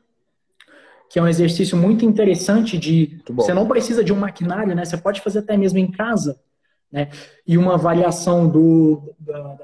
que 1.15 1.19
é 1.19 1.21
um 1.21 1.29
exercício 1.29 1.77
muito 1.77 2.03
interessante 2.03 2.77
de. 2.77 3.21
Você 3.29 3.53
não 3.53 3.65
precisa 3.65 4.03
de 4.03 4.11
um 4.11 4.17
maquinário, 4.17 4.75
né? 4.75 4.83
Você 4.83 4.97
pode 4.97 5.21
fazer 5.21 5.39
até 5.39 5.55
mesmo 5.55 5.79
em 5.79 5.89
casa, 5.89 6.37
né? 6.91 7.07
E 7.47 7.57
uma 7.57 7.77
variação 7.77 8.49
do, 8.49 9.15
da, 9.17 9.57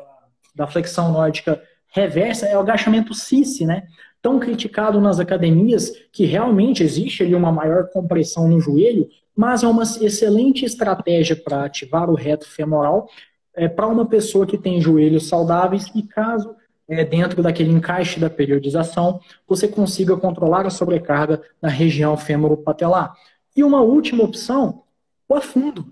da 0.55 0.67
flexão 0.67 1.11
nórdica 1.11 1.61
reversa 1.93 2.45
é 2.45 2.55
o 2.55 2.61
agachamento 2.61 3.13
CICE, 3.13 3.65
né? 3.65 3.83
Tão 4.21 4.39
criticado 4.39 5.01
nas 5.01 5.19
academias 5.19 5.91
que 6.13 6.23
realmente 6.23 6.83
existe 6.83 7.21
ali 7.21 7.35
uma 7.35 7.51
maior 7.51 7.89
compressão 7.89 8.47
no 8.47 8.61
joelho, 8.61 9.09
mas 9.35 9.61
é 9.61 9.67
uma 9.67 9.83
excelente 9.83 10.63
estratégia 10.63 11.35
para 11.35 11.65
ativar 11.65 12.09
o 12.09 12.15
reto 12.15 12.49
femoral 12.49 13.09
é, 13.53 13.67
para 13.67 13.87
uma 13.87 14.05
pessoa 14.05 14.47
que 14.47 14.57
tem 14.57 14.79
joelhos 14.79 15.27
saudáveis 15.27 15.91
e 15.93 16.01
caso 16.01 16.55
é, 16.91 17.05
dentro 17.05 17.41
daquele 17.41 17.71
encaixe 17.71 18.19
da 18.19 18.29
periodização, 18.29 19.21
você 19.47 19.65
consiga 19.65 20.17
controlar 20.17 20.65
a 20.65 20.69
sobrecarga 20.69 21.41
na 21.61 21.69
região 21.69 22.17
fêmuro-patelar. 22.17 23.15
E 23.55 23.63
uma 23.63 23.79
última 23.79 24.25
opção, 24.25 24.83
o 25.27 25.33
afundo. 25.33 25.85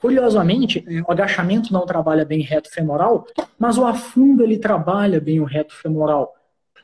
Curiosamente, 0.00 0.82
é, 0.88 1.02
o 1.02 1.12
agachamento 1.12 1.74
não 1.74 1.84
trabalha 1.84 2.24
bem 2.24 2.40
reto 2.40 2.70
femoral, 2.70 3.26
mas 3.58 3.76
o 3.76 3.84
afundo 3.84 4.42
ele 4.42 4.56
trabalha 4.56 5.20
bem 5.20 5.40
o 5.40 5.44
reto 5.44 5.74
femoral. 5.74 6.34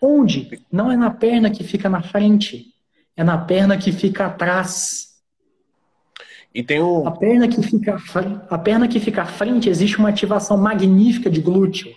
Onde? 0.02 0.62
Não 0.70 0.92
é 0.92 0.96
na 0.96 1.10
perna 1.10 1.50
que 1.50 1.64
fica 1.64 1.88
na 1.88 2.02
frente, 2.02 2.74
é 3.16 3.24
na 3.24 3.38
perna 3.38 3.78
que 3.78 3.90
fica 3.90 4.26
atrás. 4.26 5.16
E 6.54 6.62
tem 6.62 6.82
um... 6.82 7.08
a 7.08 7.10
perna 7.10 7.48
que 7.48 7.62
fica 7.62 7.96
a 8.50 8.58
perna 8.58 8.86
que 8.86 9.00
fica 9.00 9.22
à 9.22 9.26
frente 9.26 9.68
existe 9.68 9.96
uma 9.98 10.10
ativação 10.10 10.58
magnífica 10.58 11.30
de 11.30 11.40
glúteo 11.40 11.90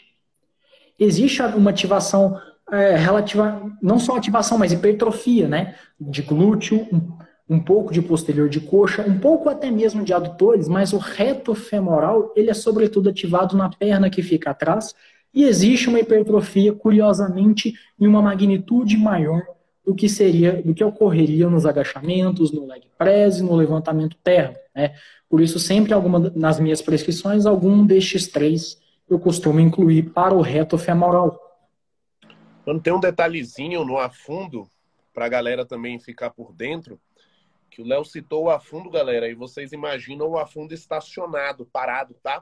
existe 1.03 1.41
uma 1.41 1.71
ativação 1.71 2.39
é, 2.71 2.95
relativa, 2.95 3.61
não 3.81 3.99
só 3.99 4.15
ativação, 4.15 4.57
mas 4.57 4.71
hipertrofia, 4.71 5.47
né? 5.47 5.75
De 5.99 6.21
glúteo, 6.21 6.87
um, 6.91 7.55
um, 7.55 7.59
pouco 7.59 7.91
de 7.91 8.01
posterior 8.01 8.47
de 8.47 8.59
coxa, 8.59 9.03
um 9.05 9.19
pouco 9.19 9.49
até 9.49 9.69
mesmo 9.69 10.03
de 10.03 10.13
adutores, 10.13 10.67
mas 10.67 10.93
o 10.93 10.97
reto 10.97 11.53
femoral, 11.53 12.31
ele 12.35 12.49
é 12.49 12.53
sobretudo 12.53 13.09
ativado 13.09 13.57
na 13.57 13.69
perna 13.69 14.09
que 14.09 14.21
fica 14.21 14.51
atrás, 14.51 14.95
e 15.33 15.43
existe 15.43 15.89
uma 15.89 15.99
hipertrofia, 15.99 16.73
curiosamente, 16.73 17.73
em 17.99 18.07
uma 18.07 18.21
magnitude 18.21 18.97
maior 18.97 19.41
do 19.85 19.95
que 19.95 20.07
seria, 20.07 20.61
do 20.61 20.73
que 20.73 20.83
ocorreria 20.83 21.49
nos 21.49 21.65
agachamentos, 21.65 22.51
no 22.51 22.67
leg 22.67 22.83
press 22.97 23.41
no 23.41 23.55
levantamento 23.55 24.15
terra, 24.23 24.55
né? 24.75 24.93
Por 25.27 25.41
isso, 25.41 25.57
sempre 25.59 25.93
alguma, 25.93 26.31
nas 26.35 26.59
minhas 26.59 26.81
prescrições, 26.81 27.45
algum 27.45 27.85
destes 27.85 28.27
três 28.27 28.77
eu 29.11 29.19
costumo 29.19 29.59
incluir 29.59 30.09
para 30.11 30.33
o 30.33 30.41
reto 30.41 30.77
femoral. 30.77 31.37
Quando 32.63 32.81
tem 32.81 32.93
um 32.93 32.99
detalhezinho 32.99 33.83
no 33.83 33.97
afundo, 33.97 34.69
para 35.13 35.25
a 35.25 35.29
galera 35.29 35.65
também 35.65 35.99
ficar 35.99 36.29
por 36.29 36.53
dentro, 36.53 36.97
que 37.69 37.81
o 37.81 37.85
Léo 37.85 38.05
citou 38.05 38.45
o 38.45 38.49
afundo, 38.49 38.89
galera, 38.89 39.27
e 39.27 39.33
vocês 39.33 39.73
imaginam 39.73 40.29
o 40.29 40.37
afundo 40.37 40.73
estacionado, 40.73 41.65
parado, 41.65 42.15
tá? 42.23 42.41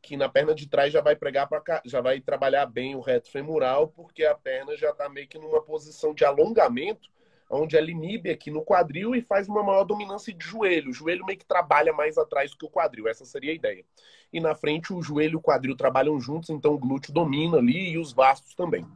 Que 0.00 0.16
na 0.16 0.28
perna 0.28 0.54
de 0.54 0.68
trás 0.68 0.92
já 0.92 1.00
vai 1.00 1.16
pregar 1.16 1.48
para 1.48 1.60
cá, 1.60 1.82
já 1.84 2.00
vai 2.00 2.20
trabalhar 2.20 2.66
bem 2.66 2.94
o 2.94 3.00
reto 3.00 3.28
femoral, 3.28 3.88
porque 3.88 4.24
a 4.24 4.36
perna 4.36 4.76
já 4.76 4.90
está 4.90 5.08
meio 5.08 5.26
que 5.26 5.38
numa 5.38 5.60
posição 5.60 6.14
de 6.14 6.24
alongamento 6.24 7.10
onde 7.50 7.76
ela 7.76 7.90
inibe 7.90 8.30
aqui 8.30 8.50
no 8.50 8.62
quadril 8.62 9.14
e 9.14 9.22
faz 9.22 9.48
uma 9.48 9.62
maior 9.62 9.84
dominância 9.84 10.32
de 10.32 10.44
joelho. 10.44 10.90
O 10.90 10.92
joelho 10.92 11.24
meio 11.24 11.38
que 11.38 11.46
trabalha 11.46 11.92
mais 11.92 12.18
atrás 12.18 12.50
do 12.50 12.58
que 12.58 12.66
o 12.66 12.70
quadril, 12.70 13.08
essa 13.08 13.24
seria 13.24 13.52
a 13.52 13.54
ideia. 13.54 13.84
E 14.32 14.40
na 14.40 14.54
frente 14.54 14.92
o 14.92 15.00
joelho 15.00 15.34
e 15.34 15.36
o 15.36 15.40
quadril 15.40 15.76
trabalham 15.76 16.20
juntos, 16.20 16.50
então 16.50 16.74
o 16.74 16.78
glúteo 16.78 17.12
domina 17.12 17.58
ali 17.58 17.90
e 17.90 17.98
os 17.98 18.12
vastos 18.12 18.54
também. 18.54 18.86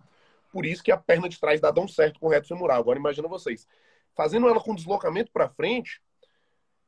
Por 0.53 0.67
isso 0.67 0.83
que 0.83 0.93
a 0.93 0.99
perna 0.99 1.29
de 1.29 1.41
trás 1.41 1.61
dá 1.61 1.73
tão 1.73 1.89
certo 1.89 2.21
com 2.21 2.27
o 2.27 2.31
reto 2.31 2.49
femoral. 2.49 2.79
Agora 2.79 2.99
imagina 2.99 3.27
vocês, 3.27 3.67
fazendo 4.15 4.47
ela 4.47 4.61
com 4.61 4.75
deslocamento 4.75 5.33
para 5.33 5.49
frente, 5.49 6.03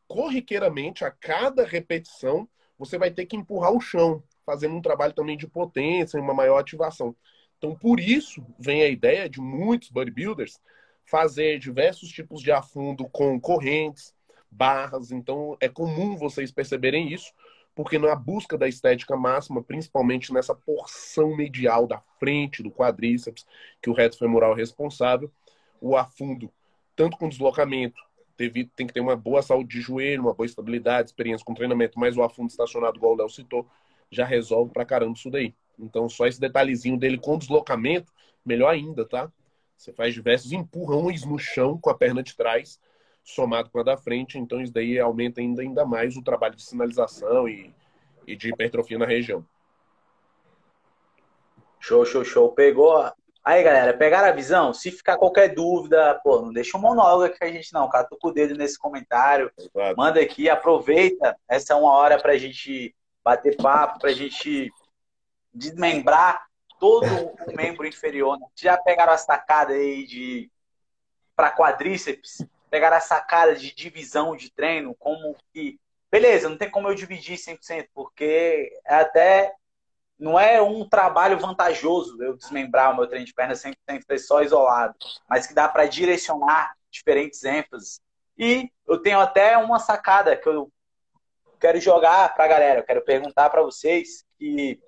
corriqueiramente, 0.07 1.05
a 1.05 1.11
cada 1.11 1.65
repetição, 1.65 2.47
você 2.79 2.99
vai 2.99 3.11
ter 3.11 3.25
que 3.25 3.37
empurrar 3.37 3.73
o 3.73 3.81
chão, 3.81 4.23
fazendo 4.45 4.75
um 4.75 4.83
trabalho 4.83 5.15
também 5.15 5.37
de 5.37 5.47
potência 5.47 6.21
uma 6.21 6.35
maior 6.35 6.59
ativação. 6.59 7.17
Então, 7.57 7.75
por 7.75 7.99
isso, 7.99 8.45
vem 8.59 8.83
a 8.83 8.89
ideia 8.89 9.29
de 9.29 9.41
muitos 9.41 9.89
bodybuilders 9.89 10.61
fazer 11.05 11.59
diversos 11.59 12.09
tipos 12.09 12.41
de 12.43 12.51
afundo 12.51 13.09
com 13.09 13.39
correntes, 13.41 14.15
barras. 14.51 15.11
Então, 15.11 15.57
é 15.61 15.69
comum 15.69 16.17
vocês 16.17 16.51
perceberem 16.51 17.13
isso, 17.13 17.33
porque 17.75 17.99
na 17.99 18.15
busca 18.15 18.57
da 18.57 18.69
estética 18.69 19.17
máxima, 19.17 19.63
principalmente 19.63 20.33
nessa 20.33 20.55
porção 20.55 21.37
medial 21.37 21.87
da 21.87 22.01
frente 22.19 22.63
do 22.63 22.71
quadríceps, 22.71 23.45
que 23.83 23.91
o 23.91 23.93
reto 23.93 24.19
femoral 24.19 24.53
é 24.53 24.57
responsável, 24.57 25.31
o 25.81 25.97
afundo, 25.97 26.51
tanto 26.95 27.17
com 27.17 27.29
deslocamento, 27.29 28.01
teve, 28.37 28.65
tem 28.77 28.87
que 28.87 28.93
ter 28.93 29.01
uma 29.01 29.17
boa 29.17 29.43
saúde 29.43 29.71
de 29.71 29.81
joelho, 29.81 30.23
uma 30.23 30.35
boa 30.35 30.47
estabilidade, 30.47 31.09
experiência 31.09 31.45
com 31.45 31.53
treinamento, 31.53 31.99
mas 31.99 32.17
o 32.17 32.23
afundo 32.23 32.51
estacionado, 32.51 32.97
igual 32.97 33.13
o 33.13 33.17
Léo 33.17 33.29
citou, 33.29 33.67
já 34.11 34.25
resolve 34.25 34.73
pra 34.73 34.85
caramba 34.85 35.15
isso 35.17 35.31
daí. 35.31 35.53
Então, 35.79 36.09
só 36.09 36.27
esse 36.27 36.41
detalhezinho 36.41 36.97
dele 36.97 37.19
com 37.19 37.37
deslocamento, 37.37 38.13
melhor 38.45 38.69
ainda, 38.69 39.05
tá? 39.05 39.31
Você 39.77 39.93
faz 39.93 40.15
diversos 40.15 40.53
empurrões 40.53 41.25
no 41.25 41.39
chão 41.39 41.79
com 41.79 41.91
a 41.91 41.95
perna 41.95 42.23
de 42.23 42.37
trás, 42.37 42.81
somado 43.23 43.71
com 43.71 43.81
a 43.81 43.83
da 43.83 43.97
frente, 43.97 44.39
então 44.39 44.61
isso 44.61 44.73
daí 44.73 44.99
aumenta 44.99 45.41
ainda, 45.41 45.63
ainda 45.63 45.85
mais 45.85 46.17
o 46.17 46.23
trabalho 46.23 46.55
de 46.55 46.63
sinalização 46.63 47.49
e, 47.49 47.75
e 48.27 48.37
de 48.37 48.49
hipertrofia 48.51 48.99
na 48.99 49.07
região. 49.07 49.45
Show, 51.81 52.05
show, 52.07 52.25
show. 52.25 52.53
Pegou. 52.53 53.13
Aí, 53.45 53.63
galera, 53.63 53.93
pegaram 53.93 54.29
a 54.29 54.33
visão? 54.33 54.73
Se 54.73 54.91
ficar 54.91 55.19
qualquer 55.19 55.55
dúvida, 55.55 56.19
pô, 56.25 56.41
não 56.41 56.51
deixa 56.51 56.79
um 56.79 56.81
monólogo 56.81 57.25
aqui 57.25 57.39
com 57.39 57.45
a 57.45 57.53
gente, 57.53 57.75
não. 57.75 57.91
Cara, 57.91 58.07
tô 58.09 58.17
com 58.17 58.29
o 58.29 58.33
dedo 58.33 58.55
nesse 58.55 58.79
comentário. 58.79 59.53
Exato. 59.59 59.95
Manda 59.95 60.19
aqui, 60.19 60.49
aproveita. 60.49 61.37
Essa 61.47 61.75
é 61.75 61.77
uma 61.77 61.93
hora 61.93 62.19
pra 62.19 62.39
gente 62.39 62.97
bater 63.23 63.55
papo, 63.59 63.99
pra 63.99 64.13
gente 64.13 64.73
desmembrar 65.53 66.47
todo 66.79 67.07
o 67.07 67.57
membro 67.57 67.87
inferior. 67.87 68.39
Né? 68.39 68.47
Já 68.55 68.77
pegaram 68.77 69.13
a 69.13 69.19
sacada 69.19 69.73
aí 69.73 70.07
de 70.07 70.51
para 71.37 71.55
quadríceps? 71.55 72.47
Pegaram 72.71 72.97
a 72.97 73.01
sacada 73.01 73.55
de 73.55 73.75
divisão 73.75 74.37
de 74.37 74.51
treino, 74.51 74.95
como 74.99 75.37
que 75.53 75.79
beleza, 76.11 76.49
não 76.49 76.57
tem 76.57 76.71
como 76.71 76.89
eu 76.89 76.95
dividir 76.95 77.37
100%, 77.37 77.89
porque 77.93 78.73
é 78.85 78.95
até 78.95 79.53
não 80.17 80.39
é 80.39 80.63
um 80.63 80.89
trabalho 80.89 81.39
vantajoso 81.39 82.23
eu 82.23 82.37
desmembrar 82.37 82.93
o 82.93 82.97
meu 82.97 83.07
treino 83.09 83.27
de 83.27 83.35
perna 83.35 83.55
100% 83.55 83.77
ser 84.07 84.19
só 84.19 84.43
isolado, 84.43 84.95
mas 85.29 85.47
que 85.47 85.55
dá 85.55 85.69
para 85.69 85.87
direcionar 85.87 86.77
diferentes 86.89 87.43
ênfases. 87.43 88.01
E 88.39 88.71
eu 88.87 88.99
tenho 89.03 89.19
até 89.19 89.57
uma 89.59 89.81
sacada 89.81 90.37
que 90.37 90.49
eu 90.49 90.71
quero 91.59 91.81
jogar 91.81 92.33
para 92.35 92.47
galera, 92.47 92.81
eu 92.81 92.85
quero 92.85 93.03
perguntar 93.03 93.51
para 93.51 93.63
vocês 93.63 94.25
que 94.39 94.81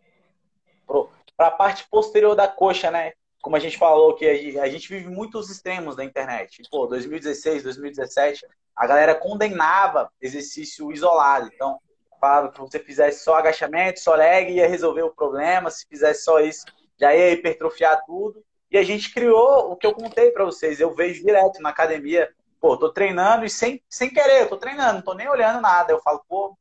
para 1.36 1.48
a 1.48 1.50
parte 1.50 1.86
posterior 1.90 2.34
da 2.34 2.48
coxa, 2.48 2.90
né? 2.90 3.12
Como 3.42 3.54
a 3.54 3.60
gente 3.60 3.78
falou 3.78 4.14
que 4.14 4.26
a 4.26 4.68
gente 4.68 4.88
vive 4.88 5.08
muitos 5.08 5.50
extremos 5.50 5.94
da 5.94 6.04
internet. 6.04 6.62
Pô, 6.70 6.86
2016, 6.86 7.62
2017, 7.62 8.46
a 8.74 8.86
galera 8.86 9.14
condenava 9.14 10.10
exercício 10.20 10.90
isolado. 10.90 11.50
Então, 11.54 11.78
falava 12.20 12.50
que 12.50 12.58
você 12.58 12.78
fizesse 12.78 13.22
só 13.22 13.36
agachamento, 13.36 14.00
só 14.00 14.14
leg, 14.14 14.52
ia 14.52 14.66
resolver 14.66 15.02
o 15.02 15.14
problema. 15.14 15.70
Se 15.70 15.86
fizesse 15.86 16.24
só 16.24 16.40
isso, 16.40 16.64
já 16.98 17.14
ia 17.14 17.32
hipertrofiar 17.32 18.02
tudo. 18.04 18.42
E 18.70 18.76
a 18.76 18.82
gente 18.82 19.12
criou 19.12 19.70
o 19.70 19.76
que 19.76 19.86
eu 19.86 19.94
contei 19.94 20.30
para 20.30 20.44
vocês. 20.44 20.80
Eu 20.80 20.94
vejo 20.94 21.24
direto 21.24 21.62
na 21.62 21.68
academia, 21.68 22.28
pô, 22.60 22.76
tô 22.76 22.92
treinando 22.92 23.44
e 23.44 23.50
sem, 23.50 23.80
sem 23.88 24.12
querer, 24.12 24.42
eu 24.42 24.48
tô 24.48 24.56
treinando, 24.56 24.94
não 24.94 25.02
tô 25.02 25.14
nem 25.14 25.28
olhando 25.28 25.60
nada. 25.60 25.92
Eu 25.92 26.00
falo, 26.00 26.20
pô, 26.28 26.56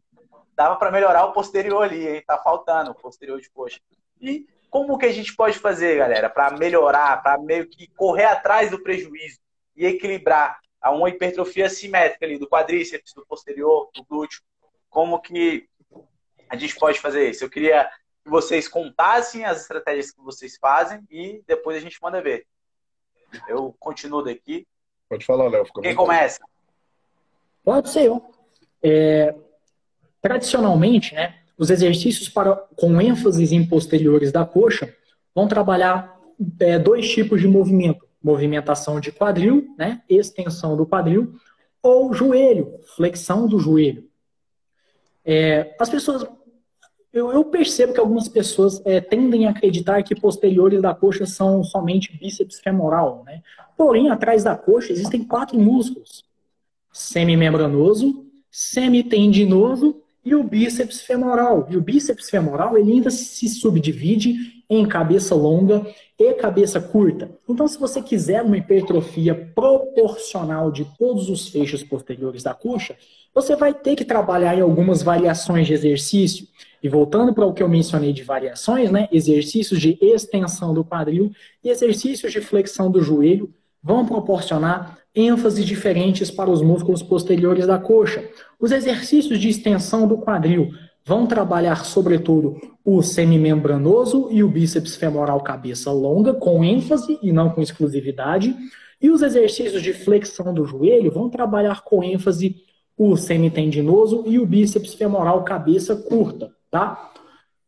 dava 0.55 0.75
para 0.75 0.91
melhorar 0.91 1.25
o 1.25 1.33
posterior 1.33 1.83
ali, 1.83 2.07
hein? 2.07 2.23
Tá 2.27 2.37
faltando 2.37 2.91
o 2.91 2.95
posterior 2.95 3.39
de 3.41 3.49
coxa. 3.49 3.79
E 4.21 4.47
como 4.75 4.97
que 4.97 5.05
a 5.05 5.13
gente 5.13 5.33
pode 5.33 5.57
fazer, 5.57 5.99
galera, 5.99 6.29
para 6.29 6.51
melhorar, 6.51 7.23
para 7.23 7.37
meio 7.37 7.65
que 7.65 7.87
correr 7.95 8.25
atrás 8.25 8.69
do 8.69 8.83
prejuízo 8.83 9.39
e 9.73 9.85
equilibrar 9.85 10.59
a 10.81 10.91
uma 10.91 11.07
hipertrofia 11.07 11.69
simétrica 11.69 12.25
ali 12.25 12.37
do 12.37 12.49
quadríceps, 12.49 13.13
do 13.13 13.25
posterior, 13.25 13.89
do 13.95 14.03
glúteo? 14.03 14.41
Como 14.89 15.21
que 15.21 15.69
a 16.49 16.57
gente 16.57 16.75
pode 16.75 16.99
fazer 16.99 17.29
isso? 17.29 17.41
Eu 17.45 17.49
queria 17.49 17.89
que 18.21 18.29
vocês 18.29 18.67
contassem 18.67 19.45
as 19.45 19.61
estratégias 19.61 20.11
que 20.11 20.19
vocês 20.19 20.57
fazem 20.57 21.01
e 21.09 21.41
depois 21.47 21.77
a 21.77 21.79
gente 21.79 21.97
manda 22.01 22.21
ver. 22.21 22.45
Eu 23.47 23.73
continuo 23.79 24.23
daqui. 24.23 24.67
Pode 25.07 25.25
falar, 25.25 25.47
Léo. 25.47 25.65
Quem 25.81 25.95
começa? 25.95 26.41
Pode 27.63 27.89
ser 27.89 28.07
eu. 28.07 28.29
É, 28.83 29.33
tradicionalmente, 30.21 31.15
né, 31.15 31.44
os 31.57 31.69
exercícios 31.69 32.27
para, 32.29 32.55
com 32.75 32.99
ênfase 32.99 33.55
em 33.55 33.65
posteriores 33.65 34.31
da 34.31 34.45
coxa 34.45 34.93
vão 35.33 35.47
trabalhar 35.47 36.19
é, 36.59 36.77
dois 36.77 37.09
tipos 37.09 37.39
de 37.41 37.47
movimento: 37.47 38.05
movimentação 38.21 38.99
de 38.99 39.11
quadril, 39.11 39.73
né, 39.77 40.01
extensão 40.09 40.75
do 40.75 40.85
quadril, 40.85 41.33
ou 41.81 42.13
joelho, 42.13 42.79
flexão 42.95 43.47
do 43.47 43.59
joelho. 43.59 44.07
É, 45.23 45.75
as 45.79 45.89
pessoas, 45.89 46.25
eu, 47.11 47.31
eu, 47.31 47.45
percebo 47.45 47.93
que 47.93 47.99
algumas 47.99 48.27
pessoas 48.27 48.81
é, 48.85 48.99
tendem 49.01 49.47
a 49.47 49.51
acreditar 49.51 50.03
que 50.03 50.13
posteriores 50.13 50.81
da 50.81 50.93
coxa 50.93 51.25
são 51.25 51.63
somente 51.63 52.15
bíceps 52.17 52.59
femoral, 52.59 53.23
né? 53.25 53.41
Porém, 53.77 54.09
atrás 54.09 54.43
da 54.43 54.55
coxa 54.55 54.91
existem 54.91 55.23
quatro 55.23 55.57
músculos: 55.57 56.23
semimembranoso, 56.91 58.25
semitendinoso 58.51 60.01
e 60.25 60.33
o 60.33 60.43
bíceps 60.43 61.01
femoral. 61.01 61.67
E 61.69 61.77
o 61.77 61.81
bíceps 61.81 62.29
femoral 62.29 62.77
ele 62.77 62.93
ainda 62.93 63.11
se 63.11 63.47
subdivide 63.47 64.63
em 64.67 64.85
cabeça 64.87 65.35
longa 65.35 65.85
e 66.17 66.33
cabeça 66.33 66.81
curta. 66.81 67.29
Então, 67.47 67.67
se 67.67 67.77
você 67.77 68.01
quiser 68.01 68.41
uma 68.41 68.57
hipertrofia 68.57 69.35
proporcional 69.53 70.71
de 70.71 70.85
todos 70.97 71.29
os 71.29 71.47
feixes 71.47 71.83
posteriores 71.83 72.41
da 72.41 72.55
coxa, 72.55 72.95
você 73.33 73.55
vai 73.55 73.73
ter 73.73 73.95
que 73.95 74.03
trabalhar 74.03 74.57
em 74.57 74.61
algumas 74.61 75.03
variações 75.03 75.67
de 75.67 75.73
exercício. 75.73 76.47
E 76.81 76.89
voltando 76.89 77.33
para 77.33 77.45
o 77.45 77.53
que 77.53 77.61
eu 77.61 77.69
mencionei 77.69 78.11
de 78.11 78.23
variações, 78.23 78.89
né, 78.89 79.07
exercícios 79.11 79.79
de 79.79 79.97
extensão 80.01 80.73
do 80.73 80.83
quadril 80.83 81.31
e 81.63 81.69
exercícios 81.69 82.31
de 82.31 82.41
flexão 82.41 82.89
do 82.89 83.01
joelho 83.01 83.53
vão 83.83 84.05
proporcionar 84.05 84.97
ênfases 85.15 85.65
diferentes 85.65 86.29
para 86.29 86.49
os 86.49 86.61
músculos 86.61 87.01
posteriores 87.01 87.65
da 87.65 87.79
coxa. 87.79 88.27
Os 88.59 88.71
exercícios 88.71 89.39
de 89.39 89.49
extensão 89.49 90.07
do 90.07 90.17
quadril 90.17 90.71
vão 91.05 91.25
trabalhar, 91.25 91.85
sobretudo, 91.85 92.59
o 92.83 93.01
semimembranoso 93.01 94.27
e 94.31 94.43
o 94.43 94.49
bíceps 94.49 94.95
femoral 94.95 95.41
cabeça 95.41 95.91
longa, 95.91 96.33
com 96.33 96.63
ênfase 96.63 97.17
e 97.21 97.31
não 97.31 97.49
com 97.49 97.61
exclusividade. 97.61 98.55
E 99.01 99.09
os 99.09 99.21
exercícios 99.21 99.81
de 99.81 99.93
flexão 99.93 100.53
do 100.53 100.65
joelho 100.65 101.11
vão 101.11 101.29
trabalhar 101.29 101.83
com 101.83 102.03
ênfase 102.03 102.57
o 102.97 103.15
semitendinoso 103.15 104.23
e 104.25 104.39
o 104.39 104.45
bíceps 104.45 104.93
femoral 104.93 105.43
cabeça 105.43 105.95
curta, 105.95 106.51
tá? 106.71 107.11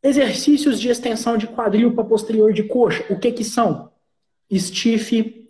Exercícios 0.01 0.79
de 0.79 0.89
extensão 0.89 1.37
de 1.37 1.47
quadril 1.47 1.93
para 1.93 2.03
posterior 2.03 2.53
de 2.53 2.63
coxa, 2.63 3.05
o 3.09 3.19
que 3.19 3.31
que 3.31 3.43
são? 3.43 3.89
Stiff, 4.51 5.46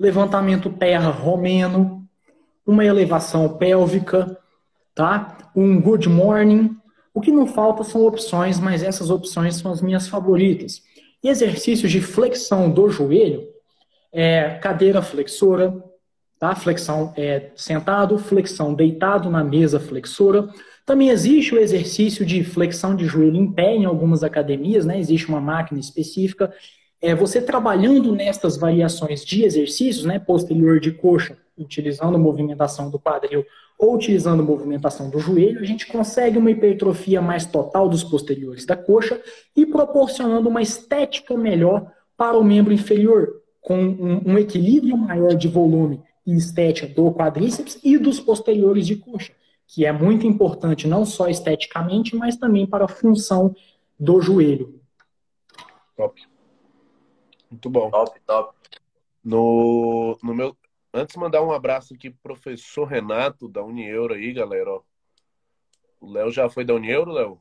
levantamento 0.00 0.70
terra 0.70 1.10
romeno, 1.10 2.08
uma 2.66 2.86
elevação 2.86 3.58
pélvica, 3.58 4.38
tá? 4.94 5.50
Um 5.54 5.78
good 5.78 6.08
morning, 6.08 6.74
o 7.12 7.20
que 7.20 7.30
não 7.30 7.46
falta 7.46 7.84
são 7.84 8.06
opções, 8.06 8.58
mas 8.58 8.82
essas 8.82 9.10
opções 9.10 9.56
são 9.56 9.70
as 9.70 9.82
minhas 9.82 10.08
favoritas. 10.08 10.82
E 11.22 11.28
exercícios 11.28 11.92
de 11.92 12.00
flexão 12.00 12.70
do 12.70 12.88
joelho, 12.88 13.46
é, 14.10 14.58
cadeira 14.62 15.02
flexora, 15.02 15.84
tá? 16.38 16.54
Flexão 16.54 17.12
é, 17.14 17.50
sentado, 17.54 18.18
flexão 18.18 18.72
deitado 18.72 19.28
na 19.28 19.44
mesa 19.44 19.78
flexora. 19.78 20.48
Também 20.86 21.10
existe 21.10 21.54
o 21.54 21.58
exercício 21.58 22.24
de 22.24 22.42
flexão 22.42 22.96
de 22.96 23.04
joelho 23.04 23.36
em 23.36 23.52
pé 23.52 23.76
em 23.76 23.84
algumas 23.84 24.24
academias, 24.24 24.86
né? 24.86 24.98
Existe 24.98 25.28
uma 25.28 25.42
máquina 25.42 25.78
específica. 25.78 26.50
É, 27.02 27.14
você 27.14 27.40
trabalhando 27.40 28.14
nestas 28.14 28.58
variações 28.58 29.24
de 29.24 29.44
exercícios, 29.44 30.04
né? 30.04 30.18
Posterior 30.18 30.78
de 30.78 30.92
coxa, 30.92 31.36
utilizando 31.56 32.16
a 32.16 32.18
movimentação 32.18 32.90
do 32.90 32.98
quadril 32.98 33.44
ou 33.78 33.94
utilizando 33.94 34.44
movimentação 34.44 35.08
do 35.08 35.18
joelho, 35.18 35.60
a 35.60 35.64
gente 35.64 35.86
consegue 35.86 36.36
uma 36.36 36.50
hipertrofia 36.50 37.22
mais 37.22 37.46
total 37.46 37.88
dos 37.88 38.04
posteriores 38.04 38.66
da 38.66 38.76
coxa 38.76 39.20
e 39.56 39.64
proporcionando 39.64 40.50
uma 40.50 40.60
estética 40.60 41.34
melhor 41.36 41.90
para 42.14 42.36
o 42.36 42.44
membro 42.44 42.74
inferior, 42.74 43.40
com 43.62 43.78
um, 43.78 44.32
um 44.32 44.38
equilíbrio 44.38 44.96
maior 44.96 45.34
de 45.34 45.48
volume 45.48 46.02
e 46.26 46.36
estética 46.36 46.86
do 46.86 47.10
quadríceps 47.12 47.78
e 47.82 47.96
dos 47.96 48.20
posteriores 48.20 48.86
de 48.86 48.96
coxa, 48.96 49.32
que 49.66 49.86
é 49.86 49.92
muito 49.92 50.26
importante 50.26 50.86
não 50.86 51.06
só 51.06 51.28
esteticamente, 51.28 52.14
mas 52.14 52.36
também 52.36 52.66
para 52.66 52.84
a 52.84 52.88
função 52.88 53.54
do 53.98 54.20
joelho. 54.20 54.78
Top. 55.96 56.29
Muito 57.50 57.68
bom. 57.68 57.90
Top, 57.90 58.20
top. 58.20 58.54
No, 59.22 60.18
no 60.22 60.34
meu, 60.34 60.56
Antes, 60.92 61.14
mandar 61.14 61.42
um 61.42 61.52
abraço 61.52 61.94
aqui 61.94 62.10
pro 62.10 62.34
professor 62.34 62.84
Renato, 62.84 63.48
da 63.48 63.62
Unieuro 63.62 64.14
aí, 64.14 64.32
galera. 64.32 64.72
Ó. 64.72 64.82
O 66.00 66.10
Léo 66.10 66.32
já 66.32 66.48
foi 66.48 66.64
da 66.64 66.74
Unieuro, 66.74 67.12
Léo? 67.12 67.40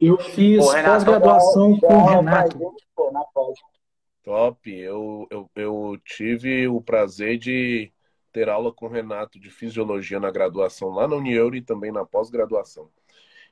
Eu 0.00 0.16
fiz 0.18 0.64
pós-graduação 0.64 1.78
com 1.78 1.94
o 1.94 2.06
Renato. 2.06 2.58
Top. 4.22 4.70
Eu, 4.70 5.26
eu, 5.30 5.50
eu 5.54 6.00
tive 6.02 6.66
o 6.68 6.80
prazer 6.80 7.36
de 7.36 7.92
ter 8.32 8.48
aula 8.48 8.72
com 8.72 8.86
o 8.86 8.90
Renato 8.90 9.38
de 9.38 9.50
fisiologia 9.50 10.18
na 10.18 10.30
graduação 10.30 10.88
lá 10.88 11.06
na 11.06 11.16
Unieuro 11.16 11.54
e 11.54 11.60
também 11.60 11.92
na 11.92 12.06
pós-graduação. 12.06 12.88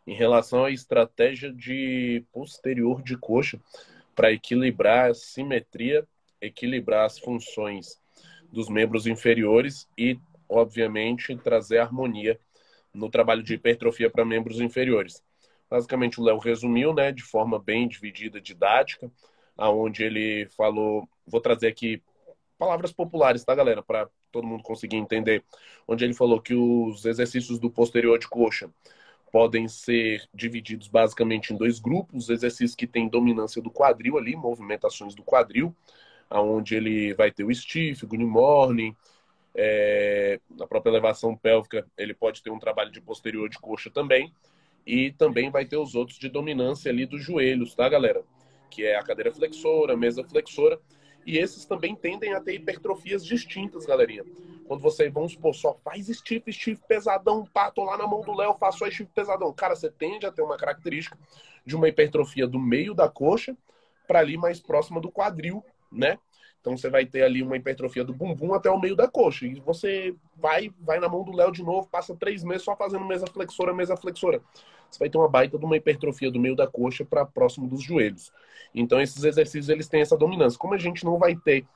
Em 0.06 0.14
relação 0.14 0.64
à 0.64 0.70
estratégia 0.70 1.52
de 1.52 2.24
posterior 2.32 3.02
de 3.02 3.14
coxa, 3.18 3.60
para 4.18 4.32
equilibrar 4.32 5.12
a 5.12 5.14
simetria, 5.14 6.04
equilibrar 6.40 7.06
as 7.06 7.20
funções 7.20 8.00
dos 8.50 8.68
membros 8.68 9.06
inferiores 9.06 9.88
e, 9.96 10.18
obviamente, 10.48 11.36
trazer 11.36 11.78
harmonia 11.78 12.36
no 12.92 13.08
trabalho 13.08 13.44
de 13.44 13.54
hipertrofia 13.54 14.10
para 14.10 14.24
membros 14.24 14.60
inferiores. 14.60 15.22
Basicamente, 15.70 16.20
o 16.20 16.24
Léo 16.24 16.38
resumiu, 16.38 16.92
né, 16.92 17.12
de 17.12 17.22
forma 17.22 17.60
bem 17.60 17.86
dividida, 17.86 18.40
didática, 18.40 19.08
aonde 19.56 20.02
ele 20.02 20.48
falou, 20.48 21.08
vou 21.24 21.40
trazer 21.40 21.68
aqui 21.68 22.02
palavras 22.58 22.92
populares, 22.92 23.44
tá, 23.44 23.54
galera, 23.54 23.84
para 23.84 24.10
todo 24.32 24.48
mundo 24.48 24.64
conseguir 24.64 24.96
entender, 24.96 25.44
onde 25.86 26.04
ele 26.04 26.12
falou 26.12 26.42
que 26.42 26.54
os 26.54 27.04
exercícios 27.04 27.60
do 27.60 27.70
posterior 27.70 28.18
de 28.18 28.26
coxa 28.26 28.68
podem 29.30 29.68
ser 29.68 30.28
divididos 30.32 30.88
basicamente 30.88 31.52
em 31.52 31.56
dois 31.56 31.78
grupos, 31.78 32.30
exercícios 32.30 32.74
que 32.74 32.86
têm 32.86 33.08
dominância 33.08 33.60
do 33.60 33.70
quadril 33.70 34.18
ali, 34.18 34.34
movimentações 34.36 35.14
do 35.14 35.22
quadril, 35.22 35.74
aonde 36.28 36.74
ele 36.74 37.14
vai 37.14 37.30
ter 37.30 37.44
o 37.44 37.54
stiff, 37.54 38.04
good 38.06 38.24
morning, 38.24 38.94
é, 39.54 40.40
na 40.50 40.66
própria 40.66 40.90
elevação 40.90 41.36
pélvica 41.36 41.86
ele 41.96 42.14
pode 42.14 42.42
ter 42.42 42.50
um 42.50 42.58
trabalho 42.58 42.92
de 42.92 43.00
posterior 43.00 43.48
de 43.48 43.58
coxa 43.58 43.90
também, 43.90 44.32
e 44.86 45.12
também 45.12 45.50
vai 45.50 45.66
ter 45.66 45.76
os 45.76 45.94
outros 45.94 46.18
de 46.18 46.30
dominância 46.30 46.90
ali 46.90 47.04
dos 47.04 47.22
joelhos, 47.22 47.74
tá, 47.74 47.86
galera? 47.88 48.22
Que 48.70 48.84
é 48.84 48.96
a 48.96 49.02
cadeira 49.02 49.30
flexora, 49.30 49.94
mesa 49.94 50.24
flexora, 50.24 50.80
e 51.28 51.36
esses 51.36 51.66
também 51.66 51.94
tendem 51.94 52.32
a 52.32 52.40
ter 52.40 52.54
hipertrofias 52.54 53.22
distintas, 53.22 53.84
galerinha. 53.84 54.24
Quando 54.66 54.80
você, 54.80 55.10
vamos 55.10 55.32
supor, 55.32 55.54
só 55.54 55.74
faz 55.84 56.06
stiff, 56.06 56.50
stiff 56.50 56.80
pesadão, 56.88 57.44
pá, 57.44 57.70
tô 57.70 57.84
lá 57.84 57.98
na 57.98 58.06
mão 58.06 58.22
do 58.22 58.34
Léo, 58.34 58.54
faço 58.54 58.78
só 58.78 58.90
stiff 58.90 59.10
pesadão. 59.14 59.52
Cara, 59.52 59.76
você 59.76 59.90
tende 59.90 60.24
a 60.24 60.32
ter 60.32 60.40
uma 60.40 60.56
característica 60.56 61.18
de 61.66 61.76
uma 61.76 61.86
hipertrofia 61.86 62.46
do 62.46 62.58
meio 62.58 62.94
da 62.94 63.10
coxa 63.10 63.54
para 64.06 64.20
ali 64.20 64.38
mais 64.38 64.58
próxima 64.58 65.02
do 65.02 65.12
quadril, 65.12 65.62
né? 65.92 66.18
Então 66.60 66.76
você 66.76 66.90
vai 66.90 67.06
ter 67.06 67.22
ali 67.22 67.42
uma 67.42 67.56
hipertrofia 67.56 68.04
do 68.04 68.12
bumbum 68.12 68.52
até 68.52 68.70
o 68.70 68.80
meio 68.80 68.96
da 68.96 69.08
coxa. 69.08 69.46
E 69.46 69.60
você 69.60 70.14
vai, 70.36 70.70
vai 70.80 70.98
na 70.98 71.08
mão 71.08 71.22
do 71.22 71.34
Léo 71.34 71.52
de 71.52 71.62
novo, 71.62 71.88
passa 71.88 72.14
três 72.14 72.42
meses 72.42 72.62
só 72.62 72.76
fazendo 72.76 73.04
mesa 73.04 73.26
flexora, 73.26 73.74
mesa 73.74 73.96
flexora. 73.96 74.42
Você 74.90 74.98
vai 74.98 75.10
ter 75.10 75.18
uma 75.18 75.28
baita 75.28 75.58
de 75.58 75.64
uma 75.64 75.76
hipertrofia 75.76 76.30
do 76.30 76.40
meio 76.40 76.56
da 76.56 76.66
coxa 76.66 77.04
para 77.04 77.24
próximo 77.24 77.68
dos 77.68 77.82
joelhos. 77.82 78.32
Então 78.74 79.00
esses 79.00 79.22
exercícios 79.22 79.68
eles 79.68 79.88
têm 79.88 80.00
essa 80.00 80.16
dominância. 80.16 80.58
Como 80.58 80.74
a 80.74 80.78
gente 80.78 81.04
não 81.04 81.18
vai 81.18 81.36
ter 81.36 81.66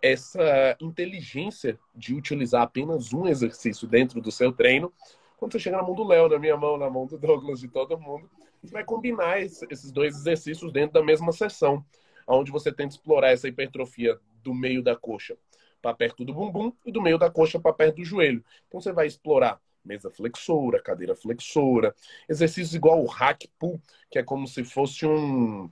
essa 0.00 0.76
inteligência 0.80 1.78
de 1.94 2.14
utilizar 2.14 2.62
apenas 2.62 3.12
um 3.12 3.26
exercício 3.26 3.88
dentro 3.88 4.20
do 4.20 4.30
seu 4.30 4.52
treino, 4.52 4.92
quando 5.38 5.52
você 5.52 5.58
chega 5.58 5.78
na 5.78 5.82
mão 5.82 5.94
do 5.94 6.04
Léo, 6.04 6.28
na 6.28 6.38
minha 6.38 6.56
mão, 6.56 6.76
na 6.76 6.90
mão 6.90 7.06
do 7.06 7.18
Douglas, 7.18 7.60
de 7.60 7.68
todo 7.68 7.98
mundo, 7.98 8.28
você 8.62 8.72
vai 8.72 8.84
combinar 8.84 9.40
esses 9.40 9.90
dois 9.90 10.14
exercícios 10.14 10.72
dentro 10.72 10.94
da 10.94 11.02
mesma 11.02 11.32
sessão 11.32 11.84
onde 12.26 12.50
você 12.50 12.72
tenta 12.72 12.94
explorar 12.94 13.30
essa 13.30 13.48
hipertrofia 13.48 14.18
do 14.42 14.54
meio 14.54 14.82
da 14.82 14.96
coxa 14.96 15.36
para 15.80 15.94
perto 15.94 16.24
do 16.24 16.32
bumbum 16.32 16.72
e 16.84 16.90
do 16.90 17.02
meio 17.02 17.18
da 17.18 17.30
coxa 17.30 17.60
para 17.60 17.72
perto 17.72 17.96
do 17.96 18.04
joelho. 18.04 18.44
Então 18.66 18.80
você 18.80 18.92
vai 18.92 19.06
explorar 19.06 19.60
mesa 19.84 20.10
flexora, 20.10 20.82
cadeira 20.82 21.14
flexora, 21.14 21.94
exercícios 22.28 22.74
igual 22.74 23.02
o 23.02 23.06
hack 23.06 23.44
pull, 23.58 23.80
que 24.10 24.18
é 24.18 24.22
como 24.22 24.46
se 24.48 24.64
fosse 24.64 25.04
um, 25.04 25.70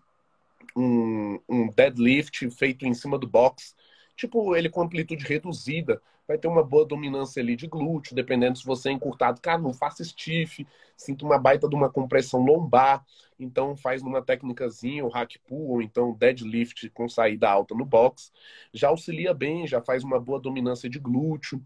um, 0.76 1.40
um 1.48 1.68
deadlift 1.68 2.50
feito 2.50 2.84
em 2.84 2.92
cima 2.92 3.18
do 3.18 3.26
box, 3.26 3.74
tipo 4.14 4.54
ele 4.54 4.68
com 4.68 4.82
amplitude 4.82 5.24
reduzida, 5.24 6.00
vai 6.32 6.38
ter 6.38 6.48
uma 6.48 6.64
boa 6.64 6.86
dominância 6.86 7.42
ali 7.42 7.54
de 7.54 7.66
glúteo, 7.66 8.16
dependendo 8.16 8.56
se 8.58 8.64
você 8.64 8.88
é 8.88 8.92
encurtado. 8.92 9.40
Não 9.60 9.72
faça 9.72 10.02
stiff, 10.02 10.66
sinta 10.96 11.26
uma 11.26 11.38
baita 11.38 11.68
de 11.68 11.74
uma 11.74 11.90
compressão 11.90 12.42
lombar, 12.42 13.04
então 13.38 13.76
faz 13.76 14.02
numa 14.02 14.22
técnicazinha, 14.22 15.04
o 15.04 15.10
hack 15.10 15.36
pull, 15.46 15.72
ou 15.72 15.82
então 15.82 16.14
deadlift 16.14 16.88
com 16.90 17.06
saída 17.06 17.50
alta 17.50 17.74
no 17.74 17.84
box. 17.84 18.32
Já 18.72 18.88
auxilia 18.88 19.34
bem, 19.34 19.66
já 19.66 19.82
faz 19.82 20.02
uma 20.02 20.18
boa 20.18 20.40
dominância 20.40 20.88
de 20.88 20.98
glúteo, 20.98 21.62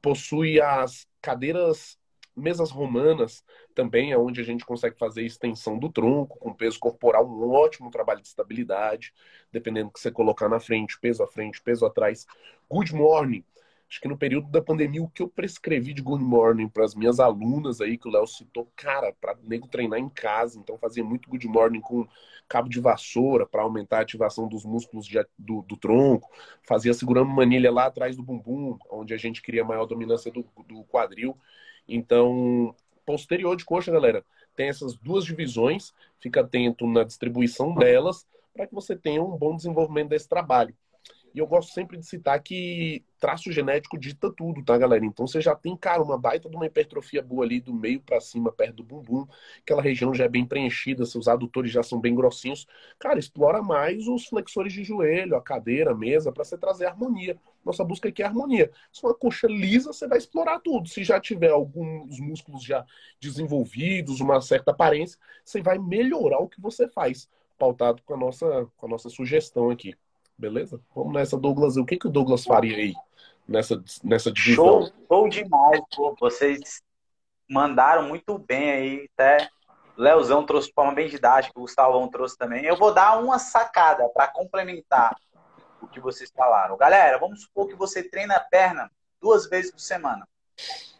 possui 0.00 0.60
as 0.60 1.06
cadeiras 1.20 1.98
mesas 2.34 2.70
romanas 2.70 3.42
também 3.74 4.12
é 4.12 4.18
onde 4.18 4.42
a 4.42 4.44
gente 4.44 4.64
consegue 4.64 4.98
fazer 4.98 5.24
extensão 5.24 5.78
do 5.78 5.90
tronco 5.90 6.38
com 6.38 6.52
peso 6.52 6.78
corporal, 6.78 7.26
um 7.26 7.50
ótimo 7.50 7.90
trabalho 7.90 8.20
de 8.20 8.28
estabilidade, 8.28 9.12
dependendo 9.50 9.86
do 9.86 9.92
que 9.92 10.00
você 10.00 10.10
colocar 10.10 10.46
na 10.46 10.60
frente, 10.60 11.00
peso 11.00 11.22
à 11.22 11.26
frente, 11.26 11.62
peso 11.62 11.86
atrás. 11.86 12.26
Good 12.70 12.94
morning. 12.94 13.42
Acho 13.88 14.00
que 14.00 14.08
no 14.08 14.18
período 14.18 14.48
da 14.48 14.60
pandemia, 14.60 15.02
o 15.02 15.08
que 15.08 15.22
eu 15.22 15.28
prescrevi 15.28 15.94
de 15.94 16.02
good 16.02 16.22
morning 16.22 16.68
para 16.68 16.84
as 16.84 16.94
minhas 16.94 17.20
alunas 17.20 17.80
aí, 17.80 17.96
que 17.96 18.08
o 18.08 18.10
Léo 18.10 18.26
citou, 18.26 18.68
cara, 18.74 19.12
para 19.20 19.36
nego 19.44 19.68
treinar 19.68 20.00
em 20.00 20.08
casa, 20.08 20.58
então 20.58 20.76
fazia 20.76 21.04
muito 21.04 21.30
good 21.30 21.46
morning 21.46 21.80
com 21.80 22.06
cabo 22.48 22.68
de 22.68 22.80
vassoura 22.80 23.46
para 23.46 23.62
aumentar 23.62 23.98
a 23.98 24.02
ativação 24.02 24.48
dos 24.48 24.64
músculos 24.64 25.06
de, 25.06 25.24
do, 25.38 25.62
do, 25.62 25.76
tronco, 25.76 26.30
fazia 26.62 26.94
segurando 26.94 27.30
manilha 27.30 27.70
lá 27.70 27.86
atrás 27.86 28.16
do 28.16 28.22
bumbum, 28.22 28.76
onde 28.90 29.14
a 29.14 29.16
gente 29.16 29.40
queria 29.40 29.64
maior 29.64 29.86
dominância 29.86 30.32
do, 30.32 30.44
do 30.66 30.84
quadril. 30.84 31.36
Então, 31.88 32.74
posterior 33.04 33.56
de 33.56 33.64
coxa, 33.64 33.92
galera, 33.92 34.24
tem 34.56 34.68
essas 34.68 34.96
duas 34.96 35.24
divisões, 35.24 35.92
fica 36.18 36.40
atento 36.40 36.86
na 36.86 37.04
distribuição 37.04 37.74
delas 37.74 38.26
para 38.54 38.66
que 38.66 38.74
você 38.74 38.96
tenha 38.96 39.22
um 39.22 39.36
bom 39.36 39.54
desenvolvimento 39.54 40.08
desse 40.08 40.28
trabalho. 40.28 40.74
E 41.36 41.38
eu 41.38 41.46
gosto 41.46 41.74
sempre 41.74 41.98
de 41.98 42.06
citar 42.06 42.42
que 42.42 43.04
traço 43.20 43.52
genético 43.52 43.98
dita 43.98 44.32
tudo, 44.32 44.64
tá, 44.64 44.78
galera? 44.78 45.04
Então 45.04 45.26
você 45.26 45.38
já 45.38 45.54
tem, 45.54 45.76
cara, 45.76 46.02
uma 46.02 46.16
baita 46.16 46.48
de 46.48 46.56
uma 46.56 46.64
hipertrofia 46.64 47.20
boa 47.20 47.44
ali 47.44 47.60
do 47.60 47.74
meio 47.74 48.00
para 48.00 48.18
cima, 48.22 48.50
perto 48.50 48.76
do 48.76 48.82
bumbum. 48.82 49.26
Aquela 49.60 49.82
região 49.82 50.14
já 50.14 50.24
é 50.24 50.28
bem 50.30 50.46
preenchida, 50.46 51.04
seus 51.04 51.28
adutores 51.28 51.70
já 51.70 51.82
são 51.82 52.00
bem 52.00 52.14
grossinhos. 52.14 52.66
Cara, 52.98 53.18
explora 53.18 53.62
mais 53.62 54.08
os 54.08 54.24
flexores 54.24 54.72
de 54.72 54.82
joelho, 54.82 55.36
a 55.36 55.42
cadeira, 55.42 55.90
a 55.90 55.94
mesa, 55.94 56.32
para 56.32 56.42
você 56.42 56.56
trazer 56.56 56.86
harmonia. 56.86 57.38
Nossa 57.62 57.84
busca 57.84 58.08
aqui 58.08 58.22
é 58.22 58.26
harmonia. 58.26 58.70
Se 58.90 59.04
uma 59.04 59.14
coxa 59.14 59.46
lisa, 59.46 59.92
você 59.92 60.08
vai 60.08 60.16
explorar 60.16 60.58
tudo. 60.60 60.88
Se 60.88 61.04
já 61.04 61.20
tiver 61.20 61.50
alguns 61.50 62.18
músculos 62.18 62.64
já 62.64 62.82
desenvolvidos, 63.20 64.20
uma 64.22 64.40
certa 64.40 64.70
aparência, 64.70 65.18
você 65.44 65.60
vai 65.60 65.76
melhorar 65.78 66.38
o 66.38 66.48
que 66.48 66.62
você 66.62 66.88
faz, 66.88 67.28
pautado 67.58 68.02
com 68.06 68.14
a 68.14 68.16
nossa, 68.16 68.66
com 68.74 68.86
a 68.86 68.88
nossa 68.88 69.10
sugestão 69.10 69.68
aqui. 69.68 69.94
Beleza? 70.38 70.80
Vamos 70.94 71.14
nessa, 71.14 71.38
Douglas. 71.38 71.76
O 71.76 71.84
que, 71.84 71.96
que 71.96 72.06
o 72.06 72.10
Douglas 72.10 72.44
faria 72.44 72.76
aí 72.76 72.94
nessa, 73.48 73.82
nessa 74.04 74.30
divisão? 74.30 74.82
Show, 74.82 74.92
show 75.08 75.28
demais, 75.28 75.80
pô. 75.94 76.14
Vocês 76.20 76.82
mandaram 77.48 78.02
muito 78.02 78.38
bem 78.38 78.70
aí, 78.70 79.08
até. 79.14 79.48
Leozão 79.96 80.44
trouxe 80.44 80.68
de 80.68 80.74
forma 80.74 80.92
bem 80.92 81.08
didática, 81.08 81.58
o 81.58 81.62
Gustavão 81.62 82.06
trouxe 82.08 82.36
também. 82.36 82.64
Eu 82.64 82.76
vou 82.76 82.92
dar 82.92 83.18
uma 83.18 83.38
sacada 83.38 84.06
para 84.10 84.28
complementar 84.28 85.16
o 85.80 85.86
que 85.86 86.00
vocês 86.00 86.30
falaram. 86.30 86.76
Galera, 86.76 87.18
vamos 87.18 87.42
supor 87.42 87.66
que 87.66 87.74
você 87.74 88.02
treina 88.02 88.34
a 88.34 88.40
perna 88.40 88.90
duas 89.20 89.48
vezes 89.48 89.70
por 89.70 89.80
semana. 89.80 90.28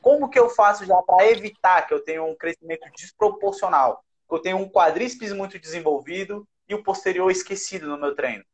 Como 0.00 0.30
que 0.30 0.38
eu 0.38 0.48
faço 0.48 0.86
já 0.86 0.96
para 1.02 1.26
evitar 1.26 1.86
que 1.86 1.92
eu 1.92 2.02
tenha 2.02 2.22
um 2.22 2.34
crescimento 2.34 2.88
desproporcional? 2.96 4.02
Que 4.28 4.34
eu 4.34 4.38
tenho 4.38 4.56
um 4.56 4.68
quadríceps 4.68 5.32
muito 5.32 5.58
desenvolvido 5.58 6.46
e 6.68 6.74
o 6.74 6.82
posterior 6.82 7.30
esquecido 7.30 7.86
no 7.86 7.98
meu 7.98 8.14
treino. 8.14 8.44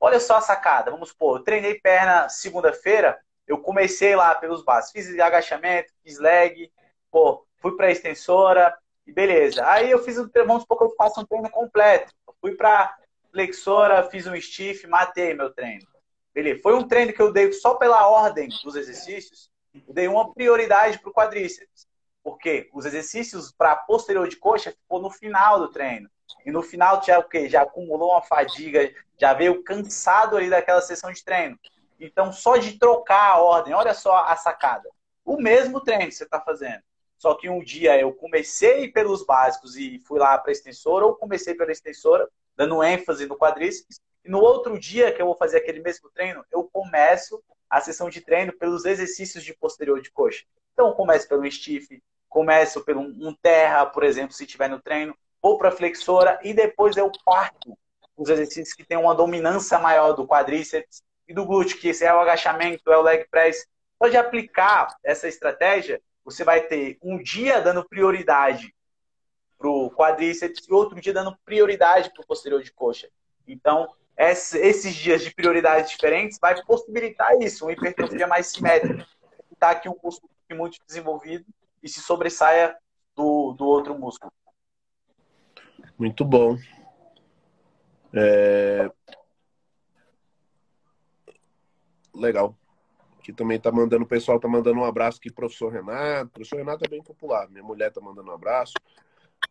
Olha 0.00 0.18
só 0.18 0.38
a 0.38 0.40
sacada. 0.40 0.90
Vamos 0.90 1.10
supor, 1.10 1.38
eu 1.38 1.44
treinei 1.44 1.78
perna 1.78 2.28
segunda-feira, 2.28 3.20
eu 3.46 3.58
comecei 3.58 4.16
lá 4.16 4.34
pelos 4.34 4.64
básicos, 4.64 5.06
fiz 5.06 5.20
agachamento, 5.20 5.92
fiz 6.02 6.18
leg, 6.18 6.72
pô, 7.10 7.46
fui 7.58 7.76
para 7.76 7.90
extensora 7.90 8.74
e 9.06 9.12
beleza. 9.12 9.66
Aí 9.68 9.90
eu 9.90 10.02
fiz 10.02 10.18
um, 10.18 10.28
vamos 10.46 10.62
supor 10.62 10.78
que 10.78 10.84
eu 10.84 10.94
faço 10.96 11.20
um 11.20 11.26
treino 11.26 11.50
completo. 11.50 12.12
Eu 12.26 12.34
fui 12.40 12.54
para 12.54 12.96
flexora, 13.30 14.08
fiz 14.08 14.26
um 14.26 14.40
stiff, 14.40 14.86
matei 14.86 15.34
meu 15.34 15.52
treino. 15.52 15.86
Beleza. 16.32 16.62
Foi 16.62 16.74
um 16.74 16.86
treino 16.86 17.12
que 17.12 17.20
eu 17.20 17.32
dei 17.32 17.52
só 17.52 17.74
pela 17.74 18.06
ordem 18.08 18.48
dos 18.64 18.76
exercícios. 18.76 19.50
Eu 19.86 19.92
dei 19.92 20.08
uma 20.08 20.32
prioridade 20.32 20.98
para 20.98 21.10
o 21.10 21.12
quadríceps. 21.12 21.88
Porque 22.22 22.68
os 22.72 22.84
exercícios 22.84 23.52
para 23.52 23.76
posterior 23.76 24.28
de 24.28 24.36
coxa 24.36 24.70
ficou 24.70 25.00
no 25.00 25.10
final 25.10 25.58
do 25.58 25.70
treino. 25.70 26.08
E 26.44 26.50
no 26.50 26.62
final 26.62 27.02
já 27.02 27.18
o 27.18 27.24
quê? 27.24 27.48
Já 27.48 27.62
acumulou 27.62 28.12
uma 28.12 28.22
fadiga, 28.22 28.92
já 29.18 29.32
veio 29.34 29.62
cansado 29.62 30.36
ali 30.36 30.50
daquela 30.50 30.80
sessão 30.80 31.12
de 31.12 31.24
treino. 31.24 31.58
Então, 31.98 32.32
só 32.32 32.56
de 32.56 32.78
trocar 32.78 33.32
a 33.32 33.40
ordem, 33.40 33.74
olha 33.74 33.92
só 33.92 34.24
a 34.24 34.34
sacada. 34.36 34.88
O 35.24 35.36
mesmo 35.36 35.80
treino 35.80 36.06
que 36.06 36.12
você 36.12 36.24
está 36.24 36.40
fazendo. 36.40 36.82
Só 37.18 37.34
que 37.34 37.50
um 37.50 37.62
dia 37.62 38.00
eu 38.00 38.14
comecei 38.14 38.88
pelos 38.88 39.24
básicos 39.24 39.76
e 39.76 39.98
fui 40.06 40.18
lá 40.18 40.38
para 40.38 40.50
a 40.50 40.52
extensora, 40.52 41.04
ou 41.04 41.14
comecei 41.14 41.54
pela 41.54 41.70
extensora, 41.70 42.26
dando 42.56 42.82
ênfase 42.82 43.26
no 43.26 43.36
quadríceps. 43.36 44.00
E 44.24 44.30
no 44.30 44.40
outro 44.40 44.78
dia 44.78 45.12
que 45.12 45.20
eu 45.20 45.26
vou 45.26 45.36
fazer 45.36 45.58
aquele 45.58 45.80
mesmo 45.80 46.10
treino, 46.10 46.42
eu 46.50 46.64
começo 46.64 47.42
a 47.68 47.80
sessão 47.80 48.08
de 48.08 48.22
treino 48.22 48.52
pelos 48.54 48.86
exercícios 48.86 49.44
de 49.44 49.54
posterior 49.54 50.00
de 50.00 50.10
coxa. 50.10 50.44
Então, 50.72 50.88
eu 50.88 50.94
começo 50.94 51.28
pelo 51.28 51.48
stiff, 51.50 52.02
começo 52.26 52.82
pelo 52.84 53.00
um 53.00 53.34
terra, 53.34 53.84
por 53.84 54.02
exemplo, 54.02 54.32
se 54.32 54.44
estiver 54.44 54.70
no 54.70 54.80
treino, 54.80 55.14
vou 55.42 55.58
para 55.58 55.68
a 55.68 55.72
flexora 55.72 56.38
e 56.42 56.52
depois 56.52 56.96
eu 56.96 57.10
parto 57.24 57.76
os 58.16 58.28
exercícios 58.28 58.74
que 58.74 58.84
têm 58.84 58.98
uma 58.98 59.14
dominância 59.14 59.78
maior 59.78 60.12
do 60.12 60.26
quadríceps 60.26 61.02
e 61.26 61.32
do 61.32 61.46
glúteo, 61.46 61.78
que 61.78 61.88
esse 61.88 62.04
é 62.04 62.12
o 62.12 62.20
agachamento, 62.20 62.90
é 62.92 62.96
o 62.96 63.02
leg 63.02 63.26
press. 63.30 63.66
Pode 63.98 64.16
aplicar 64.16 64.94
essa 65.02 65.26
estratégia, 65.28 66.00
você 66.24 66.44
vai 66.44 66.60
ter 66.62 66.98
um 67.02 67.22
dia 67.22 67.60
dando 67.60 67.88
prioridade 67.88 68.74
para 69.56 69.68
o 69.68 69.90
quadríceps 69.90 70.66
e 70.66 70.72
outro 70.72 71.00
dia 71.00 71.12
dando 71.12 71.36
prioridade 71.44 72.10
para 72.12 72.22
o 72.22 72.26
posterior 72.26 72.62
de 72.62 72.72
coxa. 72.72 73.08
Então, 73.46 73.94
esses 74.16 74.94
dias 74.94 75.22
de 75.22 75.34
prioridades 75.34 75.90
diferentes 75.90 76.38
vai 76.38 76.60
possibilitar 76.62 77.40
isso, 77.40 77.64
uma 77.64 77.72
hipertrofia 77.72 78.26
mais 78.26 78.48
simétrica. 78.48 79.06
Tá 79.58 79.70
aqui 79.70 79.88
um 79.88 79.96
músculo 80.02 80.30
muito 80.52 80.78
desenvolvido 80.86 81.44
e 81.82 81.88
se 81.88 82.00
sobressaia 82.00 82.76
do, 83.14 83.52
do 83.52 83.64
outro 83.66 83.98
músculo. 83.98 84.32
Muito 86.00 86.24
bom. 86.24 86.56
É... 88.14 88.90
Legal. 92.14 92.56
Aqui 93.18 93.34
também 93.34 93.60
tá 93.60 93.70
mandando, 93.70 94.04
o 94.04 94.08
pessoal 94.08 94.40
tá 94.40 94.48
mandando 94.48 94.80
um 94.80 94.84
abraço 94.84 95.18
aqui, 95.18 95.30
professor 95.30 95.70
Renato. 95.70 96.28
O 96.28 96.30
professor 96.30 96.56
Renato 96.56 96.86
é 96.86 96.88
bem 96.88 97.02
popular. 97.02 97.50
Minha 97.50 97.62
mulher 97.62 97.92
tá 97.92 98.00
mandando 98.00 98.30
um 98.30 98.34
abraço. 98.34 98.72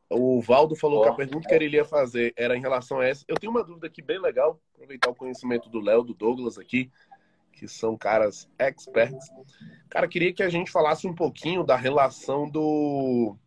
O 0.09 0.41
Valdo 0.41 0.75
falou 0.75 1.01
oh, 1.01 1.03
que 1.03 1.09
a 1.09 1.13
pergunta 1.13 1.47
que 1.47 1.53
ele 1.53 1.75
ia 1.75 1.85
fazer 1.85 2.33
era 2.35 2.57
em 2.57 2.62
relação 2.62 2.99
a 2.99 3.05
essa. 3.05 3.23
Eu 3.27 3.35
tenho 3.35 3.51
uma 3.51 3.63
dúvida 3.63 3.85
aqui 3.85 4.01
bem 4.01 4.19
legal, 4.19 4.59
aproveitar 4.73 5.12
o 5.12 5.15
conhecimento 5.15 5.69
do 5.69 5.79
Léo, 5.79 6.01
do 6.01 6.15
Douglas 6.15 6.57
aqui, 6.57 6.91
que 7.53 7.67
são 7.67 7.95
caras 7.95 8.49
experts. 8.57 9.29
Cara, 9.88 10.07
queria 10.07 10.33
que 10.33 10.41
a 10.41 10.49
gente 10.49 10.71
falasse 10.71 11.05
um 11.05 11.13
pouquinho 11.13 11.63
da 11.63 11.75
relação 11.75 12.49
do 12.49 13.38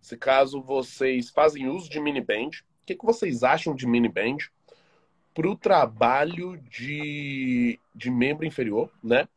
se 0.00 0.16
caso 0.16 0.62
vocês 0.62 1.30
fazem 1.30 1.68
uso 1.68 1.88
de 1.88 2.00
mini 2.00 2.20
band, 2.20 2.50
o 2.82 2.86
que, 2.86 2.94
que 2.94 3.06
vocês 3.06 3.42
acham 3.42 3.74
de 3.74 3.86
mini 3.86 4.08
band 4.08 4.38
para 5.34 5.48
o 5.48 5.56
trabalho 5.56 6.56
de, 6.58 7.78
de 7.94 8.10
membro 8.10 8.46
inferior, 8.46 8.90
né? 9.02 9.28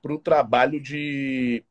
Para 0.00 0.14
o 0.14 0.18
trabalho 0.18 0.80
de, 0.80 1.64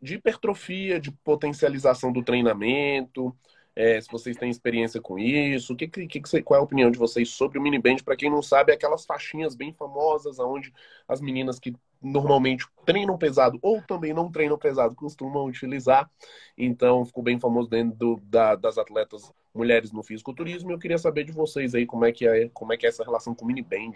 de 0.00 0.14
hipertrofia, 0.14 0.98
de 0.98 1.10
potencialização 1.10 2.12
do 2.12 2.22
treinamento, 2.22 3.34
é, 3.76 4.00
se 4.00 4.08
vocês 4.10 4.36
têm 4.36 4.50
experiência 4.50 5.00
com 5.00 5.18
isso, 5.18 5.74
que, 5.74 5.88
que, 5.88 6.06
que, 6.06 6.42
qual 6.42 6.58
é 6.58 6.60
a 6.60 6.64
opinião 6.64 6.90
de 6.90 6.98
vocês 6.98 7.30
sobre 7.30 7.58
o 7.58 7.62
mini 7.62 7.78
band? 7.78 7.96
Para 8.04 8.16
quem 8.16 8.30
não 8.30 8.40
sabe, 8.40 8.70
é 8.70 8.74
aquelas 8.74 9.04
faixinhas 9.04 9.54
bem 9.54 9.72
famosas, 9.72 10.38
onde 10.38 10.72
as 11.08 11.20
meninas 11.20 11.58
que 11.58 11.74
normalmente 12.04 12.66
treinam 12.84 13.16
pesado 13.16 13.58
ou 13.62 13.80
também 13.82 14.12
não 14.12 14.30
treinam 14.30 14.58
pesado 14.58 14.94
costumam 14.94 15.46
utilizar. 15.46 16.08
Então, 16.56 17.04
ficou 17.04 17.22
bem 17.22 17.40
famoso 17.40 17.68
dentro 17.68 17.96
do, 17.96 18.20
da, 18.24 18.54
das 18.54 18.76
atletas 18.76 19.32
mulheres 19.54 19.90
no 19.90 20.02
fisiculturismo. 20.02 20.70
Eu 20.70 20.78
queria 20.78 20.98
saber 20.98 21.24
de 21.24 21.32
vocês 21.32 21.74
aí 21.74 21.86
como 21.86 22.04
é 22.04 22.12
que 22.12 22.26
é, 22.26 22.50
como 22.52 22.72
é, 22.72 22.76
que 22.76 22.86
é 22.86 22.88
essa 22.90 23.02
relação 23.02 23.34
com 23.34 23.44
o 23.44 23.48
mini 23.48 23.62
band. 23.62 23.92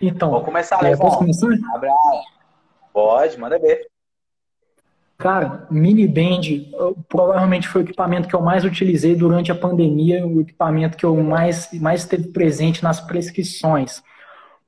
Então, 0.00 0.30
vou 0.30 0.42
começar, 0.42 0.82
é, 0.84 0.96
posso 0.96 1.18
começar? 1.18 1.48
Pode, 2.92 3.38
manda 3.38 3.58
ver. 3.58 3.88
Cara, 5.18 5.66
mini 5.68 6.06
band 6.06 7.02
provavelmente 7.08 7.66
foi 7.66 7.82
o 7.82 7.84
equipamento 7.84 8.28
que 8.28 8.36
eu 8.36 8.40
mais 8.40 8.64
utilizei 8.64 9.16
durante 9.16 9.50
a 9.50 9.54
pandemia, 9.54 10.24
o 10.24 10.40
equipamento 10.40 10.96
que 10.96 11.04
eu 11.04 11.16
mais, 11.16 11.68
mais 11.72 12.04
teve 12.04 12.28
presente 12.28 12.84
nas 12.84 13.00
prescrições. 13.00 14.00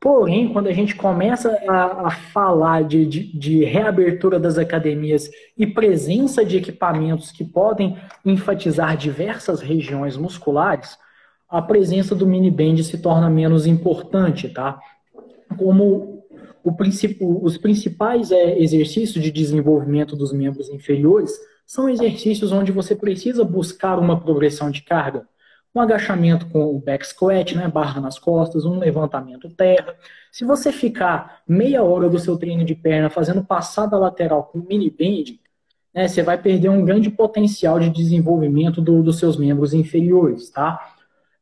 Porém, 0.01 0.51
quando 0.51 0.69
a 0.69 0.73
gente 0.73 0.95
começa 0.97 1.51
a, 1.69 2.07
a 2.07 2.11
falar 2.11 2.85
de, 2.85 3.05
de, 3.05 3.39
de, 3.39 3.65
reabertura 3.65 4.41
das 4.41 4.57
academias 4.57 5.31
e 5.59 5.67
presença 5.67 6.43
de 6.43 6.57
equipamentos 6.57 7.31
que 7.31 7.45
podem 7.45 7.99
enfatizar 8.25 8.97
diversas 8.97 9.61
regiões 9.61 10.17
musculares, 10.17 10.97
a 11.47 11.61
presença 11.61 12.15
do 12.15 12.27
mini 12.27 12.51
band 12.51 12.83
se 12.83 12.97
torna 12.97 13.29
menos 13.29 13.67
importante, 13.67 14.49
tá? 14.49 14.81
como 15.59 16.25
o, 16.65 17.45
os 17.45 17.59
principais 17.59 18.31
é, 18.31 18.59
exercícios 18.59 19.23
de 19.23 19.31
desenvolvimento 19.31 20.17
dos 20.17 20.33
membros 20.33 20.71
inferiores 20.71 21.33
são 21.67 21.89
exercícios 21.89 22.53
onde 22.53 22.73
você 22.73 22.97
precisa 22.97 23.45
buscar 23.45 23.99
uma 23.99 24.19
progressão 24.19 24.71
de 24.71 24.83
carga. 24.83 25.29
Um 25.75 25.81
agachamento 25.81 26.47
com 26.49 26.65
o 26.65 26.81
back 26.81 27.07
squat, 27.07 27.57
né, 27.57 27.69
barra 27.69 28.01
nas 28.01 28.19
costas, 28.19 28.65
um 28.65 28.79
levantamento 28.79 29.49
terra. 29.51 29.95
Se 30.33 30.45
você 30.45 30.73
ficar 30.73 31.43
meia 31.47 31.83
hora 31.83 32.09
do 32.09 32.19
seu 32.19 32.37
treino 32.37 32.65
de 32.65 32.75
perna 32.75 33.09
fazendo 33.09 33.45
passada 33.45 33.97
lateral 33.97 34.45
com 34.45 34.59
mini 34.59 34.91
bend, 34.91 35.41
né, 35.95 36.09
você 36.09 36.23
vai 36.23 36.39
perder 36.39 36.69
um 36.69 36.85
grande 36.85 37.11
potencial 37.11 37.79
de 37.79 37.91
desenvolvimento 37.91 38.81
do, 38.81 39.03
dos 39.03 39.19
seus 39.19 39.37
membros 39.37 39.73
inferiores, 39.73 40.51
tá? 40.51 40.95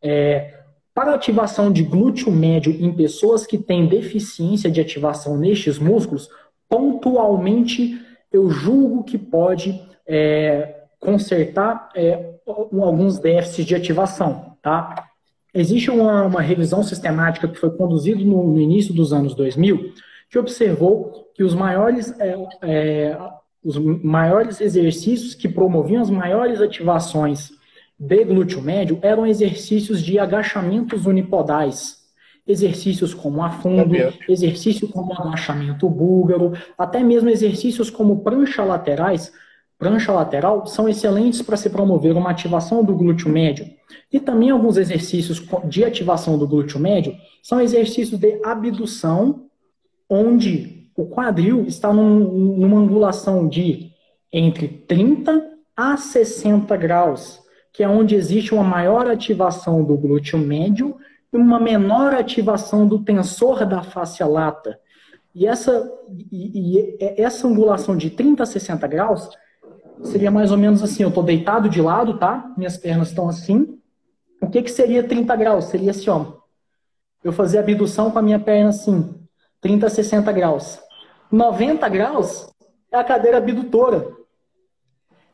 É, 0.02 0.58
para 0.94 1.14
ativação 1.14 1.72
de 1.72 1.82
glúteo 1.84 2.30
médio 2.32 2.72
em 2.72 2.92
pessoas 2.92 3.46
que 3.46 3.56
têm 3.56 3.86
deficiência 3.86 4.70
de 4.70 4.80
ativação 4.80 5.36
nestes 5.36 5.78
músculos, 5.78 6.28
pontualmente 6.68 8.04
eu 8.32 8.50
julgo 8.50 9.04
que 9.04 9.16
pode 9.16 9.80
é, 10.06 10.82
consertar 10.98 11.90
é, 11.94 12.34
alguns 12.50 13.18
déficits 13.18 13.64
de 13.64 13.74
ativação. 13.74 14.56
Tá? 14.62 15.08
Existe 15.52 15.90
uma, 15.90 16.24
uma 16.24 16.40
revisão 16.40 16.82
sistemática 16.82 17.48
que 17.48 17.58
foi 17.58 17.70
conduzida 17.70 18.22
no, 18.22 18.52
no, 18.52 18.60
início 18.60 18.94
dos 18.94 19.12
anos 19.12 19.34
2000 19.34 19.92
que 20.30 20.38
observou 20.38 21.30
que 21.34 21.42
os 21.42 21.54
maiores, 21.54 22.14
é, 22.20 22.36
é, 22.62 23.18
os 23.64 23.78
maiores 23.78 24.60
exercícios 24.60 25.34
que 25.34 25.48
promoviam 25.48 26.02
as 26.02 26.10
maiores 26.10 26.60
ativações 26.60 27.50
de 27.98 28.24
glúteo 28.24 28.62
médio 28.62 28.98
eram 29.02 29.26
exercícios 29.26 30.02
de 30.02 30.18
agachamentos 30.18 31.06
unipodais. 31.06 31.98
Exercícios 32.46 33.12
como 33.12 33.42
afundo, 33.42 33.94
exercício 34.28 34.88
como 34.88 35.12
agachamento 35.12 35.88
búlgaro, 35.88 36.52
até 36.78 37.02
mesmo 37.02 37.28
exercícios 37.28 37.90
como 37.90 38.22
prancha 38.22 38.64
laterais, 38.64 39.32
prancha 39.78 40.12
lateral, 40.12 40.66
são 40.66 40.88
excelentes 40.88 41.40
para 41.40 41.56
se 41.56 41.70
promover 41.70 42.16
uma 42.16 42.30
ativação 42.30 42.82
do 42.82 42.94
glúteo 42.94 43.30
médio. 43.30 43.66
E 44.12 44.18
também 44.18 44.50
alguns 44.50 44.76
exercícios 44.76 45.42
de 45.64 45.84
ativação 45.84 46.36
do 46.36 46.48
glúteo 46.48 46.80
médio 46.80 47.16
são 47.42 47.60
exercícios 47.60 48.18
de 48.18 48.40
abdução, 48.44 49.44
onde 50.10 50.88
o 50.96 51.06
quadril 51.06 51.64
está 51.66 51.92
num, 51.92 52.56
numa 52.56 52.80
angulação 52.80 53.48
de 53.48 53.92
entre 54.32 54.68
30 54.68 55.48
a 55.76 55.96
60 55.96 56.76
graus 56.76 57.40
que 57.78 57.84
é 57.84 57.88
onde 57.88 58.16
existe 58.16 58.52
uma 58.52 58.64
maior 58.64 59.06
ativação 59.06 59.84
do 59.84 59.96
glúteo 59.96 60.36
médio 60.36 60.96
e 61.32 61.36
uma 61.36 61.60
menor 61.60 62.12
ativação 62.12 62.88
do 62.88 62.98
tensor 62.98 63.64
da 63.64 63.84
face 63.84 64.20
lata. 64.24 64.80
E 65.32 65.46
essa, 65.46 65.88
e, 66.32 66.74
e 66.76 66.96
essa 66.98 67.46
angulação 67.46 67.96
de 67.96 68.10
30 68.10 68.42
a 68.42 68.46
60 68.46 68.84
graus 68.88 69.30
seria 70.04 70.30
mais 70.30 70.50
ou 70.50 70.58
menos 70.58 70.82
assim, 70.82 71.02
eu 71.02 71.08
estou 71.08 71.22
deitado 71.22 71.68
de 71.68 71.80
lado, 71.80 72.18
tá? 72.18 72.52
Minhas 72.56 72.76
pernas 72.76 73.08
estão 73.08 73.28
assim. 73.28 73.78
O 74.40 74.48
que, 74.48 74.62
que 74.62 74.70
seria 74.70 75.02
30 75.02 75.34
graus? 75.36 75.64
Seria 75.66 75.90
assim, 75.90 76.10
ó. 76.10 76.38
Eu 77.22 77.32
fazer 77.32 77.58
abdução 77.58 78.10
com 78.10 78.18
a 78.18 78.22
minha 78.22 78.38
perna 78.38 78.70
assim, 78.70 79.14
30 79.60 79.86
a 79.86 79.90
60 79.90 80.32
graus. 80.32 80.80
90 81.30 81.88
graus 81.88 82.48
é 82.92 82.96
a 82.96 83.04
cadeira 83.04 83.38
abdutora. 83.38 84.16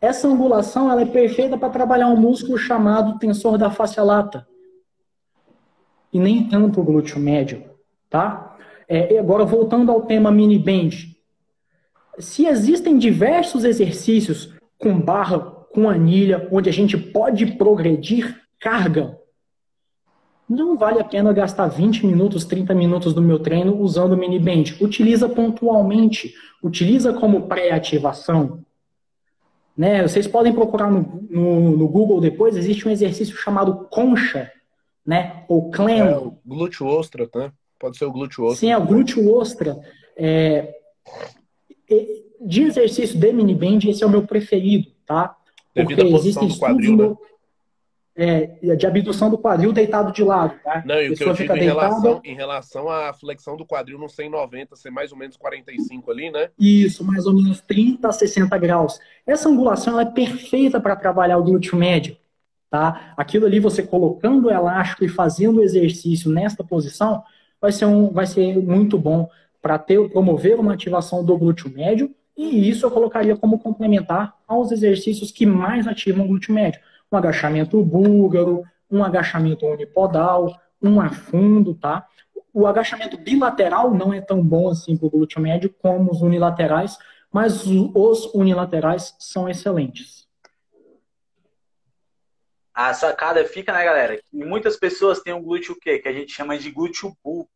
Essa 0.00 0.28
angulação 0.28 0.90
ela 0.90 1.02
é 1.02 1.06
perfeita 1.06 1.56
para 1.56 1.70
trabalhar 1.70 2.08
um 2.08 2.16
músculo 2.16 2.58
chamado 2.58 3.18
tensor 3.18 3.56
da 3.56 3.70
face 3.70 4.00
lata. 4.00 4.46
E 6.12 6.18
nem 6.18 6.48
tanto 6.48 6.80
o 6.80 6.84
glúteo 6.84 7.18
médio, 7.18 7.64
tá? 8.10 8.56
É, 8.88 9.18
agora, 9.18 9.44
voltando 9.44 9.90
ao 9.90 10.02
tema 10.02 10.30
mini 10.30 10.58
bend. 10.58 11.16
Se 12.18 12.46
existem 12.46 12.98
diversos 12.98 13.64
exercícios 13.64 14.53
com 14.79 15.01
barra, 15.01 15.39
com 15.39 15.89
anilha, 15.89 16.49
onde 16.53 16.68
a 16.68 16.72
gente 16.72 16.97
pode 16.97 17.47
progredir 17.47 18.41
carga, 18.61 19.18
não 20.49 20.77
vale 20.77 21.01
a 21.01 21.05
pena 21.05 21.33
gastar 21.33 21.68
20 21.68 22.07
minutos, 22.07 22.45
30 22.45 22.75
minutos 22.75 23.14
do 23.14 23.22
meu 23.22 23.39
treino 23.39 23.81
usando 23.81 24.12
o 24.12 24.16
mini 24.16 24.39
bend. 24.39 24.77
Utiliza 24.83 25.29
pontualmente, 25.29 26.35
utiliza 26.62 27.14
como 27.14 27.49
pré-ativação. 27.49 28.62
Né? 29.77 30.03
Vocês 30.03 30.27
podem 30.27 30.53
procurar 30.53 30.91
no, 30.91 31.27
no, 31.31 31.77
no, 31.77 31.89
Google 31.89 32.20
depois, 32.20 32.57
existe 32.57 32.87
um 32.87 32.91
exercício 32.91 33.37
chamado 33.37 33.89
concha, 33.91 34.53
né? 35.05 35.45
Ou 35.49 35.70
clam. 35.70 36.09
É, 36.09 36.16
o 36.16 36.39
glúteo 36.47 36.87
ostra, 36.87 37.29
né? 37.35 37.51
Pode 37.79 37.97
ser 37.97 38.05
o 38.05 38.12
glúteo 38.12 38.45
ostra. 38.45 38.61
Sim, 38.61 38.70
é 38.70 38.79
o 38.79 38.87
glúteo 38.87 39.35
ostra. 39.35 39.77
É, 40.16 40.72
de 42.45 42.62
exercício 42.62 43.18
de 43.18 43.32
mini 43.32 43.55
band, 43.55 43.78
esse 43.88 44.03
é 44.03 44.07
o 44.07 44.11
meu 44.11 44.26
preferido, 44.26 44.88
tá? 45.07 45.36
Porque 45.74 45.95
existem 45.95 46.49
estudos 46.49 46.59
quadril, 46.59 46.97
no, 46.97 47.11
né? 47.11 47.16
é, 48.16 48.76
de 48.76 48.86
abdução 48.86 49.28
do 49.28 49.36
quadril 49.36 49.72
deitado 49.72 50.12
de 50.12 50.22
lado. 50.22 50.55
Tá? 50.62 50.82
Não, 50.86 51.01
e 51.01 51.11
o 51.11 51.16
que 51.16 51.24
eu 51.24 51.32
digo 51.32 51.57
em 51.57 51.64
relação, 51.64 52.20
em 52.24 52.34
relação 52.34 52.88
à 52.88 53.12
flexão 53.12 53.57
do 53.57 53.66
quadril 53.66 53.99
no 53.99 54.09
190 54.09 54.76
ser 54.76 54.90
mais 54.90 55.11
ou 55.11 55.18
menos 55.18 55.36
45 55.36 56.11
ali, 56.11 56.30
né? 56.30 56.51
Isso, 56.59 57.05
mais 57.05 57.26
ou 57.26 57.34
menos 57.34 57.61
30 57.62 58.09
a 58.09 58.12
60 58.12 58.57
graus. 58.59 59.01
Essa 59.26 59.49
angulação 59.49 59.99
é 59.99 60.05
perfeita 60.05 60.80
para 60.80 60.95
trabalhar 60.95 61.38
o 61.38 61.45
glúteo 61.45 61.76
médio. 61.76 62.16
Tá? 62.70 63.14
Aquilo 63.16 63.47
ali, 63.47 63.61
você 63.61 63.82
colocando 63.82 64.47
o 64.47 64.51
elástico 64.51 65.05
e 65.05 65.09
fazendo 65.09 65.59
o 65.59 65.62
exercício 65.62 66.30
nesta 66.30 66.64
posição, 66.64 67.22
vai 67.61 67.72
ser, 67.72 67.86
um, 67.86 68.11
vai 68.11 68.26
ser 68.26 68.57
muito 68.59 68.99
bom 68.99 69.28
para 69.62 69.78
promover 69.78 70.59
uma 70.59 70.74
ativação 70.74 71.24
do 71.24 71.38
glúteo 71.38 71.70
médio, 71.70 72.14
e 72.37 72.68
isso 72.68 72.85
eu 72.87 72.91
colocaria 72.91 73.37
como 73.37 73.59
complementar 73.59 74.37
aos 74.47 74.72
exercícios 74.72 75.30
que 75.30 75.47
mais 75.47 75.87
ativam 75.87 76.24
o 76.24 76.28
glúteo 76.28 76.55
médio 76.55 76.80
um 77.14 77.16
agachamento 77.16 77.82
búlgaro, 77.82 78.64
um 78.91 79.05
agachamento 79.05 79.66
unipodal, 79.66 80.61
um 80.82 81.01
afundo, 81.01 81.74
tá? 81.74 82.07
O 82.53 82.66
agachamento 82.66 83.16
bilateral 83.16 83.95
não 83.95 84.12
é 84.12 84.20
tão 84.20 84.43
bom 84.43 84.68
assim 84.68 84.97
para 84.97 85.07
o 85.07 85.11
glúteo 85.11 85.41
médio 85.41 85.72
como 85.80 86.11
os 86.11 86.22
unilaterais, 86.22 86.99
mas 87.32 87.66
os 87.66 88.32
unilaterais 88.35 89.14
são 89.18 89.49
excelentes. 89.49 90.24
A 92.72 92.93
sacada 92.93 93.45
fica, 93.45 93.72
né, 93.72 93.85
galera? 93.85 94.16
Que 94.16 94.45
muitas 94.45 94.76
pessoas 94.76 95.20
têm 95.20 95.32
um 95.32 95.43
glúteo 95.43 95.76
quê? 95.80 95.99
Que 95.99 96.09
a 96.09 96.12
gente 96.12 96.32
chama 96.32 96.59
de 96.59 96.70
glúteo 96.70 97.16
bull. 97.22 97.49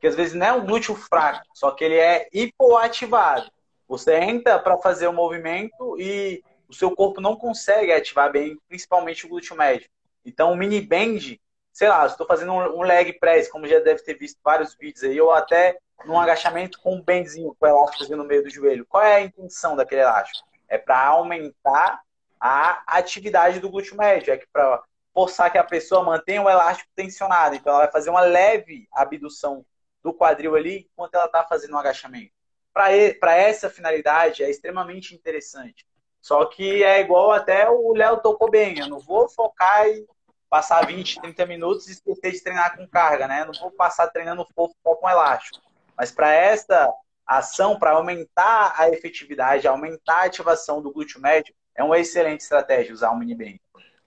Que 0.00 0.06
às 0.06 0.14
vezes 0.14 0.34
não 0.34 0.46
é 0.46 0.52
um 0.52 0.64
glúteo 0.64 0.94
fraco, 0.94 1.44
só 1.54 1.72
que 1.72 1.84
ele 1.84 1.96
é 1.96 2.28
hipoativado. 2.32 3.50
Você 3.88 4.16
entra 4.16 4.58
para 4.58 4.76
fazer 4.78 5.06
o 5.06 5.12
movimento 5.12 5.96
e 5.98 6.42
o 6.68 6.74
seu 6.74 6.90
corpo 6.90 7.20
não 7.20 7.36
consegue 7.36 7.92
ativar 7.92 8.30
bem, 8.32 8.58
principalmente 8.68 9.26
o 9.26 9.28
glúteo 9.28 9.56
médio. 9.56 9.88
Então, 10.24 10.52
o 10.52 10.56
mini 10.56 10.80
bend, 10.80 11.40
sei 11.72 11.88
lá, 11.88 12.04
estou 12.04 12.26
fazendo 12.26 12.52
um 12.52 12.82
leg 12.82 13.12
press, 13.18 13.48
como 13.48 13.68
já 13.68 13.78
deve 13.78 14.02
ter 14.02 14.14
visto 14.14 14.38
vários 14.42 14.74
vídeos 14.74 15.04
aí, 15.04 15.20
ou 15.20 15.32
até 15.32 15.78
num 16.04 16.18
agachamento 16.18 16.80
com 16.80 16.96
um 16.96 17.02
bendzinho, 17.02 17.54
com 17.58 17.66
o 17.66 17.68
elástico 17.68 18.16
no 18.16 18.24
meio 18.24 18.42
do 18.42 18.50
joelho. 18.50 18.84
Qual 18.86 19.02
é 19.02 19.16
a 19.16 19.20
intenção 19.20 19.76
daquele 19.76 20.02
elástico? 20.02 20.48
É 20.68 20.76
para 20.76 21.06
aumentar 21.06 22.00
a 22.40 22.82
atividade 22.86 23.60
do 23.60 23.70
glúteo 23.70 23.96
médio, 23.96 24.32
é 24.32 24.40
para 24.52 24.82
forçar 25.14 25.50
que 25.50 25.58
a 25.58 25.64
pessoa 25.64 26.02
mantenha 26.02 26.42
o 26.42 26.50
elástico 26.50 26.90
tensionado. 26.94 27.54
Então, 27.54 27.72
ela 27.72 27.84
vai 27.84 27.92
fazer 27.92 28.10
uma 28.10 28.20
leve 28.20 28.88
abdução 28.92 29.64
do 30.02 30.12
quadril 30.12 30.54
ali 30.54 30.88
enquanto 30.92 31.14
ela 31.14 31.26
está 31.26 31.44
fazendo 31.44 31.74
um 31.74 31.78
agachamento. 31.78 32.35
Para 32.76 33.34
essa 33.34 33.70
finalidade, 33.70 34.44
é 34.44 34.50
extremamente 34.50 35.14
interessante. 35.14 35.86
Só 36.20 36.44
que 36.44 36.84
é 36.84 37.00
igual 37.00 37.32
até 37.32 37.70
o 37.70 37.94
Léo 37.94 38.18
tocou 38.18 38.50
bem. 38.50 38.78
Eu 38.78 38.88
não 38.88 39.00
vou 39.00 39.30
focar 39.30 39.88
e 39.88 40.04
passar 40.50 40.86
20, 40.86 41.22
30 41.22 41.46
minutos 41.46 41.88
e 41.88 41.92
esquecer 41.92 42.32
de 42.32 42.42
treinar 42.42 42.76
com 42.76 42.86
carga, 42.86 43.26
né? 43.26 43.40
Eu 43.40 43.46
não 43.46 43.54
vou 43.58 43.70
passar 43.70 44.08
treinando 44.08 44.46
fofo 44.54 44.74
só 44.82 44.94
com 44.94 45.08
elástico. 45.08 45.64
Mas 45.96 46.12
para 46.12 46.30
esta 46.30 46.92
ação, 47.26 47.78
para 47.78 47.92
aumentar 47.92 48.74
a 48.76 48.90
efetividade, 48.90 49.66
aumentar 49.66 50.24
a 50.24 50.26
ativação 50.26 50.82
do 50.82 50.92
glúteo 50.92 51.18
médio, 51.18 51.54
é 51.74 51.82
uma 51.82 51.98
excelente 51.98 52.42
estratégia 52.42 52.92
usar 52.92 53.10
o 53.10 53.18
mini 53.18 53.34
band. 53.34 53.58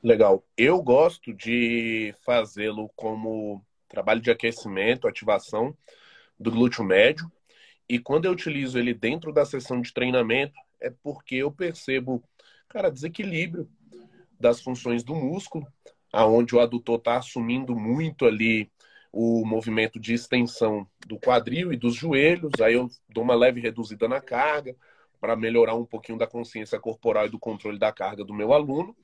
Legal. 0.03 0.43
Eu 0.55 0.79
gosto 0.79 1.33
de 1.33 2.13
fazê-lo 2.23 2.87
como 2.95 3.65
trabalho 3.87 4.21
de 4.21 4.29
aquecimento, 4.29 5.07
ativação 5.07 5.75
do 6.39 6.51
glúteo 6.51 6.83
médio. 6.83 7.31
E 7.89 7.97
quando 7.97 8.25
eu 8.25 8.31
utilizo 8.31 8.77
ele 8.77 8.93
dentro 8.93 9.33
da 9.33 9.43
sessão 9.43 9.81
de 9.81 9.91
treinamento, 9.91 10.53
é 10.79 10.91
porque 11.01 11.35
eu 11.35 11.51
percebo, 11.51 12.23
cara, 12.67 12.91
desequilíbrio 12.91 13.67
das 14.39 14.61
funções 14.61 15.03
do 15.03 15.15
músculo, 15.15 15.67
aonde 16.13 16.55
o 16.55 16.59
adutor 16.59 16.99
está 16.99 17.17
assumindo 17.17 17.75
muito 17.75 18.25
ali 18.25 18.71
o 19.11 19.43
movimento 19.43 19.99
de 19.99 20.13
extensão 20.13 20.87
do 21.07 21.19
quadril 21.19 21.73
e 21.73 21.77
dos 21.77 21.95
joelhos, 21.95 22.51
aí 22.61 22.75
eu 22.75 22.87
dou 23.09 23.23
uma 23.23 23.33
leve 23.33 23.59
reduzida 23.59 24.07
na 24.07 24.21
carga, 24.21 24.75
para 25.19 25.35
melhorar 25.35 25.75
um 25.75 25.85
pouquinho 25.85 26.17
da 26.17 26.27
consciência 26.27 26.79
corporal 26.79 27.25
e 27.25 27.29
do 27.29 27.39
controle 27.39 27.77
da 27.77 27.91
carga 27.91 28.23
do 28.23 28.33
meu 28.33 28.53
aluno 28.53 28.95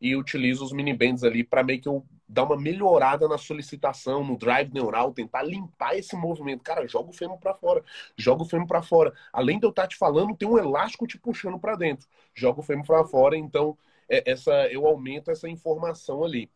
e 0.00 0.16
utilizo 0.16 0.64
os 0.64 0.72
mini 0.72 0.92
bands 0.92 1.24
ali 1.24 1.42
para 1.42 1.62
meio 1.62 1.80
que 1.80 1.88
eu 1.88 2.04
dar 2.28 2.44
uma 2.44 2.56
melhorada 2.56 3.28
na 3.28 3.38
solicitação, 3.38 4.24
no 4.24 4.36
drive 4.36 4.72
neural, 4.72 5.12
tentar 5.12 5.42
limpar 5.42 5.96
esse 5.96 6.16
movimento. 6.16 6.62
Cara, 6.62 6.86
joga 6.86 7.10
o 7.10 7.12
fêmur 7.12 7.38
para 7.38 7.54
fora, 7.54 7.84
joga 8.16 8.42
o 8.42 8.46
fêmur 8.46 8.66
para 8.66 8.82
fora. 8.82 9.12
Além 9.32 9.58
de 9.58 9.66
eu 9.66 9.70
estar 9.70 9.82
tá 9.82 9.88
te 9.88 9.96
falando, 9.96 10.36
tem 10.36 10.48
um 10.48 10.58
elástico 10.58 11.06
te 11.06 11.18
puxando 11.18 11.58
para 11.58 11.76
dentro. 11.76 12.08
Joga 12.34 12.60
o 12.60 12.62
fêmur 12.62 12.86
para 12.86 13.04
fora, 13.04 13.36
então 13.36 13.76
é, 14.08 14.30
essa 14.30 14.52
eu 14.68 14.86
aumento 14.86 15.30
essa 15.30 15.48
informação 15.48 16.24
ali. 16.24 16.50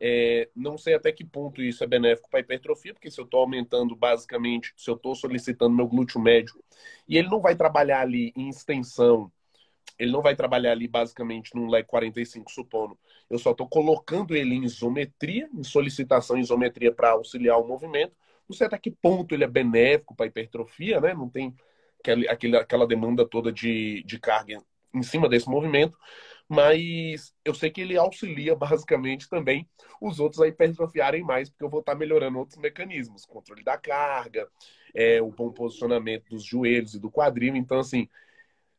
É, 0.00 0.48
não 0.54 0.78
sei 0.78 0.94
até 0.94 1.10
que 1.10 1.24
ponto 1.24 1.60
isso 1.60 1.82
é 1.82 1.86
benéfico 1.86 2.30
para 2.30 2.38
a 2.38 2.42
hipertrofia, 2.42 2.94
porque 2.94 3.10
se 3.10 3.20
eu 3.20 3.24
estou 3.24 3.40
aumentando 3.40 3.96
basicamente, 3.96 4.72
se 4.76 4.88
eu 4.88 4.94
estou 4.94 5.14
solicitando 5.14 5.74
meu 5.74 5.88
glúteo 5.88 6.20
médio, 6.20 6.62
e 7.08 7.16
ele 7.18 7.28
não 7.28 7.40
vai 7.40 7.56
trabalhar 7.56 8.00
ali 8.00 8.32
em 8.36 8.48
extensão, 8.48 9.32
ele 9.98 10.12
não 10.12 10.22
vai 10.22 10.36
trabalhar 10.36 10.72
ali 10.72 10.86
basicamente 10.86 11.54
num 11.54 11.68
leg 11.68 11.84
45, 11.84 12.50
supondo. 12.50 12.98
Eu 13.28 13.38
só 13.38 13.50
estou 13.50 13.68
colocando 13.68 14.36
ele 14.36 14.54
em 14.54 14.64
isometria, 14.64 15.48
em 15.52 15.64
solicitação 15.64 16.36
em 16.36 16.40
isometria 16.40 16.92
para 16.92 17.10
auxiliar 17.10 17.58
o 17.58 17.66
movimento. 17.66 18.14
Não 18.48 18.56
sei 18.56 18.66
até 18.66 18.78
que 18.78 18.90
ponto 18.90 19.34
ele 19.34 19.44
é 19.44 19.48
benéfico 19.48 20.14
para 20.14 20.26
a 20.26 20.28
hipertrofia, 20.28 21.00
né? 21.00 21.14
Não 21.14 21.28
tem 21.28 21.54
aquela, 22.00 22.60
aquela 22.60 22.86
demanda 22.86 23.26
toda 23.28 23.52
de, 23.52 24.02
de 24.04 24.18
carga 24.20 24.62
em 24.94 25.02
cima 25.02 25.28
desse 25.28 25.48
movimento 25.48 25.96
mas 26.48 27.34
eu 27.44 27.52
sei 27.52 27.70
que 27.70 27.82
ele 27.82 27.96
auxilia 27.96 28.56
basicamente 28.56 29.28
também 29.28 29.68
os 30.00 30.18
outros 30.18 30.40
a 30.40 30.48
hipertrofiarem 30.48 31.22
mais, 31.22 31.50
porque 31.50 31.64
eu 31.64 31.68
vou 31.68 31.80
estar 31.80 31.94
melhorando 31.94 32.38
outros 32.38 32.58
mecanismos, 32.58 33.26
controle 33.26 33.62
da 33.62 33.76
carga, 33.76 34.48
é, 34.94 35.20
o 35.20 35.30
bom 35.30 35.52
posicionamento 35.52 36.30
dos 36.30 36.42
joelhos 36.42 36.94
e 36.94 36.98
do 36.98 37.10
quadril. 37.10 37.54
Então, 37.54 37.78
assim, 37.78 38.08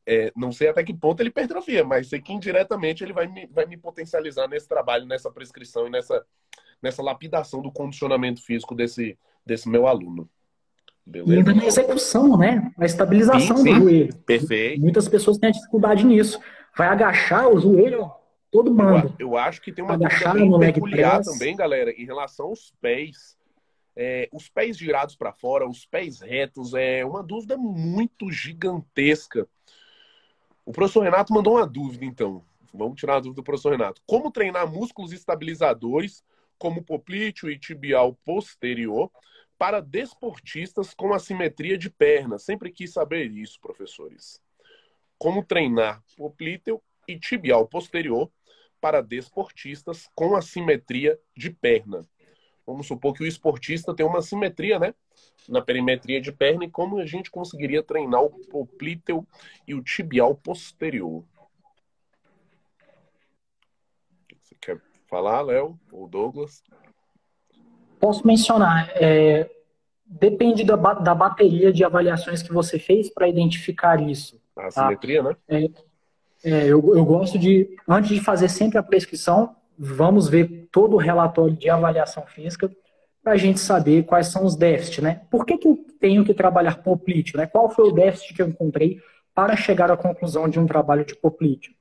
é, 0.06 0.32
não 0.36 0.52
sei 0.52 0.70
até 0.70 0.84
que 0.84 0.94
ponto 0.94 1.22
ele 1.22 1.30
hipertrofia, 1.30 1.84
mas 1.84 2.10
sei 2.10 2.20
que 2.20 2.34
indiretamente 2.34 3.04
ele 3.04 3.14
vai 3.14 3.28
me, 3.28 3.46
vai 3.46 3.68
me 3.68 3.78
potencializar 3.78 4.48
nesse 4.48 4.68
trabalho, 4.68 5.06
nessa 5.06 5.32
prescrição 5.32 5.86
e 5.86 5.92
nessa, 5.92 6.26
nessa 6.82 7.04
lapidação 7.04 7.62
do 7.62 7.72
condicionamento 7.72 8.44
físico 8.44 8.74
desse, 8.74 9.18
desse 9.46 9.70
meu 9.70 9.86
aluno. 9.86 10.28
Beleza? 11.10 11.34
E 11.34 11.38
ainda 11.38 11.54
na 11.54 11.66
execução, 11.66 12.38
né? 12.38 12.72
A 12.78 12.86
estabilização 12.86 13.58
sim, 13.58 13.64
sim. 13.64 13.74
do 13.74 13.82
joelho. 13.82 14.16
Perfeito. 14.26 14.82
Muitas 14.82 15.08
pessoas 15.08 15.38
têm 15.38 15.52
dificuldade 15.52 16.06
nisso 16.06 16.40
vai 16.80 16.88
agachar 16.88 17.50
o 17.50 17.60
joelho, 17.60 18.10
todo 18.50 18.74
mundo. 18.74 19.14
Eu, 19.20 19.32
eu 19.32 19.38
acho 19.38 19.62
que 19.62 19.72
tem 19.72 19.84
uma 19.84 19.96
agachar 19.96 20.34
dúvida 20.34 20.58
bem 20.58 20.74
peculiar 20.74 21.22
também, 21.22 21.56
galera, 21.56 21.92
em 21.92 22.06
relação 22.06 22.48
aos 22.48 22.74
pés. 22.82 23.38
É, 23.96 24.30
os 24.32 24.48
pés 24.48 24.78
girados 24.78 25.16
para 25.16 25.34
fora, 25.34 25.68
os 25.68 25.86
pés 25.86 26.22
retos, 26.22 26.74
é 26.74 27.04
uma 27.04 27.22
dúvida 27.22 27.58
muito 27.58 28.32
gigantesca. 28.32 29.46
O 30.66 30.72
professor 30.72 31.02
Renato 31.02 31.34
mandou 31.34 31.56
uma 31.56 31.68
dúvida, 31.68 32.06
então. 32.06 32.44
Vamos 32.74 33.00
tirar 33.00 33.16
a 33.16 33.20
dúvida 33.20 33.42
do 33.42 33.44
professor 33.44 33.72
Renato. 33.72 34.02
Como 34.06 34.32
treinar 34.32 34.72
músculos 34.72 35.12
estabilizadores, 35.12 36.24
como 36.58 36.84
poplíteo 36.84 37.50
e 37.50 37.60
tibial 37.60 38.18
posterior, 38.24 39.12
para 39.60 39.80
desportistas 39.80 40.96
com 40.96 41.14
assimetria 41.14 41.78
de 41.78 41.92
perna? 41.92 42.40
Sempre 42.40 42.72
quis 42.72 42.92
saber 42.92 43.30
isso, 43.30 43.60
professores 43.62 44.42
como 45.20 45.44
treinar 45.44 46.02
poplíteo 46.16 46.82
e 47.06 47.20
tibial 47.20 47.68
posterior 47.68 48.32
para 48.80 49.02
desportistas 49.02 50.10
com 50.16 50.36
assimetria 50.36 51.20
de 51.36 51.50
perna. 51.50 52.08
Vamos 52.66 52.88
supor 52.88 53.14
que 53.14 53.24
o 53.24 53.28
esportista 53.28 53.94
tem 53.94 54.06
uma 54.06 54.20
assimetria, 54.20 54.80
né? 54.80 54.96
Na 55.50 55.62
perimetria 55.62 56.22
de 56.22 56.32
perna 56.32 56.64
e 56.64 56.70
como 56.70 57.00
a 57.00 57.06
gente 57.06 57.30
conseguiria 57.30 57.84
treinar 57.84 58.24
o 58.24 58.30
poplíteo 58.48 59.28
e 59.68 59.76
o 59.76 59.84
tibial 59.84 60.34
posterior. 60.34 61.26
Você 64.42 64.56
quer 64.62 64.80
falar, 65.08 65.42
Léo 65.42 65.78
ou 65.92 66.08
Douglas? 66.08 66.64
Posso 68.00 68.26
mencionar. 68.26 68.90
É, 68.96 69.50
depende 70.06 70.64
da, 70.64 70.76
da 70.76 71.14
bateria 71.14 71.72
de 71.72 71.84
avaliações 71.84 72.42
que 72.42 72.52
você 72.52 72.80
fez 72.80 73.14
para 73.14 73.28
identificar 73.28 74.02
isso. 74.02 74.40
A 74.58 74.68
assimetria, 74.68 75.24
tá? 75.24 75.30
né? 75.30 75.36
É, 75.48 75.70
é, 76.44 76.64
eu, 76.66 76.96
eu 76.96 77.06
gosto 77.06 77.38
de, 77.38 77.78
antes 77.88 78.10
de 78.10 78.20
fazer 78.20 78.50
sempre 78.50 78.78
a 78.78 78.84
prescrição, 78.84 79.56
vamos 79.78 80.28
ver 80.28 80.68
todo 80.72 80.96
o 80.96 81.00
relatório 81.00 81.56
de 81.56 81.70
avaliação 81.70 82.24
física 82.26 82.70
para 83.24 83.34
a 83.34 83.38
gente 83.38 83.60
saber 83.60 84.04
quais 84.04 84.28
são 84.28 84.46
os 84.46 84.56
déficits, 84.56 85.04
né? 85.04 85.22
Por 85.30 85.46
que, 85.46 85.58
que 85.58 85.68
eu 85.68 85.78
tenho 86.00 86.24
que 86.24 86.34
trabalhar 86.34 86.82
poplíteo, 86.82 87.38
né? 87.38 87.46
Qual 87.46 87.70
foi 87.70 87.90
o 87.90 87.92
déficit 87.92 88.34
que 88.34 88.42
eu 88.42 88.48
encontrei 88.48 89.02
para 89.36 89.56
chegar 89.56 89.92
à 89.92 89.98
conclusão 89.98 90.50
de 90.50 90.60
um 90.60 90.66
trabalho 90.66 91.06
de 91.06 91.16
poplíteo? 91.16 91.74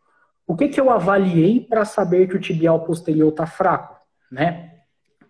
O 0.47 0.57
que, 0.57 0.69
que 0.69 0.81
eu 0.81 0.91
avaliei 0.91 1.61
para 1.61 1.85
saber 1.85 2.29
que 2.29 2.37
o 2.37 2.41
tibial 2.41 2.81
posterior 2.81 3.29
está 3.31 3.47
fraco, 3.47 3.97
né? 4.31 4.78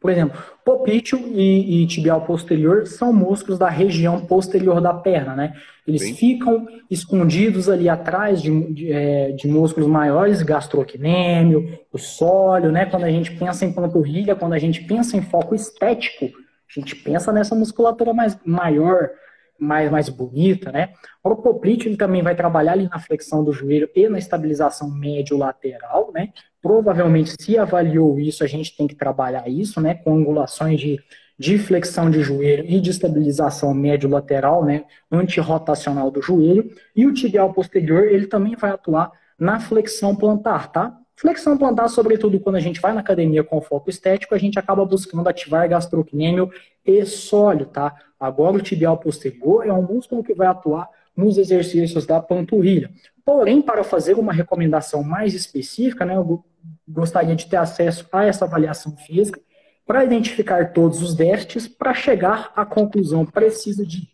Por 0.01 0.11
exemplo, 0.11 0.41
poplíteo 0.65 1.19
e, 1.19 1.83
e, 1.83 1.87
tibial 1.87 2.21
posterior 2.21 2.87
são 2.87 3.13
músculos 3.13 3.59
da 3.59 3.69
região 3.69 4.21
posterior 4.21 4.81
da 4.81 4.95
perna, 4.95 5.35
né? 5.35 5.55
Eles 5.87 6.03
Sim. 6.03 6.15
ficam 6.15 6.69
escondidos 6.89 7.69
ali 7.69 7.89
atrás 7.89 8.41
de, 8.41 8.73
de, 8.73 8.93
é, 8.93 9.33
de 9.33 9.49
músculos 9.49 9.89
maiores, 9.89 10.43
gastrocnêmio, 10.43 11.81
o 11.93 11.99
sólio, 11.99 12.71
né? 12.71 12.87
Quando 12.87 13.05
a 13.05 13.11
gente 13.11 13.33
pensa 13.33 13.65
em 13.65 13.73
panturrilha, 13.73 14.37
quando 14.37 14.53
a 14.53 14.59
gente 14.59 14.85
pensa 14.85 15.17
em 15.17 15.23
foco 15.23 15.55
estético, 15.55 16.27
a 16.27 16.81
gente 16.81 16.95
pensa 16.95 17.33
nessa 17.33 17.55
musculatura 17.55 18.13
mais 18.13 18.39
maior, 18.45 19.11
mais, 19.59 19.91
mais 19.91 20.09
bonita, 20.09 20.71
né? 20.71 20.91
O 21.25 21.35
poplíteo 21.35 21.89
ele 21.89 21.97
também 21.97 22.23
vai 22.23 22.37
trabalhar 22.37 22.73
ali 22.73 22.89
na 22.89 23.01
flexão 23.01 23.43
do 23.43 23.53
joelho 23.53 23.91
e 23.97 24.09
na 24.09 24.19
estabilização 24.19 24.89
médio-lateral, 24.91 26.13
né? 26.15 26.29
Provavelmente, 26.61 27.35
se 27.41 27.57
avaliou 27.57 28.19
isso, 28.19 28.43
a 28.43 28.47
gente 28.47 28.77
tem 28.77 28.87
que 28.87 28.95
trabalhar 28.95 29.49
isso, 29.49 29.81
né? 29.81 29.95
Com 29.95 30.17
angulações 30.17 30.81
de, 30.81 30.99
de 31.39 31.59
flexão 31.59 32.11
de 32.11 32.21
joelho 32.21 32.65
e 32.67 32.81
de 32.81 32.91
estabilização 32.91 33.73
médio-lateral, 33.73 34.65
né? 34.65 34.85
Antirrotacional 35.11 36.11
do 36.11 36.21
joelho. 36.21 36.71
E 36.97 37.07
o 37.07 37.15
tibial 37.15 37.53
posterior, 37.53 38.05
ele 38.05 38.27
também 38.27 38.57
vai 38.57 38.71
atuar 38.71 39.13
na 39.39 39.61
flexão 39.61 40.17
plantar, 40.17 40.73
tá? 40.73 40.99
Flexão 41.15 41.59
plantar, 41.59 41.89
sobretudo 41.89 42.39
quando 42.39 42.57
a 42.57 42.61
gente 42.61 42.81
vai 42.81 42.93
na 42.93 43.01
academia 43.01 43.43
com 43.43 43.61
foco 43.61 43.91
estético, 43.91 44.35
a 44.35 44.39
gente 44.39 44.59
acaba 44.59 44.85
buscando 44.85 45.29
ativar 45.29 45.69
gastrocnêmio 45.69 46.51
e 46.87 47.05
sólio, 47.05 47.67
tá? 47.67 47.95
Agora 48.19 48.57
o 48.57 48.61
tibial 48.61 48.97
posterior 48.97 49.67
é 49.67 49.73
um 49.73 49.83
músculo 49.83 50.23
que 50.23 50.35
vai 50.35 50.47
atuar 50.47 50.89
nos 51.19 51.37
exercícios 51.37 52.07
da 52.07 52.21
panturrilha. 52.21 52.93
Porém, 53.25 53.61
para 53.61 53.83
fazer 53.83 54.15
uma 54.15 54.33
recomendação 54.33 55.03
mais 55.03 55.35
específica, 55.35 56.05
né, 56.05 56.17
eu 56.17 56.45
gostaria 56.87 57.35
de 57.35 57.49
ter 57.49 57.57
acesso 57.57 58.07
a 58.13 58.25
essa 58.25 58.45
avaliação 58.45 58.97
física 58.97 59.41
para 59.85 60.05
identificar 60.05 60.73
todos 60.73 61.03
os 61.03 61.17
déficits 61.17 61.67
para 61.67 61.93
chegar 61.93 62.53
à 62.55 62.65
conclusão 62.65 63.27
precisa 63.27 63.85
de 63.85 64.09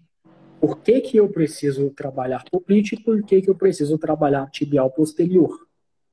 por 0.58 0.80
que, 0.80 1.02
que 1.02 1.18
eu 1.18 1.28
preciso 1.28 1.90
trabalhar 1.90 2.42
poplite 2.50 2.94
e 2.94 3.00
por 3.00 3.22
que, 3.22 3.42
que 3.42 3.50
eu 3.50 3.54
preciso 3.54 3.98
trabalhar 3.98 4.48
tibial 4.50 4.90
posterior. 4.90 5.68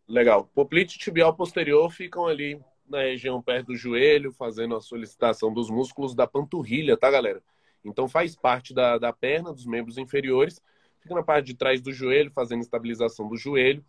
Legal. 0.10 0.50
Poplite 0.54 0.98
e 0.98 1.00
tibial 1.00 1.34
posterior 1.34 1.89
ficam 1.89 2.26
ali 2.26 2.60
na 2.89 3.04
região 3.04 3.42
perto 3.42 3.68
do 3.68 3.78
joelho, 3.78 4.34
fazendo 4.34 4.76
a 4.76 4.82
solicitação 4.82 5.54
dos 5.54 5.70
músculos 5.70 6.14
da 6.14 6.28
panturrilha, 6.28 6.98
tá, 6.98 7.10
galera? 7.10 7.42
Então 7.86 8.10
faz 8.10 8.36
parte 8.36 8.74
da, 8.74 8.98
da 8.98 9.14
perna, 9.14 9.54
dos 9.54 9.66
membros 9.66 9.98
inferiores, 9.98 10.62
fica 11.02 11.16
na 11.16 11.24
parte 11.24 11.47
de 11.47 11.56
trás 11.56 11.82
do 11.82 11.91
joelho, 11.91 12.32
fazendo 12.32 12.62
estabilização 12.62 13.28
do 13.28 13.38
joelho, 13.38 13.84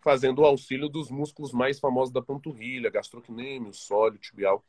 fazendo 0.00 0.40
o 0.40 0.44
auxílio 0.44 0.88
dos 0.88 1.10
músculos 1.10 1.52
mais 1.52 1.78
famosos 1.78 2.12
da 2.12 2.22
panturrilha, 2.22 2.90
gastrocnêmio, 2.90 3.72
sólio, 3.72 4.18
tibial. 4.18 4.64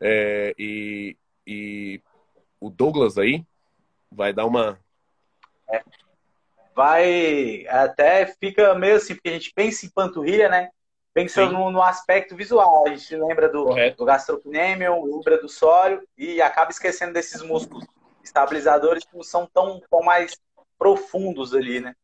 É, 0.00 0.54
e, 0.58 1.16
e 1.46 2.00
o 2.60 2.70
Douglas 2.70 3.18
aí 3.18 3.44
vai 4.10 4.32
dar 4.32 4.46
uma. 4.46 4.78
É 5.68 5.82
vai 6.76 7.66
até 7.68 8.26
fica 8.26 8.74
meio 8.74 8.96
assim, 8.96 9.14
porque 9.14 9.30
a 9.30 9.32
gente 9.32 9.50
pensa 9.54 9.86
em 9.86 9.88
panturrilha, 9.88 10.50
né? 10.50 10.68
Pensa 11.14 11.46
no, 11.46 11.70
no, 11.70 11.82
aspecto 11.82 12.36
visual. 12.36 12.86
A 12.86 12.90
gente 12.90 13.16
lembra 13.16 13.48
do, 13.48 13.64
do 13.96 14.04
gastrocnêmio, 14.04 15.02
lembra 15.06 15.40
do 15.40 15.48
sólio 15.48 16.06
e 16.18 16.42
acaba 16.42 16.70
esquecendo 16.70 17.14
desses 17.14 17.40
músculos 17.40 17.86
estabilizadores 18.22 19.06
que 19.06 19.16
não 19.16 19.22
são 19.22 19.46
tão, 19.46 19.80
tão 19.90 20.02
mais 20.02 20.38
profundos 20.78 21.54
ali, 21.54 21.80
né? 21.80 21.94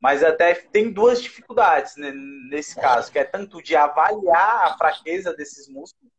Mas 0.00 0.22
até 0.22 0.54
tem 0.54 0.92
duas 0.92 1.20
dificuldades 1.20 1.96
né, 1.96 2.12
nesse 2.48 2.76
caso, 2.76 3.10
que 3.10 3.18
é 3.18 3.24
tanto 3.24 3.60
de 3.60 3.74
avaliar 3.74 4.66
a 4.66 4.76
fraqueza 4.78 5.34
desses 5.34 5.68
músculos 5.68 6.12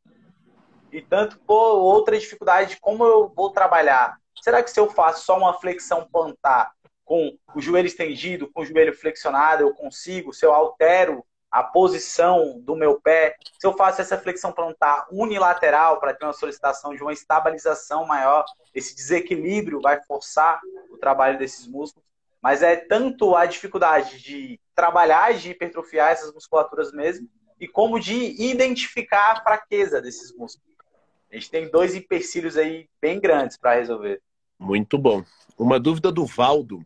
e 0.92 1.02
tanto 1.02 1.40
por 1.40 1.78
outra 1.78 2.18
dificuldade 2.18 2.72
de 2.72 2.80
como 2.82 3.06
eu 3.06 3.30
vou 3.30 3.52
trabalhar. 3.52 4.18
Será 4.42 4.62
que 4.62 4.72
se 4.72 4.80
eu 4.80 4.90
faço 4.90 5.26
só 5.26 5.38
uma 5.38 5.54
flexão 5.54 6.08
plantar 6.12 6.72
com 7.06 7.38
o 7.56 7.62
joelho 7.62 7.88
estendido, 7.88 8.52
com 8.52 8.62
o 8.62 8.66
joelho 8.66 8.96
flexionado, 8.96 9.64
eu 9.64 9.74
consigo, 9.74 10.34
se 10.34 10.46
eu 10.46 10.54
altero 10.54 11.26
a 11.52 11.64
posição 11.64 12.60
do 12.62 12.76
meu 12.76 13.02
pé, 13.02 13.36
se 13.60 13.66
eu 13.66 13.74
faço 13.74 14.02
essa 14.02 14.18
flexão 14.18 14.52
plantar 14.52 15.08
unilateral 15.12 16.00
para 16.00 16.14
ter 16.14 16.26
uma 16.26 16.34
solicitação 16.34 16.94
de 16.94 17.02
uma 17.02 17.14
estabilização 17.14 18.06
maior, 18.06 18.46
esse 18.74 18.96
desequilíbrio 18.96 19.82
vai 19.82 20.02
forçar 20.04 20.62
o 20.92 20.98
trabalho 20.98 21.40
desses 21.40 21.68
músculos. 21.68 22.08
mas 22.42 22.64
é 22.64 22.76
tanto 22.76 23.36
a 23.36 23.46
dificuldade 23.46 24.22
de 24.22 24.60
trabalhar, 24.74 25.34
de 25.34 25.52
hipertrofiar 25.52 26.12
essas 26.12 26.34
musculaturas 26.34 26.92
mesmo, 26.94 27.28
e 27.60 27.68
como 27.68 28.00
de 28.00 28.42
identificar 28.42 29.32
a 29.34 29.44
fraqueza 29.44 30.02
desses 30.02 30.34
músculos. 30.34 30.70
A 31.30 31.36
gente 31.36 31.52
tem 31.52 31.70
dois 31.70 31.94
empecilhos 31.96 32.56
aí 32.56 32.88
bem 33.02 33.20
grandes 33.20 33.58
para 33.58 33.76
resolver. 33.76 34.22
Muito 34.58 34.98
bom. 34.98 35.24
Uma 35.58 35.80
dúvida 35.80 36.12
do 36.12 36.26
Valdo. 36.26 36.84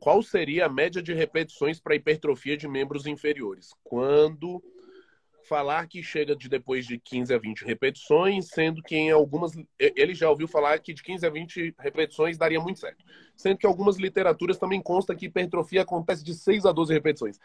Qual 0.00 0.22
seria 0.22 0.64
a 0.64 0.68
média 0.68 1.02
de 1.02 1.12
repetições 1.12 1.78
para 1.78 1.94
hipertrofia 1.94 2.56
de 2.56 2.66
membros 2.66 3.06
inferiores? 3.06 3.74
Quando 3.84 4.62
falar 5.42 5.86
que 5.88 6.02
chega 6.02 6.34
de 6.34 6.48
depois 6.48 6.86
de 6.86 6.98
15 6.98 7.34
a 7.34 7.38
20 7.38 7.64
repetições, 7.64 8.48
sendo 8.48 8.82
que 8.82 8.96
em 8.96 9.10
algumas 9.10 9.52
ele 9.78 10.14
já 10.14 10.30
ouviu 10.30 10.48
falar 10.48 10.78
que 10.78 10.94
de 10.94 11.02
15 11.02 11.26
a 11.26 11.30
20 11.30 11.74
repetições 11.78 12.38
daria 12.38 12.60
muito 12.60 12.80
certo. 12.80 13.04
Sendo 13.36 13.58
que 13.58 13.66
algumas 13.66 13.96
literaturas 13.96 14.56
também 14.56 14.80
consta 14.80 15.14
que 15.14 15.26
hipertrofia 15.26 15.82
acontece 15.82 16.24
de 16.24 16.34
6 16.34 16.64
a 16.64 16.72
12 16.72 16.92
repetições. 16.94 17.36
O 17.36 17.40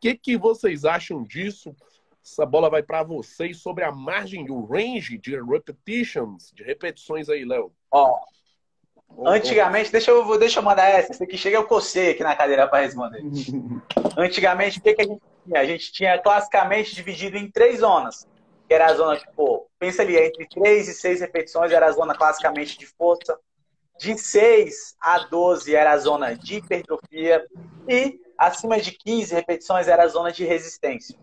que, 0.00 0.16
que 0.16 0.36
vocês 0.36 0.84
acham 0.84 1.22
disso? 1.22 1.76
Essa 2.24 2.44
bola 2.44 2.68
vai 2.68 2.82
para 2.82 3.04
vocês 3.04 3.58
sobre 3.58 3.84
a 3.84 3.92
margem, 3.92 4.50
o 4.50 4.64
range 4.64 5.16
de 5.16 5.40
repetitions, 5.40 6.50
de 6.52 6.64
repetições 6.64 7.28
aí, 7.28 7.44
Léo. 7.44 7.72
Ó, 7.90 8.18
Antigamente, 9.18 9.92
deixa 9.92 10.10
eu, 10.10 10.38
deixa 10.38 10.60
eu 10.60 10.62
mandar 10.62 10.88
essa. 10.88 11.12
Esse 11.12 11.22
aqui 11.22 11.36
chega, 11.36 11.56
eu 11.56 11.66
cocei 11.66 12.10
aqui 12.10 12.22
na 12.22 12.34
cadeira 12.34 12.66
para 12.66 12.80
responder. 12.82 13.22
Antigamente, 14.16 14.78
o 14.78 14.82
que, 14.82 14.94
que 14.94 15.02
a 15.02 15.04
gente 15.04 15.22
tinha? 15.44 15.60
A 15.60 15.64
gente 15.64 15.92
tinha 15.92 16.18
classicamente 16.18 16.94
dividido 16.94 17.36
em 17.36 17.50
três 17.50 17.80
zonas. 17.80 18.26
Que 18.66 18.74
era 18.74 18.86
a 18.86 18.94
zona, 18.94 19.18
tipo, 19.18 19.68
pensa 19.78 20.02
ali, 20.02 20.16
entre 20.16 20.46
três 20.46 20.88
e 20.88 20.94
seis 20.94 21.20
repetições 21.20 21.72
era 21.72 21.86
a 21.86 21.92
zona 21.92 22.14
classicamente 22.14 22.78
de 22.78 22.86
força. 22.86 23.38
De 23.98 24.16
6 24.16 24.96
a 24.98 25.18
12 25.18 25.74
era 25.74 25.90
a 25.90 25.98
zona 25.98 26.34
de 26.34 26.56
hipertrofia. 26.56 27.44
E 27.86 28.18
acima 28.38 28.80
de 28.80 28.92
15 28.92 29.34
repetições 29.34 29.88
era 29.88 30.04
a 30.04 30.08
zona 30.08 30.32
de 30.32 30.42
resistência. 30.46 31.18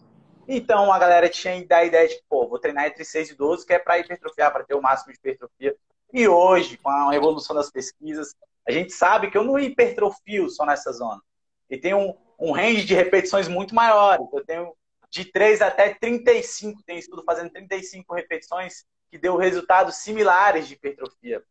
Então 0.47 0.93
a 0.93 0.99
galera 0.99 1.27
tinha 1.27 1.53
a 1.53 1.83
ideia 1.83 2.07
de, 2.07 2.21
pô, 2.29 2.47
vou 2.47 2.59
treinar 2.59 2.85
entre 2.85 3.03
6 3.03 3.31
e 3.31 3.35
12, 3.35 3.65
que 3.65 3.73
é 3.73 3.79
para 3.79 3.97
hipertrofiar, 3.97 4.51
para 4.51 4.63
ter 4.63 4.75
o 4.75 4.81
máximo 4.81 5.11
de 5.11 5.17
hipertrofia. 5.17 5.75
E 6.13 6.27
hoje, 6.27 6.77
com 6.77 6.89
a 6.89 7.15
evolução 7.15 7.55
das 7.55 7.69
pesquisas, 7.69 8.35
a 8.67 8.71
gente 8.71 8.93
sabe 8.93 9.29
que 9.29 9.37
eu 9.37 9.43
não 9.43 9.59
hipertrofio 9.59 10.49
só 10.49 10.65
nessa 10.65 10.91
zona. 10.91 11.21
E 11.69 11.77
tem 11.77 11.93
um, 11.93 12.13
um 12.39 12.51
range 12.51 12.85
de 12.85 12.93
repetições 12.93 13.47
muito 13.47 13.75
maior. 13.75 14.19
Eu 14.33 14.45
tenho 14.45 14.73
de 15.09 15.25
3 15.25 15.61
até 15.61 15.93
35, 15.93 16.83
tem 16.83 16.97
estudo 16.97 17.23
fazendo 17.23 17.49
35 17.51 18.13
repetições 18.13 18.85
que 19.09 19.17
deu 19.17 19.37
resultados 19.37 19.95
similares 19.97 20.67
de 20.67 20.73
hipertrofia, 20.73 21.41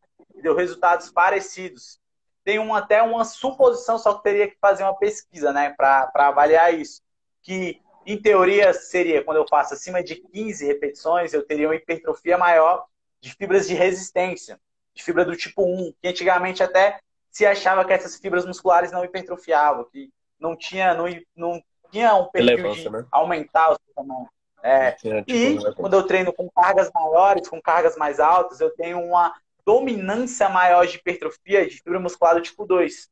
deu 0.41 0.55
resultados 0.55 1.11
parecidos. 1.11 1.99
Tem 2.43 2.59
um, 2.59 2.73
até 2.73 3.01
uma 3.01 3.25
suposição, 3.25 3.97
só 3.97 4.13
que 4.13 4.23
teria 4.23 4.47
que 4.47 4.57
fazer 4.61 4.83
uma 4.83 4.95
pesquisa 4.95 5.51
né, 5.51 5.73
para 5.75 6.09
avaliar 6.15 6.73
isso. 6.73 7.01
Que, 7.41 7.81
em 8.05 8.21
teoria, 8.21 8.73
seria 8.73 9.23
quando 9.23 9.37
eu 9.37 9.47
faço 9.49 9.73
acima 9.73 10.01
de 10.01 10.15
15 10.15 10.65
repetições, 10.65 11.33
eu 11.33 11.45
teria 11.45 11.67
uma 11.67 11.75
hipertrofia 11.75 12.37
maior 12.37 12.85
de 13.21 13.33
fibras 13.33 13.67
de 13.67 13.73
resistência, 13.73 14.59
de 14.93 15.03
fibra 15.03 15.25
do 15.25 15.35
tipo 15.35 15.63
1, 15.63 15.93
que 16.01 16.07
antigamente 16.07 16.63
até 16.63 16.99
se 17.31 17.45
achava 17.45 17.85
que 17.85 17.93
essas 17.93 18.17
fibras 18.17 18.45
musculares 18.45 18.91
não 18.91 19.03
hipertrofiavam, 19.03 19.85
que 19.85 20.09
não 20.39 20.55
tinha, 20.55 20.93
não, 20.93 21.05
não 21.35 21.63
tinha 21.91 22.15
um 22.15 22.25
perfil 22.29 22.71
de 22.73 22.89
né? 22.89 23.05
aumentar 23.11 23.73
o 23.73 23.79
tamanho. 23.95 24.27
É. 24.63 24.91
Tinha, 24.93 25.23
tipo, 25.23 25.31
e 25.31 25.75
quando 25.75 25.93
eu 25.93 26.03
treino 26.03 26.33
com 26.33 26.49
cargas 26.49 26.89
maiores, 26.93 27.47
com 27.47 27.61
cargas 27.61 27.95
mais 27.95 28.19
altas, 28.19 28.59
eu 28.59 28.71
tenho 28.71 28.99
uma 28.99 29.33
dominância 29.65 30.49
maior 30.49 30.87
de 30.87 30.97
hipertrofia 30.97 31.67
de 31.67 31.77
fibra 31.77 31.99
muscular 31.99 32.35
do 32.35 32.41
tipo 32.41 32.65
2. 32.65 33.09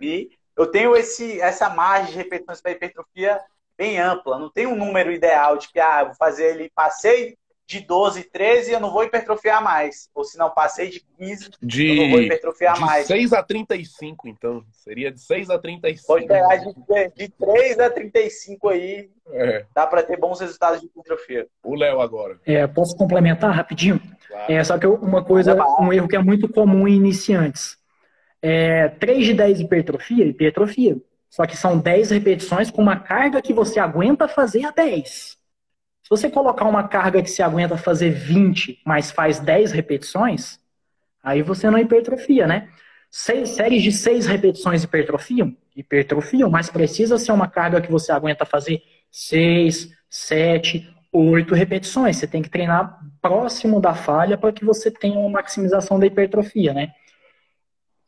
E 0.00 0.30
eu 0.56 0.66
tenho 0.66 0.94
esse, 0.94 1.40
essa 1.40 1.68
margem 1.68 2.12
de 2.12 2.16
repetições 2.16 2.60
para 2.60 2.72
hipertrofia 2.72 3.40
bem 3.76 3.98
ampla. 3.98 4.38
Não 4.38 4.50
tem 4.50 4.66
um 4.66 4.76
número 4.76 5.10
ideal 5.10 5.56
de 5.56 5.68
que, 5.68 5.80
ah, 5.80 6.04
vou 6.04 6.14
fazer 6.14 6.50
ele, 6.50 6.70
passei 6.74 7.36
de 7.70 7.78
12, 7.86 8.24
13, 8.24 8.72
eu 8.72 8.80
não 8.80 8.90
vou 8.90 9.04
hipertrofiar 9.04 9.62
mais. 9.62 10.10
Ou 10.12 10.24
se 10.24 10.36
não 10.36 10.50
passei 10.50 10.88
de 10.90 11.00
15, 11.16 11.50
de, 11.62 11.88
eu 11.88 11.94
não 11.94 12.10
vou 12.10 12.20
hipertrofiar 12.20 12.74
de 12.74 12.80
mais. 12.80 13.06
De 13.06 13.14
6 13.14 13.32
a 13.32 13.42
35, 13.44 14.28
então. 14.28 14.64
Seria 14.72 15.12
de 15.12 15.20
6 15.20 15.50
a 15.50 15.58
35. 15.58 16.04
Pode 16.04 16.26
pegar 16.26 16.56
de, 16.56 16.74
de 17.14 17.28
3 17.28 17.78
a 17.78 17.88
35 17.88 18.68
aí. 18.70 19.08
É. 19.32 19.64
Dá 19.72 19.86
para 19.86 20.02
ter 20.02 20.18
bons 20.18 20.40
resultados 20.40 20.80
de 20.80 20.86
hipertrofia. 20.86 21.46
O 21.62 21.76
Léo 21.76 22.00
agora. 22.00 22.40
É, 22.44 22.66
posso 22.66 22.96
complementar 22.96 23.54
rapidinho? 23.54 24.00
Claro. 24.26 24.52
É, 24.52 24.64
só 24.64 24.76
que 24.76 24.88
uma 24.88 25.24
coisa, 25.24 25.56
um 25.78 25.92
erro 25.92 26.08
que 26.08 26.16
é 26.16 26.22
muito 26.22 26.48
comum 26.48 26.88
em 26.88 26.96
iniciantes. 26.96 27.76
É, 28.42 28.88
3 28.88 29.26
de 29.26 29.34
10 29.34 29.60
hipertrofia, 29.60 30.24
hipertrofia. 30.24 30.96
Só 31.28 31.46
que 31.46 31.56
são 31.56 31.78
10 31.78 32.10
repetições 32.10 32.68
com 32.68 32.82
uma 32.82 32.98
carga 32.98 33.40
que 33.40 33.52
você 33.52 33.78
aguenta 33.78 34.26
fazer 34.26 34.64
a 34.64 34.72
10. 34.72 35.38
Se 36.12 36.22
você 36.22 36.28
colocar 36.28 36.64
uma 36.64 36.88
carga 36.88 37.22
que 37.22 37.30
se 37.30 37.40
aguenta 37.40 37.76
fazer 37.76 38.10
20, 38.10 38.80
mas 38.84 39.12
faz 39.12 39.38
10 39.38 39.70
repetições, 39.70 40.58
aí 41.22 41.40
você 41.40 41.70
não 41.70 41.78
hipertrofia, 41.78 42.48
né? 42.48 42.68
Seis, 43.08 43.50
séries 43.50 43.80
de 43.80 43.92
6 43.92 44.26
repetições 44.26 44.82
hipertrofiam? 44.82 45.56
Hipertrofiam, 45.76 46.50
mas 46.50 46.68
precisa 46.68 47.16
ser 47.16 47.30
uma 47.30 47.46
carga 47.46 47.80
que 47.80 47.92
você 47.92 48.10
aguenta 48.10 48.44
fazer 48.44 48.82
6, 49.08 49.88
7, 50.08 50.92
8 51.12 51.54
repetições. 51.54 52.16
Você 52.16 52.26
tem 52.26 52.42
que 52.42 52.50
treinar 52.50 52.98
próximo 53.22 53.80
da 53.80 53.94
falha 53.94 54.36
para 54.36 54.52
que 54.52 54.64
você 54.64 54.90
tenha 54.90 55.16
uma 55.16 55.30
maximização 55.30 55.96
da 55.96 56.06
hipertrofia, 56.06 56.74
né? 56.74 56.92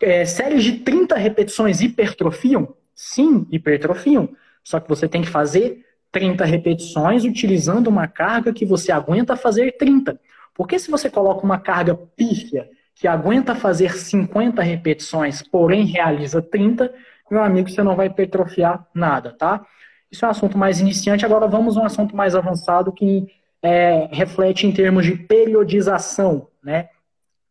É, 0.01 0.25
séries 0.25 0.65
de 0.65 0.79
30 0.81 1.15
repetições 1.15 1.81
hipertrofiam? 1.81 2.75
Sim, 2.97 3.47
hipertrofiam. 3.49 4.29
Só 4.65 4.81
que 4.81 4.89
você 4.89 5.07
tem 5.07 5.23
que 5.23 5.29
fazer 5.29 5.87
30 6.13 6.45
repetições 6.45 7.25
utilizando 7.25 7.89
uma 7.89 8.07
carga 8.07 8.53
que 8.53 8.67
você 8.67 8.93
aguenta 8.93 9.35
fazer 9.35 9.73
30. 9.79 10.21
Porque 10.55 10.79
se 10.79 10.91
você 10.91 11.09
coloca 11.09 11.45
uma 11.45 11.59
carga 11.59 11.95
pífia 11.95 12.69
que 12.95 13.09
aguenta 13.09 13.55
fazer 13.55 13.95
50 13.95 14.63
repetições, 14.63 15.43
porém 15.43 15.87
realiza 15.87 16.43
30, 16.43 16.93
meu 17.31 17.43
amigo, 17.43 17.71
você 17.71 17.83
não 17.83 17.97
vai 17.97 18.09
hipertrofiar 18.09 18.87
nada, 18.95 19.33
tá? 19.33 19.65
Isso 20.11 20.25
é 20.27 20.29
um 20.29 20.31
assunto 20.31 20.59
mais 20.59 20.79
iniciante. 20.79 21.25
Agora 21.25 21.49
vamos 21.49 21.79
a 21.79 21.81
um 21.81 21.87
assunto 21.87 22.15
mais 22.15 22.37
avançado 22.37 22.93
que 22.93 23.27
é, 23.63 24.09
reflete 24.13 24.67
em 24.67 24.73
termos 24.73 25.07
de 25.07 25.17
periodização, 25.17 26.49
né? 26.63 26.91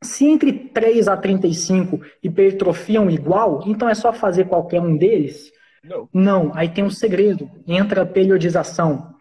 Se 0.04 0.26
entre 0.26 0.52
3 0.52 1.08
a 1.08 1.18
35 1.18 2.00
hipertrofiam 2.24 3.10
igual, 3.10 3.64
então 3.66 3.90
é 3.90 3.96
só 3.96 4.14
fazer 4.14 4.46
qualquer 4.46 4.82
um 4.82 4.96
deles 4.96 5.52
não. 5.84 6.10
Não, 6.14 6.52
aí 6.56 6.70
tem 6.70 6.84
um 6.84 6.90
segredo. 6.90 7.50
Entra 7.68 8.04
a 8.04 8.06
periodização. 8.06 9.16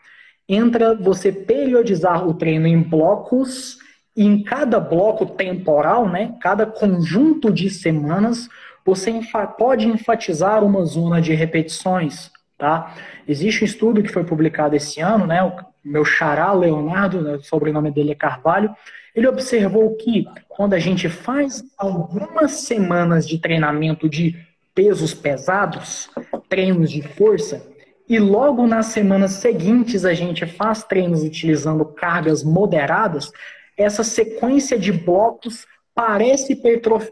Entra 0.49 0.95
você 0.95 1.31
periodizar 1.31 2.27
o 2.27 2.35
treino 2.35 2.67
em 2.67 2.83
blocos, 2.83 3.79
e 4.17 4.25
em 4.25 4.43
cada 4.43 4.81
bloco 4.81 5.25
temporal, 5.25 6.09
né, 6.09 6.35
cada 6.41 6.67
conjunto 6.67 7.51
de 7.51 7.71
semanas, 7.71 8.49
você 8.85 9.21
pode 9.57 9.87
enfatizar 9.87 10.65
uma 10.65 10.85
zona 10.85 11.21
de 11.21 11.33
repetições. 11.33 12.31
Tá? 12.59 12.95
Existe 13.27 13.63
um 13.63 13.65
estudo 13.65 14.03
que 14.03 14.13
foi 14.13 14.25
publicado 14.25 14.77
esse 14.77 15.01
ano, 15.01 15.27
né, 15.27 15.43
o 15.43 15.53
meu 15.83 16.05
xará 16.05 16.53
Leonardo, 16.53 17.23
né, 17.23 17.37
o 17.37 17.43
sobrenome 17.43 17.91
dele 17.91 18.13
é 18.13 18.15
Carvalho, 18.15 18.75
ele 19.15 19.27
observou 19.27 19.97
que 19.97 20.27
quando 20.49 20.75
a 20.75 20.79
gente 20.79 21.09
faz 21.09 21.65
algumas 21.79 22.53
semanas 22.53 23.27
de 23.27 23.39
treinamento 23.39 24.09
de 24.09 24.37
pesos 24.75 25.15
pesados, 25.15 26.11
treinos 26.51 26.91
de 26.91 27.01
força, 27.01 27.67
e 28.09 28.19
logo 28.19 28.67
nas 28.67 28.87
semanas 28.87 29.35
seguintes 29.35 30.05
a 30.05 30.13
gente 30.13 30.45
faz 30.45 30.83
treinos 30.83 31.23
utilizando 31.23 31.85
cargas 31.85 32.43
moderadas, 32.43 33.31
essa 33.77 34.03
sequência 34.03 34.77
de 34.77 34.93
blocos 34.93 35.65
parece, 35.95 36.61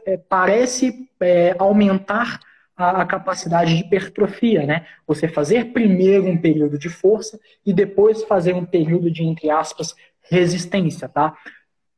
é, 0.04 0.16
parece 0.16 1.08
é, 1.20 1.54
aumentar 1.56 2.40
a, 2.76 3.02
a, 3.02 3.06
capacidade 3.06 3.74
de 3.74 3.84
hipertrofia, 3.84 4.66
né? 4.66 4.86
Você 5.06 5.28
fazer 5.28 5.72
primeiro 5.72 6.26
um 6.26 6.36
período 6.36 6.76
de 6.76 6.88
força 6.88 7.38
e 7.64 7.72
depois 7.72 8.24
fazer 8.24 8.54
um 8.54 8.64
período 8.64 9.10
de, 9.10 9.22
entre 9.22 9.50
aspas, 9.50 9.94
resistência, 10.28 11.08
tá? 11.08 11.36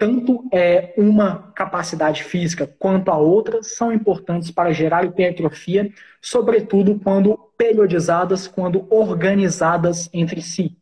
Tanto 0.01 0.48
é, 0.51 0.94
uma 0.96 1.53
capacidade 1.53 2.24
física 2.24 2.66
quanto 2.66 3.11
a 3.11 3.18
outra 3.18 3.62
são 3.62 3.92
importantes 3.92 4.51
para 4.51 4.72
gerar 4.72 5.05
hipertrofia, 5.05 5.92
sobretudo 6.22 6.98
quando 6.98 7.36
periodizadas, 7.59 8.48
quando 8.48 8.86
organizadas 8.88 10.09
entre 10.11 10.40
si. 10.40 10.74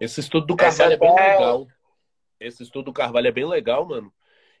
Esse 0.00 0.20
estudo 0.20 0.46
do 0.46 0.56
Carvalho 0.56 0.94
é 0.94 0.96
bem 0.96 1.14
legal. 1.14 1.66
Esse 2.40 2.62
estudo 2.62 2.86
do 2.86 2.92
Carvalho 2.94 3.28
é 3.28 3.32
bem 3.32 3.46
legal, 3.46 3.86
mano. 3.86 4.10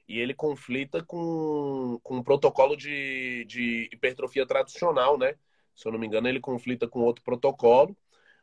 E 0.06 0.18
ele 0.18 0.34
conflita 0.34 1.02
com, 1.02 1.98
com 2.02 2.16
um 2.16 2.22
protocolo 2.22 2.76
de, 2.76 3.46
de 3.46 3.88
hipertrofia 3.90 4.44
tradicional, 4.46 5.16
né? 5.16 5.36
Se 5.74 5.88
eu 5.88 5.92
não 5.92 5.98
me 5.98 6.06
engano, 6.06 6.28
ele 6.28 6.38
conflita 6.38 6.86
com 6.86 7.00
outro 7.00 7.24
protocolo. 7.24 7.96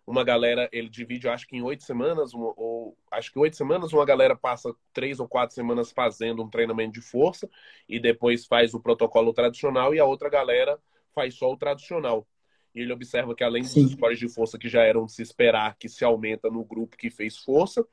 Uma 0.05 0.23
galera, 0.23 0.69
ele 0.71 0.89
divide, 0.89 1.29
acho 1.29 1.47
que 1.47 1.55
em 1.55 1.61
oito 1.61 1.83
semanas, 1.83 2.33
ou 2.33 2.97
acho 3.09 3.31
que 3.31 3.39
oito 3.39 3.55
semanas, 3.55 3.93
uma 3.93 4.05
galera 4.05 4.35
passa 4.35 4.73
três 4.91 5.19
ou 5.19 5.27
quatro 5.27 5.55
semanas 5.55 5.91
fazendo 5.91 6.43
um 6.43 6.49
treinamento 6.49 6.93
de 6.93 7.01
força 7.01 7.49
e 7.87 7.99
depois 7.99 8.45
faz 8.45 8.73
o 8.73 8.79
protocolo 8.79 9.33
tradicional 9.33 9.95
e 9.95 9.99
a 9.99 10.05
outra 10.05 10.29
galera 10.29 10.77
faz 11.13 11.35
só 11.35 11.51
o 11.51 11.57
tradicional. 11.57 12.27
E 12.75 12.81
ele 12.81 12.91
observa 12.91 13.35
que 13.35 13.43
além 13.43 13.63
Sim. 13.63 13.83
dos 13.83 13.91
scores 13.91 14.17
de 14.17 14.27
força 14.27 14.57
que 14.57 14.67
já 14.67 14.81
eram 14.81 15.05
de 15.05 15.13
se 15.13 15.21
esperar, 15.21 15.77
que 15.77 15.87
se 15.87 16.03
aumenta 16.03 16.49
no 16.49 16.65
grupo 16.65 16.97
que 16.97 17.09
fez 17.09 17.37
força, 17.37 17.85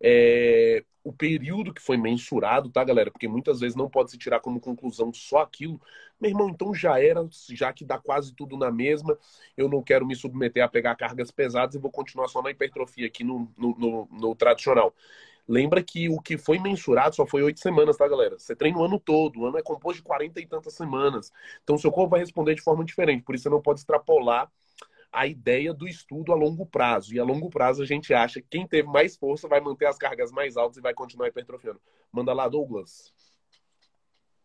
é... 0.00 0.84
o 1.02 1.12
período 1.12 1.72
que 1.72 1.80
foi 1.80 1.96
mensurado, 1.96 2.70
tá, 2.70 2.84
galera? 2.84 3.10
Porque 3.10 3.26
muitas 3.26 3.60
vezes 3.60 3.74
não 3.74 3.88
pode 3.88 4.10
se 4.10 4.18
tirar 4.18 4.40
como 4.40 4.60
conclusão 4.60 5.10
só 5.12 5.38
aquilo. 5.38 5.80
Meu 6.20 6.30
irmão, 6.30 6.48
então 6.48 6.74
já 6.74 7.00
era, 7.00 7.26
já 7.50 7.72
que 7.72 7.84
dá 7.84 7.98
quase 7.98 8.34
tudo 8.34 8.56
na 8.56 8.70
mesma, 8.70 9.18
eu 9.56 9.68
não 9.68 9.82
quero 9.82 10.06
me 10.06 10.16
submeter 10.16 10.64
a 10.64 10.68
pegar 10.68 10.94
cargas 10.96 11.30
pesadas 11.30 11.74
e 11.74 11.78
vou 11.78 11.90
continuar 11.90 12.28
só 12.28 12.40
na 12.40 12.50
hipertrofia 12.50 13.06
aqui 13.06 13.22
no, 13.22 13.52
no, 13.56 13.76
no, 13.78 14.08
no 14.10 14.34
tradicional. 14.34 14.94
Lembra 15.48 15.82
que 15.82 16.08
o 16.08 16.20
que 16.20 16.36
foi 16.36 16.58
mensurado 16.58 17.14
só 17.14 17.26
foi 17.26 17.42
oito 17.42 17.60
semanas, 17.60 17.96
tá, 17.96 18.08
galera? 18.08 18.38
Você 18.38 18.56
treina 18.56 18.78
o 18.78 18.84
ano 18.84 18.98
todo, 18.98 19.40
o 19.40 19.46
ano 19.46 19.58
é 19.58 19.62
composto 19.62 19.98
de 19.98 20.02
quarenta 20.02 20.40
e 20.40 20.46
tantas 20.46 20.74
semanas. 20.74 21.32
Então, 21.62 21.78
seu 21.78 21.92
corpo 21.92 22.10
vai 22.10 22.20
responder 22.20 22.54
de 22.54 22.62
forma 22.62 22.84
diferente, 22.84 23.22
por 23.22 23.34
isso 23.34 23.44
você 23.44 23.50
não 23.50 23.62
pode 23.62 23.80
extrapolar 23.80 24.50
a 25.12 25.26
ideia 25.26 25.72
do 25.72 25.86
estudo 25.86 26.32
a 26.32 26.34
longo 26.34 26.66
prazo. 26.66 27.14
E 27.14 27.20
a 27.20 27.24
longo 27.24 27.48
prazo 27.48 27.82
a 27.82 27.86
gente 27.86 28.12
acha 28.12 28.40
que 28.40 28.48
quem 28.50 28.66
teve 28.66 28.88
mais 28.88 29.16
força 29.16 29.48
vai 29.48 29.60
manter 29.60 29.86
as 29.86 29.96
cargas 29.98 30.32
mais 30.32 30.56
altas 30.56 30.78
e 30.78 30.80
vai 30.82 30.94
continuar 30.94 31.28
hipertrofiando. 31.28 31.80
Manda 32.12 32.32
lá, 32.32 32.48
Douglas. 32.48 33.12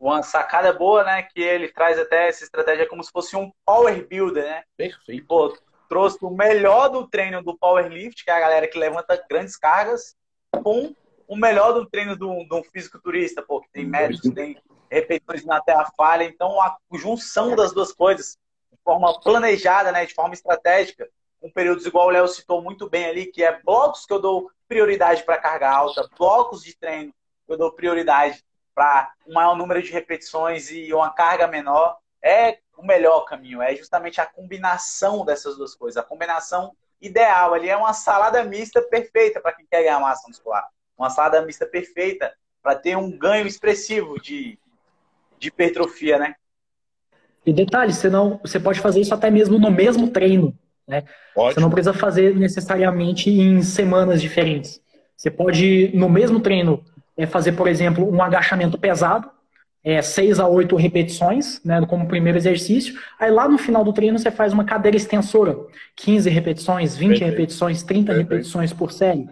Uma 0.02 0.24
sacada 0.24 0.74
boa, 0.74 1.04
né? 1.04 1.22
Que 1.22 1.39
ele 1.39 1.68
traz 1.68 1.99
até 1.99 2.28
essa 2.28 2.43
estratégia 2.43 2.88
como 2.88 3.04
se 3.04 3.12
fosse 3.12 3.36
um 3.36 3.52
power 3.64 4.08
builder, 4.08 4.43
né? 4.43 4.64
Perfeito. 4.76 5.28
Pô, 5.28 5.56
trouxe 5.88 6.18
o 6.24 6.32
melhor 6.32 6.89
do 6.89 7.08
treino 7.08 7.43
do 7.43 7.56
powerlift, 7.56 8.26
que 8.26 8.32
é 8.32 8.34
a 8.34 8.39
galera 8.39 8.68
que 8.68 8.80
levanta 8.80 9.24
grandes 9.30 9.56
cargas, 9.56 10.16
com 10.64 10.95
o 11.28 11.36
melhor 11.36 11.74
do 11.74 11.86
treino 11.86 12.18
de 12.18 12.26
um 12.26 12.64
fisiculturista, 12.74 13.43
pô, 13.43 13.62
que 13.62 13.70
tem 13.72 13.86
métodos, 13.86 14.34
tem 14.34 14.60
repetições 14.89 15.45
na 15.45 15.62
terra 15.62 15.88
falha. 15.95 16.24
Então, 16.24 16.60
a 16.60 16.76
junção 16.93 17.56
das 17.56 17.72
duas 17.72 17.93
coisas, 17.93 18.38
de 18.72 18.80
forma 18.84 19.20
planejada, 19.22 19.91
né, 19.91 20.06
de 20.06 20.16
forma 20.16 20.34
estratégica, 20.34 21.08
com 21.39 21.52
períodos 21.52 21.86
igual 21.86 22.08
o 22.08 22.10
Léo 22.10 22.28
citou 22.28 22.62
muito 22.62 22.89
bem 22.89 23.06
ali, 23.06 23.28
que 23.28 23.43
é 23.43 23.62
blocos 23.62 24.06
que 24.06 24.14
eu 24.14 24.20
dou 24.20 24.49
prioridade 24.68 25.24
para 25.24 25.38
carga 25.38 25.70
alta, 25.70 26.10
blocos 26.18 26.64
de 26.64 26.76
treino 26.76 27.14
que 27.45 27.54
eu 27.54 27.58
dou 27.58 27.72
prioridade 27.72 28.43
para 28.82 29.12
um 29.28 29.34
maior 29.34 29.56
número 29.56 29.80
de 29.80 29.92
repetições 29.92 30.72
e 30.72 30.92
uma 30.92 31.12
carga 31.12 31.46
menor, 31.46 32.00
é 32.20 32.58
o 32.76 32.84
melhor 32.84 33.26
caminho. 33.26 33.62
É 33.62 33.76
justamente 33.76 34.20
a 34.20 34.26
combinação 34.26 35.24
dessas 35.24 35.56
duas 35.56 35.76
coisas, 35.76 35.98
a 35.98 36.04
combinação 36.04 36.72
ideal 37.00 37.54
ali. 37.54 37.70
É 37.70 37.78
uma 37.78 37.94
salada 37.94 38.44
mista 38.44 38.82
perfeita 38.82 39.40
para 39.40 39.54
quem 39.54 39.68
quer 39.70 39.84
ganhar 39.84 40.00
massa 40.00 40.28
muscular. 40.28 40.68
Uma 40.98 41.12
salada 41.12 41.44
mista 41.44 41.64
perfeita 41.64 42.34
para 42.60 42.74
ter 42.74 42.98
um 42.98 43.16
ganho 43.16 43.46
expressivo 43.46 44.20
de, 44.20 44.58
de 45.38 45.50
hipertrofia, 45.50 46.18
né? 46.18 46.34
E 47.46 47.54
detalhe, 47.54 47.94
você, 47.94 48.10
não, 48.10 48.40
você 48.40 48.60
pode 48.60 48.80
fazer 48.80 49.02
isso 49.02 49.14
até 49.14 49.30
mesmo 49.30 49.60
no 49.60 49.70
mesmo 49.70 50.10
treino. 50.10 50.58
Né? 50.88 51.04
Você 51.36 51.60
não 51.60 51.70
precisa 51.70 51.94
fazer 51.94 52.36
necessariamente 52.36 53.30
em 53.30 53.62
semanas 53.62 54.20
diferentes. 54.20 54.82
Você 55.16 55.30
pode, 55.30 55.92
no 55.96 56.10
mesmo 56.10 56.40
treino, 56.40 56.84
é, 57.18 57.26
fazer, 57.26 57.53
por 57.53 57.68
exemplo, 57.68 58.09
um 58.09 58.22
agachamento 58.22 58.78
pesado, 58.78 59.30
é, 59.84 60.01
6 60.01 60.39
a 60.39 60.47
8 60.47 60.76
repetições, 60.76 61.62
né, 61.64 61.84
como 61.88 62.07
primeiro 62.07 62.38
exercício. 62.38 62.99
Aí 63.20 63.32
lá 63.32 63.47
no 63.47 63.57
final 63.57 63.84
do 63.84 63.93
treino 63.93 64.18
você 64.18 64.30
faz 64.30 64.53
uma 64.53 64.64
cadeira 64.64 64.95
extensora, 64.95 65.57
15 65.95 66.30
repetições, 66.30 66.95
20 66.95 67.09
Perfeito. 67.09 67.32
repetições, 67.32 67.84
30 67.84 68.05
Perfeito. 68.05 68.30
repetições 68.30 68.74
por 68.74 68.91
série. 68.91 69.28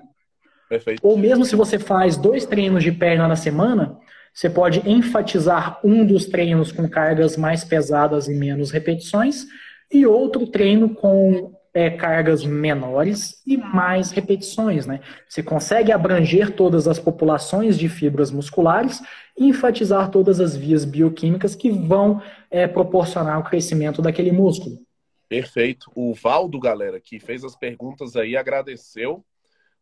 Perfeito. 0.68 1.00
Ou 1.04 1.18
mesmo 1.18 1.46
se 1.46 1.56
você 1.56 1.80
faz 1.80 2.18
dois 2.18 2.46
treinos 2.46 2.84
de 2.84 2.92
perna 2.92 3.28
na 3.28 3.36
semana, 3.36 3.98
você 4.34 4.50
pode 4.50 4.88
enfatizar 4.90 5.80
um 5.84 6.06
dos 6.06 6.26
treinos 6.26 6.72
com 6.72 6.88
cargas 6.88 7.36
mais 7.36 7.64
pesadas 7.64 8.28
e 8.28 8.34
menos 8.34 8.72
repetições 8.72 9.46
e 9.92 10.06
outro 10.06 10.46
treino 10.48 10.90
com 10.94 11.52
é, 11.74 11.90
cargas 11.90 12.44
menores 12.44 13.42
e 13.46 13.58
mais 13.58 14.12
repetições. 14.12 14.86
Né? 14.86 15.02
Você 15.28 15.44
consegue 15.44 15.92
abranger 15.92 16.56
todas 16.56 16.88
as 16.88 17.00
populações 17.00 17.78
de 17.78 17.88
fibras 17.88 18.32
musculares 18.32 19.02
e 19.38 19.48
enfatizar 19.48 20.10
todas 20.10 20.40
as 20.40 20.56
vias 20.56 20.86
bioquímicas 20.86 21.56
que 21.56 21.70
vão 21.70 22.22
é, 22.50 22.68
proporcionar 22.68 23.40
o 23.40 23.44
crescimento 23.44 24.02
daquele 24.02 24.32
músculo. 24.32 24.80
Perfeito. 25.28 25.92
O 25.96 26.14
Valdo, 26.14 26.60
galera, 26.60 27.00
que 27.00 27.20
fez 27.20 27.44
as 27.44 27.56
perguntas 27.56 28.16
aí, 28.16 28.36
agradeceu 28.36 29.24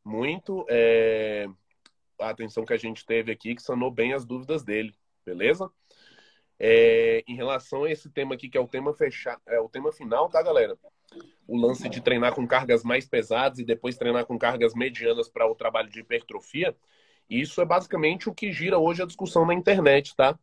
muito 0.03 0.65
é, 0.69 1.47
a 2.19 2.29
atenção 2.29 2.65
que 2.65 2.73
a 2.73 2.77
gente 2.77 3.05
teve 3.05 3.31
aqui, 3.31 3.55
que 3.55 3.61
sanou 3.61 3.89
bem 3.89 4.13
as 4.13 4.25
dúvidas 4.25 4.63
dele, 4.63 4.93
beleza? 5.25 5.69
É, 6.59 7.23
em 7.27 7.35
relação 7.35 7.83
a 7.83 7.91
esse 7.91 8.09
tema 8.09 8.35
aqui, 8.35 8.49
que 8.49 8.57
é 8.57 8.61
o 8.61 8.67
tema 8.67 8.93
fechado, 8.93 9.41
é 9.45 9.59
o 9.59 9.69
tema 9.69 9.91
final, 9.91 10.29
tá, 10.29 10.41
galera? 10.41 10.77
O 11.47 11.57
lance 11.57 11.87
de 11.87 12.01
treinar 12.01 12.33
com 12.33 12.45
cargas 12.45 12.83
mais 12.83 13.07
pesadas 13.07 13.59
e 13.59 13.63
depois 13.63 13.97
treinar 13.97 14.25
com 14.25 14.37
cargas 14.37 14.73
medianas 14.73 15.29
para 15.29 15.49
o 15.49 15.55
trabalho 15.55 15.89
de 15.89 16.01
hipertrofia, 16.01 16.75
isso 17.29 17.61
é 17.61 17.65
basicamente 17.65 18.29
o 18.29 18.33
que 18.33 18.51
gira 18.51 18.77
hoje 18.77 19.01
a 19.01 19.05
discussão 19.05 19.45
na 19.45 19.53
internet, 19.53 20.15
tá? 20.15 20.37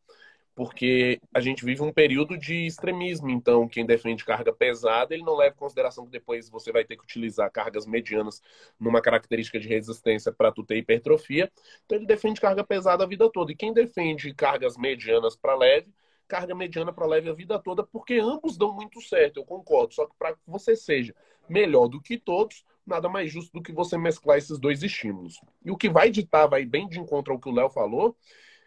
Porque 0.54 1.20
a 1.34 1.40
gente 1.40 1.64
vive 1.64 1.82
um 1.82 1.92
período 1.92 2.38
de 2.38 2.66
extremismo, 2.66 3.28
então 3.28 3.66
quem 3.66 3.84
defende 3.84 4.24
carga 4.24 4.52
pesada, 4.52 5.12
ele 5.12 5.24
não 5.24 5.36
leva 5.36 5.54
em 5.54 5.58
consideração 5.58 6.04
que 6.04 6.12
depois 6.12 6.48
você 6.48 6.70
vai 6.70 6.84
ter 6.84 6.96
que 6.96 7.02
utilizar 7.02 7.50
cargas 7.50 7.86
medianas 7.86 8.40
numa 8.78 9.02
característica 9.02 9.58
de 9.58 9.66
resistência 9.66 10.30
para 10.30 10.52
tu 10.52 10.62
ter 10.62 10.76
hipertrofia. 10.76 11.50
Então 11.84 11.98
ele 11.98 12.06
defende 12.06 12.40
carga 12.40 12.62
pesada 12.62 13.02
a 13.02 13.06
vida 13.06 13.28
toda. 13.30 13.50
E 13.50 13.56
quem 13.56 13.72
defende 13.72 14.32
cargas 14.32 14.76
medianas 14.76 15.34
para 15.34 15.56
leve, 15.56 15.92
carga 16.26 16.54
mediana 16.54 16.92
para 16.92 17.06
leve 17.06 17.28
a 17.28 17.32
vida 17.32 17.58
toda, 17.58 17.82
porque 17.82 18.14
ambos 18.14 18.56
dão 18.56 18.72
muito 18.72 19.00
certo, 19.00 19.38
eu 19.38 19.44
concordo. 19.44 19.94
Só 19.94 20.06
que 20.06 20.14
para 20.18 20.34
que 20.34 20.40
você 20.46 20.74
seja 20.74 21.14
melhor 21.48 21.88
do 21.88 22.00
que 22.00 22.18
todos, 22.18 22.64
nada 22.86 23.08
mais 23.08 23.30
justo 23.30 23.52
do 23.52 23.62
que 23.62 23.72
você 23.72 23.96
mesclar 23.96 24.38
esses 24.38 24.58
dois 24.58 24.82
estímulos. 24.82 25.40
E 25.64 25.70
o 25.70 25.76
que 25.76 25.88
vai 25.88 26.10
ditar, 26.10 26.46
vai 26.46 26.64
bem 26.64 26.88
de 26.88 26.98
encontro 26.98 27.32
ao 27.32 27.38
que 27.38 27.48
o 27.48 27.52
Léo 27.52 27.70
falou, 27.70 28.16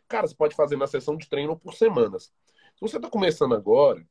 cara, 0.07 0.27
você 0.27 0.35
pode 0.35 0.55
fazer 0.55 0.77
na 0.77 0.87
sessão 0.87 1.17
de 1.17 1.27
treino 1.27 1.57
por 1.57 1.73
semanas. 1.73 2.31
Se 2.75 2.81
você 2.81 2.97
está 2.97 3.09
começando 3.09 3.55
agora, 3.55 4.05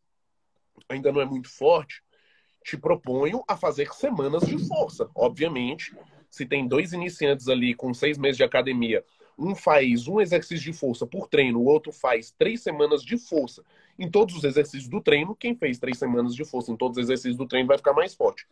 ainda 0.88 1.12
não 1.12 1.20
é 1.20 1.24
muito 1.24 1.48
forte, 1.48 2.02
te 2.64 2.76
proponho 2.76 3.44
a 3.46 3.56
fazer 3.56 3.92
semanas 3.94 4.44
de 4.44 4.58
força. 4.66 5.08
Obviamente, 5.14 5.96
se 6.28 6.44
tem 6.44 6.66
dois 6.66 6.92
iniciantes 6.92 7.48
ali 7.48 7.74
com 7.74 7.94
seis 7.94 8.18
meses 8.18 8.36
de 8.36 8.44
academia 8.44 9.04
um 9.38 9.54
faz 9.54 10.08
um 10.08 10.20
exercício 10.20 10.72
de 10.72 10.72
força 10.72 11.06
por 11.06 11.28
treino, 11.28 11.60
o 11.60 11.64
outro 11.64 11.92
faz 11.92 12.30
três 12.30 12.62
semanas 12.62 13.02
de 13.02 13.18
força. 13.18 13.62
Em 13.98 14.10
todos 14.10 14.36
os 14.36 14.44
exercícios 14.44 14.88
do 14.88 15.00
treino, 15.00 15.34
quem 15.34 15.54
fez 15.54 15.78
três 15.78 15.98
semanas 15.98 16.34
de 16.34 16.44
força 16.44 16.70
em 16.70 16.76
todos 16.76 16.98
os 16.98 17.04
exercícios 17.04 17.36
do 17.36 17.46
treino 17.46 17.68
vai 17.68 17.78
ficar 17.78 17.92
mais 17.92 18.14
forte. 18.14 18.46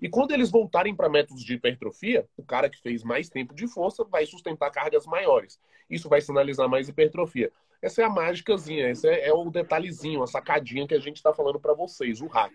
E 0.00 0.08
quando 0.08 0.32
eles 0.32 0.50
voltarem 0.50 0.94
para 0.94 1.08
métodos 1.08 1.42
de 1.42 1.54
hipertrofia, 1.54 2.26
o 2.36 2.42
cara 2.42 2.68
que 2.68 2.80
fez 2.80 3.02
mais 3.02 3.28
tempo 3.28 3.54
de 3.54 3.66
força 3.66 4.04
vai 4.04 4.26
sustentar 4.26 4.70
cargas 4.70 5.06
maiores. 5.06 5.58
Isso 5.88 6.08
vai 6.08 6.20
sinalizar 6.20 6.68
mais 6.68 6.88
hipertrofia. 6.88 7.50
Essa 7.82 8.02
é 8.02 8.04
a 8.04 8.10
mágicazinha, 8.10 8.90
esse 8.90 9.08
é, 9.08 9.28
é 9.28 9.32
o 9.32 9.50
detalhezinho, 9.50 10.22
a 10.22 10.26
sacadinha 10.26 10.86
que 10.86 10.94
a 10.94 11.00
gente 11.00 11.16
está 11.16 11.32
falando 11.32 11.58
para 11.58 11.72
vocês, 11.72 12.20
o 12.20 12.26
hack, 12.26 12.52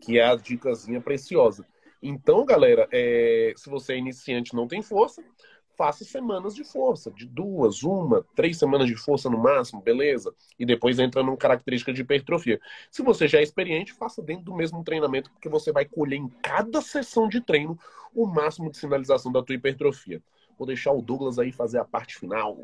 que 0.00 0.18
é 0.18 0.24
a 0.24 0.34
dicasinha 0.34 1.00
preciosa. 1.00 1.64
Então, 2.02 2.44
galera, 2.44 2.88
é, 2.92 3.54
se 3.56 3.70
você 3.70 3.94
é 3.94 3.96
iniciante 3.96 4.54
não 4.54 4.66
tem 4.66 4.82
força, 4.82 5.24
faça 5.76 6.04
semanas 6.04 6.54
de 6.54 6.64
força, 6.64 7.10
de 7.10 7.26
duas, 7.26 7.82
uma, 7.82 8.24
três 8.34 8.58
semanas 8.58 8.86
de 8.86 8.96
força 8.96 9.28
no 9.28 9.38
máximo, 9.38 9.80
beleza? 9.80 10.34
E 10.58 10.64
depois 10.64 10.98
entra 10.98 11.22
numa 11.22 11.36
característica 11.36 11.92
de 11.92 12.02
hipertrofia. 12.02 12.60
Se 12.90 13.02
você 13.02 13.28
já 13.28 13.38
é 13.38 13.42
experiente, 13.42 13.92
faça 13.92 14.22
dentro 14.22 14.44
do 14.44 14.54
mesmo 14.54 14.82
treinamento, 14.84 15.30
porque 15.30 15.48
você 15.48 15.72
vai 15.72 15.84
colher 15.84 16.18
em 16.18 16.28
cada 16.42 16.80
sessão 16.80 17.28
de 17.28 17.40
treino 17.40 17.78
o 18.14 18.26
máximo 18.26 18.70
de 18.70 18.78
sinalização 18.78 19.32
da 19.32 19.42
tua 19.42 19.54
hipertrofia. 19.54 20.22
Vou 20.56 20.66
deixar 20.66 20.92
o 20.92 21.02
Douglas 21.02 21.38
aí 21.38 21.52
fazer 21.52 21.78
a 21.78 21.84
parte 21.84 22.16
final. 22.16 22.58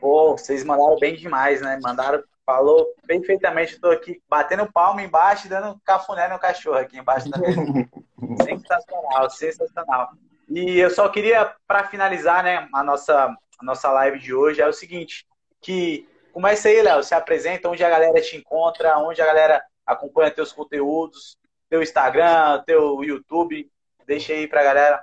Pô, 0.00 0.36
vocês 0.36 0.62
mandaram 0.62 0.98
bem 0.98 1.16
demais, 1.16 1.60
né? 1.60 1.78
Mandaram, 1.82 2.22
falou 2.44 2.86
perfeitamente. 3.06 3.74
Estou 3.74 3.90
aqui 3.90 4.22
batendo 4.28 4.70
palma 4.70 5.02
embaixo 5.02 5.46
e 5.46 5.50
dando 5.50 5.80
cafuné 5.84 6.28
no 6.28 6.38
cachorro 6.38 6.78
aqui 6.78 6.98
embaixo 6.98 7.28
da 7.28 7.38
mesa. 7.38 7.60
sensacional, 8.44 9.30
sensacional. 9.30 10.12
E 10.48 10.78
eu 10.78 10.90
só 10.90 11.08
queria, 11.08 11.52
para 11.66 11.84
finalizar 11.84 12.44
né, 12.44 12.68
a, 12.72 12.84
nossa, 12.84 13.36
a 13.58 13.64
nossa 13.64 13.90
live 13.90 14.18
de 14.18 14.32
hoje, 14.32 14.60
é 14.60 14.68
o 14.68 14.72
seguinte, 14.72 15.26
que 15.60 16.08
começa 16.32 16.68
aí, 16.68 16.80
Léo, 16.82 17.02
se 17.02 17.14
apresenta, 17.14 17.68
onde 17.68 17.82
a 17.82 17.90
galera 17.90 18.20
te 18.20 18.36
encontra, 18.36 18.98
onde 18.98 19.20
a 19.20 19.26
galera 19.26 19.62
acompanha 19.84 20.30
teus 20.30 20.52
conteúdos, 20.52 21.36
teu 21.68 21.82
Instagram, 21.82 22.62
teu 22.64 23.02
YouTube, 23.02 23.68
deixa 24.06 24.32
aí 24.32 24.46
pra 24.46 24.62
galera. 24.62 25.02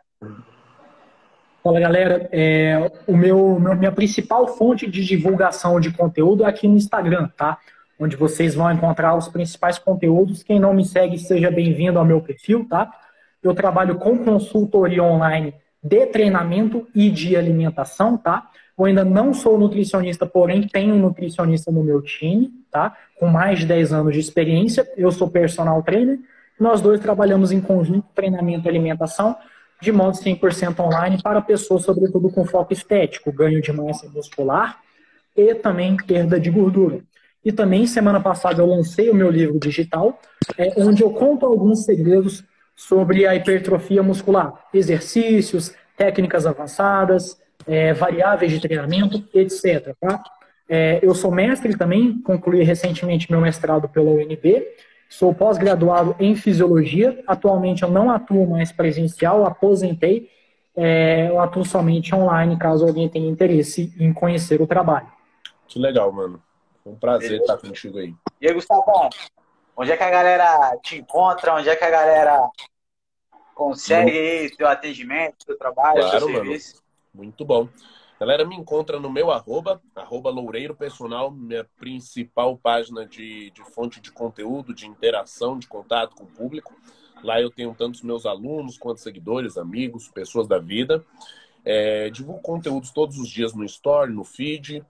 Fala 1.62 1.80
galera, 1.80 2.30
é, 2.32 2.92
o 3.08 3.16
meu, 3.16 3.60
meu, 3.60 3.76
minha 3.76 3.92
principal 3.92 4.48
fonte 4.48 4.86
de 4.90 5.04
divulgação 5.04 5.80
de 5.80 5.94
conteúdo 5.94 6.44
é 6.44 6.48
aqui 6.48 6.68
no 6.68 6.76
Instagram, 6.76 7.30
tá? 7.38 7.58
Onde 8.00 8.16
vocês 8.18 8.54
vão 8.56 8.72
encontrar 8.72 9.16
os 9.16 9.30
principais 9.30 9.78
conteúdos. 9.78 10.44
Quem 10.44 10.60
não 10.60 10.74
me 10.74 10.86
segue, 10.86 11.18
seja 11.18 11.50
bem-vindo 11.50 11.98
ao 12.00 12.06
meu 12.06 12.22
perfil, 12.22 12.68
tá? 12.68 12.92
Eu 13.44 13.54
trabalho 13.54 13.96
com 13.96 14.18
consultoria 14.18 15.04
online 15.04 15.54
de 15.82 16.06
treinamento 16.08 16.88
e 16.96 17.10
de 17.10 17.36
alimentação, 17.36 18.18
tá? 18.18 18.50
Eu 18.78 18.86
ainda 18.86 19.04
não 19.04 19.34
sou 19.34 19.60
nutricionista, 19.60 20.26
porém 20.26 20.68
tenho 20.68 20.96
um 20.96 21.00
nutricionista 21.00 21.72
no 21.72 21.84
meu 21.84 22.02
time, 22.02 22.52
tá? 22.72 22.96
Com 23.20 23.28
mais 23.28 23.60
de 23.60 23.66
10 23.66 23.94
anos 23.94 24.14
de 24.14 24.20
experiência. 24.20 24.90
Eu 24.96 25.12
sou 25.12 25.30
personal 25.30 25.84
trainer. 25.84 26.20
Nós 26.60 26.82
dois 26.82 27.00
trabalhamos 27.00 27.52
em 27.52 27.60
conjunto 27.60 28.08
treinamento 28.16 28.66
e 28.66 28.70
alimentação 28.70 29.36
de 29.82 29.92
modo 29.92 30.18
100% 30.18 30.80
online 30.80 31.22
para 31.22 31.42
pessoas, 31.42 31.84
sobretudo 31.84 32.30
com 32.30 32.46
foco 32.46 32.72
estético, 32.72 33.34
ganho 33.34 33.62
de 33.62 33.72
massa 33.74 34.10
muscular 34.10 34.80
e 35.36 35.54
também 35.56 35.98
perda 35.98 36.40
de 36.40 36.50
gordura. 36.50 37.02
E 37.44 37.52
também, 37.52 37.86
semana 37.86 38.22
passada, 38.22 38.62
eu 38.62 38.66
lancei 38.66 39.10
o 39.10 39.16
meu 39.16 39.30
livro 39.30 39.60
digital, 39.60 40.18
é, 40.58 40.74
onde 40.78 41.04
eu 41.04 41.10
conto 41.12 41.46
alguns 41.46 41.84
segredos 41.84 42.46
sobre 42.76 43.26
a 43.28 43.36
hipertrofia 43.36 44.02
muscular, 44.02 44.54
exercícios, 44.74 45.74
técnicas 45.96 46.46
avançadas, 46.46 47.40
é, 47.68 47.94
variáveis 47.94 48.52
de 48.52 48.60
treinamento, 48.60 49.24
etc. 49.34 49.96
Tá? 50.00 50.24
É, 50.68 51.00
eu 51.02 51.14
sou 51.14 51.32
mestre 51.32 51.78
também, 51.78 52.20
concluí 52.22 52.64
recentemente 52.64 53.32
meu 53.32 53.40
mestrado 53.40 53.88
pela 53.88 54.10
UNB, 54.10 54.66
sou 55.10 55.34
pós-graduado 55.34 56.16
em 56.20 56.36
fisiologia, 56.36 57.24
atualmente 57.28 57.84
eu 57.84 57.92
não 57.92 58.10
atuo 58.10 58.50
mais 58.50 58.72
presencial, 58.72 59.46
aposentei, 59.46 60.30
é, 60.76 61.30
eu 61.30 61.40
atuo 61.40 61.64
somente 61.64 62.16
online, 62.16 62.58
caso 62.58 62.86
alguém 62.86 63.08
tenha 63.08 63.30
interesse 63.30 63.94
em 64.00 64.12
conhecer 64.12 64.62
o 64.62 64.68
trabalho. 64.68 65.08
Que 65.68 65.80
legal, 65.80 66.12
mano. 66.12 66.42
Foi 66.84 66.94
um 66.94 66.96
prazer 66.96 67.40
estar 67.40 67.58
contigo 67.58 68.00
aí. 68.00 68.14
E 68.42 68.48
aí, 68.48 68.54
Gustavo, 68.54 68.84
onde 69.76 69.92
é 69.92 69.98
que 69.98 70.04
a 70.04 70.10
galera 70.10 70.78
te 70.82 70.98
encontra? 70.98 71.56
Onde 71.56 71.70
é 71.70 71.76
que 71.76 71.84
a 71.84 71.90
galera 71.90 72.50
consegue 73.54 74.12
aí 74.12 74.54
seu 74.56 74.68
atendimento, 74.68 75.44
seu 75.46 75.58
trabalho, 75.58 76.00
claro, 76.02 76.20
seu 76.20 76.28
serviço? 76.28 76.76
Mano. 76.76 76.84
Muito 77.26 77.46
bom. 77.46 77.70
Galera, 78.20 78.46
me 78.46 78.56
encontra 78.56 79.00
no 79.00 79.10
meu 79.12 79.32
arroba, 79.32 79.82
arroba 79.96 80.30
Loureiro 80.30 80.76
Personal, 80.76 81.30
minha 81.30 81.66
principal 81.78 82.58
página 82.58 83.06
de, 83.06 83.52
de 83.52 83.64
fonte 83.72 84.00
de 84.00 84.12
conteúdo, 84.12 84.74
de 84.74 84.88
interação, 84.88 85.60
de 85.60 85.68
contato 85.68 86.16
com 86.16 86.24
o 86.24 86.28
público. 86.28 86.74
Lá 87.24 87.42
eu 87.42 87.50
tenho 87.50 87.74
tantos 87.74 88.02
meus 88.02 88.26
alunos 88.26 88.78
quanto 88.78 89.02
seguidores, 89.02 89.58
amigos, 89.58 90.10
pessoas 90.10 90.48
da 90.48 90.58
vida. 90.58 91.04
É, 91.66 92.10
divulgo 92.10 92.42
conteúdos 92.42 92.92
todos 92.92 93.18
os 93.18 93.30
dias 93.30 93.54
no 93.54 93.64
Story, 93.66 94.14
no 94.14 94.24
feed. 94.24 94.86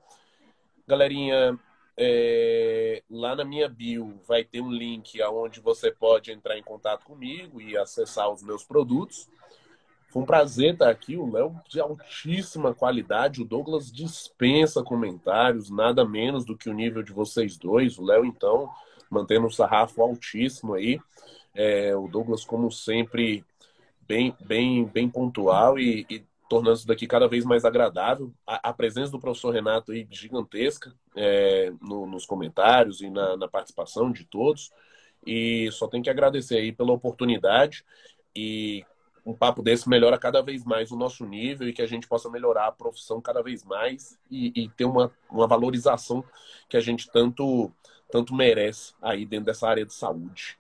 Galerinha, 0.88 1.58
é, 1.98 3.04
lá 3.10 3.36
na 3.36 3.46
minha 3.46 3.70
bio 3.70 4.20
vai 4.28 4.44
ter 4.44 4.62
um 4.62 4.72
link 4.72 5.22
aonde 5.22 5.60
você 5.60 5.92
pode 5.92 6.32
entrar 6.32 6.58
em 6.58 6.64
contato 6.64 7.06
comigo 7.06 7.62
e 7.62 7.78
acessar 7.78 8.30
os 8.32 8.42
meus 8.42 8.64
produtos. 8.64 9.30
Foi 10.10 10.22
um 10.22 10.26
prazer 10.26 10.74
estar 10.74 10.90
aqui, 10.90 11.18
o 11.18 11.32
Léo 11.32 11.60
de 11.68 11.80
altíssima 11.80 12.74
qualidade, 12.74 13.42
o 13.42 13.46
Douglas 13.46 13.92
dispensa 13.92 14.84
comentários, 14.84 15.72
nada 15.72 16.06
menos 16.06 16.46
do 16.46 16.56
que 16.56 16.70
o 16.70 16.74
nível 16.74 17.02
de 17.02 17.12
vocês 17.12 17.58
dois. 17.58 17.98
O 17.98 18.06
Léo, 18.06 18.24
então, 18.24 18.70
mantendo 19.10 19.48
um 19.48 19.52
sarrafo 19.52 20.02
altíssimo 20.02 20.76
aí. 20.76 21.00
É, 21.54 21.96
o 21.96 22.08
Douglas, 22.08 22.44
como 22.44 22.72
sempre, 22.72 23.44
bem, 24.02 24.36
bem, 24.40 24.86
bem 24.86 25.10
pontual 25.10 25.80
e, 25.80 26.06
e 26.10 26.24
tornando 26.50 26.78
isso 26.78 26.88
daqui 26.88 27.08
cada 27.08 27.28
vez 27.28 27.46
mais 27.46 27.66
agradável. 27.66 28.34
A, 28.46 28.70
a 28.70 28.74
presença 28.74 29.12
do 29.12 29.20
professor 29.20 29.52
Renato 29.52 29.92
aí 29.92 30.08
gigantesca 30.10 30.94
é, 31.16 31.72
no, 31.82 32.06
nos 32.06 32.26
comentários 32.26 33.02
e 33.02 33.10
na, 33.10 33.38
na, 33.38 33.48
participação 33.48 34.12
de 34.12 34.26
todos. 34.26 34.72
E 35.26 35.70
só 35.72 35.88
tenho 35.88 36.04
que 36.04 36.10
agradecer 36.10 36.58
aí 36.58 36.72
pela 36.72 36.92
oportunidade 36.92 37.86
e 38.36 38.86
um 39.26 39.34
papo 39.34 39.62
desse 39.62 39.88
melhora 39.88 40.18
cada 40.18 40.42
vez 40.42 40.66
mais 40.66 40.92
o 40.92 40.98
nosso 40.98 41.26
nível 41.26 41.68
e 41.68 41.74
que 41.74 41.82
a 41.82 41.88
gente 41.88 42.08
possa 42.08 42.30
melhorar 42.30 42.68
a 42.68 42.72
profissão 42.72 43.22
cada 43.22 43.42
vez 43.42 43.64
mais 43.64 44.20
e, 44.30 44.52
e 44.64 44.70
ter 44.70 44.86
uma, 44.86 45.12
uma 45.30 45.48
valorização 45.48 46.24
que 46.68 46.76
a 46.76 46.82
gente 46.82 47.10
tanto, 47.10 47.72
tanto 48.12 48.36
merece 48.36 48.94
aí 49.02 49.26
dentro 49.26 49.46
dessa 49.46 49.68
área 49.68 49.86
de 49.86 49.94
saúde. 49.94 50.58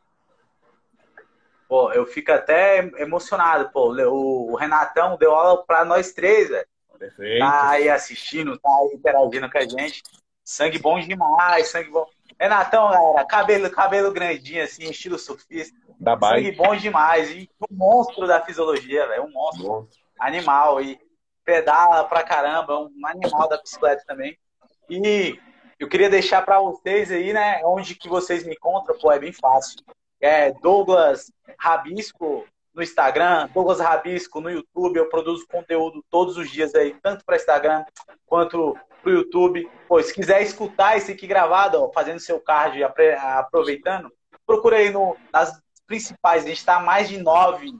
Pô, 1.73 1.91
eu 1.91 2.05
fico 2.05 2.31
até 2.31 2.87
emocionado, 3.01 3.71
pô. 3.71 3.91
O 4.11 4.55
Renatão 4.55 5.17
deu 5.17 5.33
aula 5.33 5.65
pra 5.65 5.83
nós 5.83 6.11
três, 6.13 6.47
velho. 6.47 6.67
Perfeito. 6.99 7.39
Tá 7.39 7.69
aí 7.71 7.89
assistindo, 7.89 8.59
tá 8.59 8.69
aí 8.69 8.95
interagindo 8.95 9.49
com 9.49 9.57
a 9.57 9.61
gente. 9.61 10.03
Sangue 10.43 10.77
bom 10.77 10.99
demais, 10.99 11.69
sangue 11.69 11.89
bom. 11.89 12.05
Renatão, 12.39 12.91
galera, 12.91 13.25
cabelo, 13.25 13.71
cabelo 13.71 14.13
grandinho, 14.13 14.63
assim, 14.63 14.83
estilo 14.83 15.17
surfista. 15.17 15.75
Da 15.99 16.15
sangue 16.15 16.51
bom 16.51 16.75
demais. 16.75 17.31
E 17.31 17.49
um 17.59 17.75
monstro 17.75 18.27
da 18.27 18.39
fisiologia, 18.39 19.07
velho. 19.07 19.23
Um 19.23 19.31
monstro. 19.31 19.67
monstro. 19.67 19.99
Animal. 20.19 20.79
E 20.79 20.99
pedala 21.43 22.03
pra 22.03 22.21
caramba, 22.21 22.81
um 22.81 23.07
animal 23.07 23.49
da 23.49 23.57
bicicleta 23.57 24.03
também. 24.05 24.37
E 24.87 25.39
eu 25.79 25.89
queria 25.89 26.07
deixar 26.07 26.45
para 26.45 26.59
vocês 26.59 27.11
aí, 27.11 27.33
né, 27.33 27.61
onde 27.65 27.95
que 27.95 28.07
vocês 28.07 28.45
me 28.45 28.53
encontram, 28.53 28.95
pô, 28.99 29.11
é 29.11 29.17
bem 29.17 29.33
fácil 29.33 29.77
é 30.23 30.53
Douglas 30.53 31.29
Rabisco 31.59 32.47
no 32.73 32.81
Instagram, 32.81 33.49
Douglas 33.53 33.81
Rabisco 33.81 34.39
no 34.39 34.49
YouTube. 34.49 34.97
Eu 34.97 35.09
produzo 35.09 35.45
conteúdo 35.45 36.03
todos 36.09 36.37
os 36.37 36.49
dias 36.49 36.73
aí, 36.73 36.95
tanto 37.03 37.25
para 37.25 37.35
Instagram 37.35 37.83
quanto 38.25 38.77
para 39.01 39.09
o 39.11 39.13
YouTube. 39.13 39.69
Pô, 39.85 40.01
se 40.01 40.13
quiser 40.13 40.41
escutar 40.41 40.95
esse 40.95 41.11
aqui 41.11 41.27
gravado, 41.27 41.83
ó, 41.83 41.91
fazendo 41.91 42.21
seu 42.21 42.39
card 42.39 42.81
aproveitando, 42.83 44.09
procura 44.45 44.77
aí 44.77 44.89
no, 44.89 45.17
nas 45.31 45.61
principais. 45.85 46.45
A 46.45 46.47
gente 46.47 46.57
está 46.57 46.79
mais 46.79 47.09
de 47.09 47.17
nove, 47.17 47.73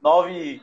nove 0.00 0.62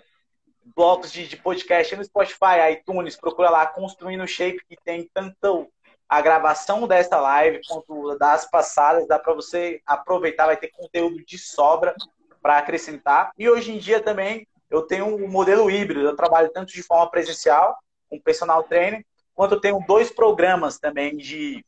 blocos 0.76 1.12
de, 1.12 1.28
de 1.28 1.38
podcast 1.38 1.96
no 1.96 2.04
Spotify, 2.04 2.72
iTunes. 2.72 3.16
Procura 3.16 3.52
lá, 3.52 3.68
Construindo 3.68 4.28
Shape, 4.28 4.66
que 4.68 4.76
tem 4.84 5.08
tanto 5.14 5.70
a 6.10 6.22
gravação 6.22 6.88
desta 6.88 7.20
live 7.20 7.62
quanto 7.68 8.18
das 8.18 8.50
passadas, 8.50 9.08
dá 9.08 9.20
para 9.20 9.34
você 9.34 9.82
aproveitar, 9.86 10.46
vai 10.46 10.58
ter 10.58 10.70
conteúdo 10.70 11.24
de 11.26 11.38
sobra 11.38 11.94
para 12.42 12.58
acrescentar. 12.58 13.32
E 13.38 13.50
hoje 13.50 13.74
em 13.74 13.78
dia 13.78 14.02
também 14.02 14.48
eu 14.70 14.82
tenho 14.84 15.06
um 15.06 15.28
modelo 15.28 15.70
híbrido, 15.70 16.02
eu 16.02 16.16
trabalho 16.16 16.50
tanto 16.50 16.74
de 16.74 16.84
forma 16.84 17.10
presencial, 17.10 17.78
com 18.10 18.20
personal 18.20 18.64
trainer, 18.64 19.06
quanto 19.34 19.56
eu 19.56 19.62
tenho 19.62 19.84
dois 19.86 20.10
programas 20.10 20.80
também 20.80 21.18
de 21.18 21.64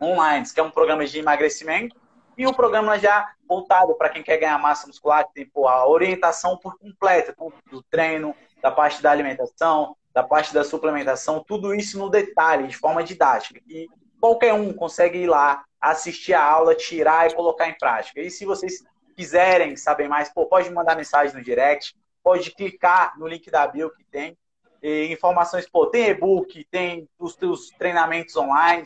online, 0.00 0.46
que 0.52 0.60
é 0.60 0.62
um 0.62 0.70
programa 0.70 1.04
de 1.04 1.18
emagrecimento 1.18 1.96
e 2.36 2.46
um 2.46 2.52
programa 2.52 2.98
já 2.98 3.32
voltado 3.46 3.94
para 3.96 4.08
quem 4.08 4.22
quer 4.22 4.38
ganhar 4.38 4.58
massa 4.58 4.86
muscular, 4.86 5.26
que 5.26 5.34
tem 5.34 5.46
pô, 5.46 5.66
a 5.66 5.86
orientação 5.88 6.56
por 6.56 6.78
completa, 6.78 7.34
do 7.70 7.82
treino, 7.90 8.34
da 8.62 8.70
parte 8.70 9.02
da 9.02 9.10
alimentação, 9.10 9.96
da 10.18 10.24
parte 10.24 10.52
da 10.52 10.64
suplementação, 10.64 11.44
tudo 11.46 11.72
isso 11.72 11.96
no 11.96 12.10
detalhe, 12.10 12.66
de 12.66 12.76
forma 12.76 13.04
didática. 13.04 13.60
E 13.68 13.86
qualquer 14.20 14.52
um 14.52 14.72
consegue 14.72 15.18
ir 15.18 15.28
lá, 15.28 15.62
assistir 15.80 16.34
a 16.34 16.42
aula, 16.42 16.74
tirar 16.74 17.30
e 17.30 17.34
colocar 17.36 17.68
em 17.68 17.78
prática. 17.78 18.20
E 18.20 18.28
se 18.28 18.44
vocês 18.44 18.82
quiserem 19.14 19.76
saber 19.76 20.08
mais, 20.08 20.28
pô, 20.28 20.46
pode 20.46 20.68
mandar 20.70 20.96
mensagem 20.96 21.36
no 21.36 21.40
direct, 21.40 21.94
pode 22.20 22.50
clicar 22.50 23.16
no 23.16 23.28
link 23.28 23.48
da 23.48 23.64
bio 23.68 23.94
que 23.94 24.02
tem. 24.10 24.36
E 24.82 25.06
informações, 25.12 25.70
pô, 25.70 25.86
tem 25.86 26.08
e-book, 26.08 26.64
tem 26.64 27.08
os 27.16 27.36
teus 27.36 27.68
treinamentos 27.78 28.36
online. 28.36 28.82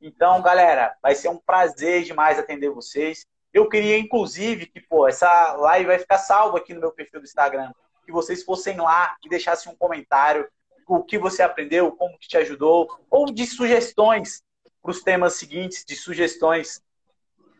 Então, 0.00 0.40
galera, 0.40 0.96
vai 1.02 1.14
ser 1.14 1.28
um 1.28 1.36
prazer 1.36 2.04
demais 2.04 2.38
atender 2.38 2.70
vocês. 2.70 3.26
Eu 3.52 3.68
queria, 3.68 3.98
inclusive, 3.98 4.64
que, 4.64 4.80
pô, 4.80 5.06
essa 5.06 5.52
live 5.56 5.88
vai 5.88 5.98
ficar 5.98 6.16
salva 6.16 6.56
aqui 6.56 6.72
no 6.72 6.80
meu 6.80 6.90
perfil 6.90 7.20
do 7.20 7.26
Instagram. 7.26 7.70
Que 8.06 8.12
vocês 8.12 8.42
fossem 8.42 8.78
lá 8.78 9.14
e 9.22 9.28
deixassem 9.28 9.70
um 9.70 9.76
comentário 9.76 10.48
o 10.96 11.04
que 11.04 11.18
você 11.18 11.42
aprendeu, 11.42 11.92
como 11.92 12.18
que 12.18 12.26
te 12.26 12.36
ajudou, 12.36 12.88
ou 13.08 13.26
de 13.26 13.46
sugestões 13.46 14.42
para 14.82 14.90
os 14.90 15.02
temas 15.02 15.34
seguintes, 15.34 15.84
de 15.84 15.94
sugestões 15.94 16.82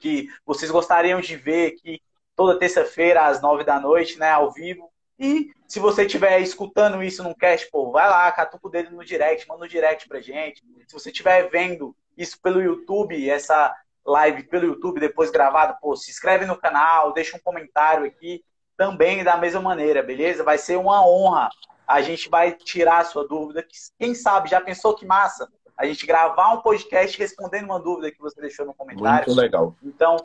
que 0.01 0.29
vocês 0.45 0.71
gostariam 0.71 1.21
de 1.21 1.37
ver 1.37 1.73
aqui 1.73 2.03
toda 2.35 2.59
terça-feira 2.59 3.27
às 3.27 3.41
nove 3.41 3.63
da 3.63 3.79
noite, 3.79 4.19
né, 4.19 4.31
ao 4.31 4.51
vivo. 4.51 4.91
E 5.17 5.53
se 5.69 5.79
você 5.79 6.07
estiver 6.07 6.41
escutando 6.41 7.03
isso 7.05 7.23
num 7.23 7.35
cast, 7.35 7.71
pô, 7.71 7.93
vai 7.93 8.09
lá, 8.09 8.33
catuca 8.33 8.67
o 8.67 8.71
dedo 8.71 8.91
no 8.91 9.05
direct, 9.05 9.47
manda 9.47 9.65
um 9.65 9.69
direct 9.69 10.09
pra 10.09 10.21
gente. 10.21 10.63
Se 10.89 10.95
você 10.95 11.11
estiver 11.11 11.49
vendo 11.51 11.95
isso 12.17 12.41
pelo 12.41 12.61
YouTube, 12.61 13.31
essa 13.31 13.73
live 14.05 14.43
pelo 14.45 14.67
YouTube 14.67 14.99
depois 14.99 15.31
gravada, 15.31 15.75
pô, 15.81 15.95
se 15.95 16.11
inscreve 16.11 16.47
no 16.47 16.57
canal, 16.57 17.13
deixa 17.13 17.37
um 17.37 17.41
comentário 17.41 18.07
aqui 18.07 18.43
também 18.77 19.23
da 19.23 19.37
mesma 19.37 19.61
maneira, 19.61 20.03
beleza? 20.03 20.43
Vai 20.43 20.57
ser 20.57 20.77
uma 20.77 21.07
honra 21.07 21.51
a 21.91 22.01
gente 22.03 22.29
vai 22.29 22.53
tirar 22.53 22.99
a 22.99 23.05
sua 23.05 23.27
dúvida. 23.27 23.67
Quem 23.99 24.15
sabe, 24.15 24.49
já 24.49 24.61
pensou 24.61 24.95
que 24.95 25.05
massa? 25.05 25.51
A 25.77 25.85
gente 25.85 26.07
gravar 26.07 26.53
um 26.53 26.63
podcast 26.63 27.19
respondendo 27.19 27.65
uma 27.65 27.81
dúvida 27.81 28.13
que 28.13 28.21
você 28.21 28.41
deixou 28.41 28.65
no 28.65 28.73
comentário. 28.73 29.27
Muito 29.27 29.41
legal. 29.41 29.75
Então, 29.83 30.17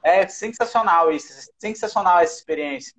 é 0.00 0.28
sensacional 0.28 1.10
isso, 1.10 1.50
sensacional 1.58 2.20
essa 2.20 2.36
experiência. 2.36 2.94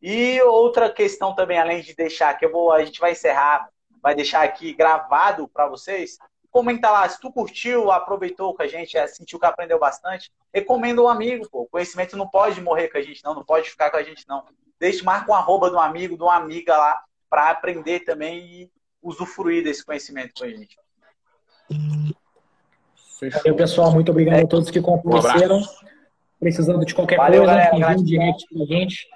E 0.00 0.40
outra 0.40 0.90
questão 0.90 1.34
também, 1.34 1.58
além 1.58 1.82
de 1.82 1.94
deixar, 1.94 2.38
que 2.38 2.46
eu 2.46 2.50
vou, 2.50 2.72
a 2.72 2.82
gente 2.82 2.98
vai 2.98 3.12
encerrar, 3.12 3.68
vai 4.02 4.14
deixar 4.14 4.42
aqui 4.42 4.72
gravado 4.72 5.46
para 5.46 5.68
vocês. 5.68 6.16
Comenta 6.50 6.90
lá, 6.90 7.06
se 7.06 7.20
tu 7.20 7.30
curtiu, 7.30 7.90
aproveitou 7.90 8.54
com 8.54 8.62
a 8.62 8.66
gente, 8.66 8.96
é, 8.96 9.06
sentiu 9.06 9.38
que 9.38 9.46
aprendeu 9.46 9.78
bastante, 9.78 10.32
recomenda 10.54 11.02
um 11.02 11.08
amigo, 11.08 11.46
pô. 11.50 11.62
O 11.62 11.68
conhecimento 11.68 12.16
não 12.16 12.28
pode 12.28 12.62
morrer 12.62 12.88
com 12.88 12.96
a 12.96 13.02
gente, 13.02 13.22
não, 13.22 13.34
não 13.34 13.44
pode 13.44 13.68
ficar 13.68 13.90
com 13.90 13.98
a 13.98 14.02
gente, 14.02 14.26
não 14.26 14.42
deixe, 14.80 15.04
marca 15.04 15.30
um 15.30 15.34
arroba 15.34 15.70
de 15.70 15.76
um 15.76 15.80
amigo, 15.80 16.16
de 16.16 16.22
uma 16.22 16.34
amiga 16.34 16.76
lá, 16.76 17.02
para 17.32 17.48
aprender 17.48 18.00
também 18.00 18.44
e 18.44 18.70
usufruir 19.02 19.64
desse 19.64 19.82
conhecimento 19.82 20.34
com 20.36 20.44
a 20.44 20.48
gente. 20.50 20.76
Valeu, 23.32 23.56
pessoal. 23.56 23.90
Muito 23.90 24.10
obrigado 24.10 24.40
é. 24.40 24.42
a 24.42 24.46
todos 24.46 24.70
que 24.70 24.82
compareceram. 24.82 25.60
Um 25.60 25.64
Precisando 26.38 26.84
de 26.84 26.94
qualquer 26.94 27.16
Valeu, 27.16 27.44
coisa, 27.44 27.70
envie 27.72 27.84
um 27.84 28.04
direct 28.04 28.46
pra 28.52 28.66
gente. 28.66 29.08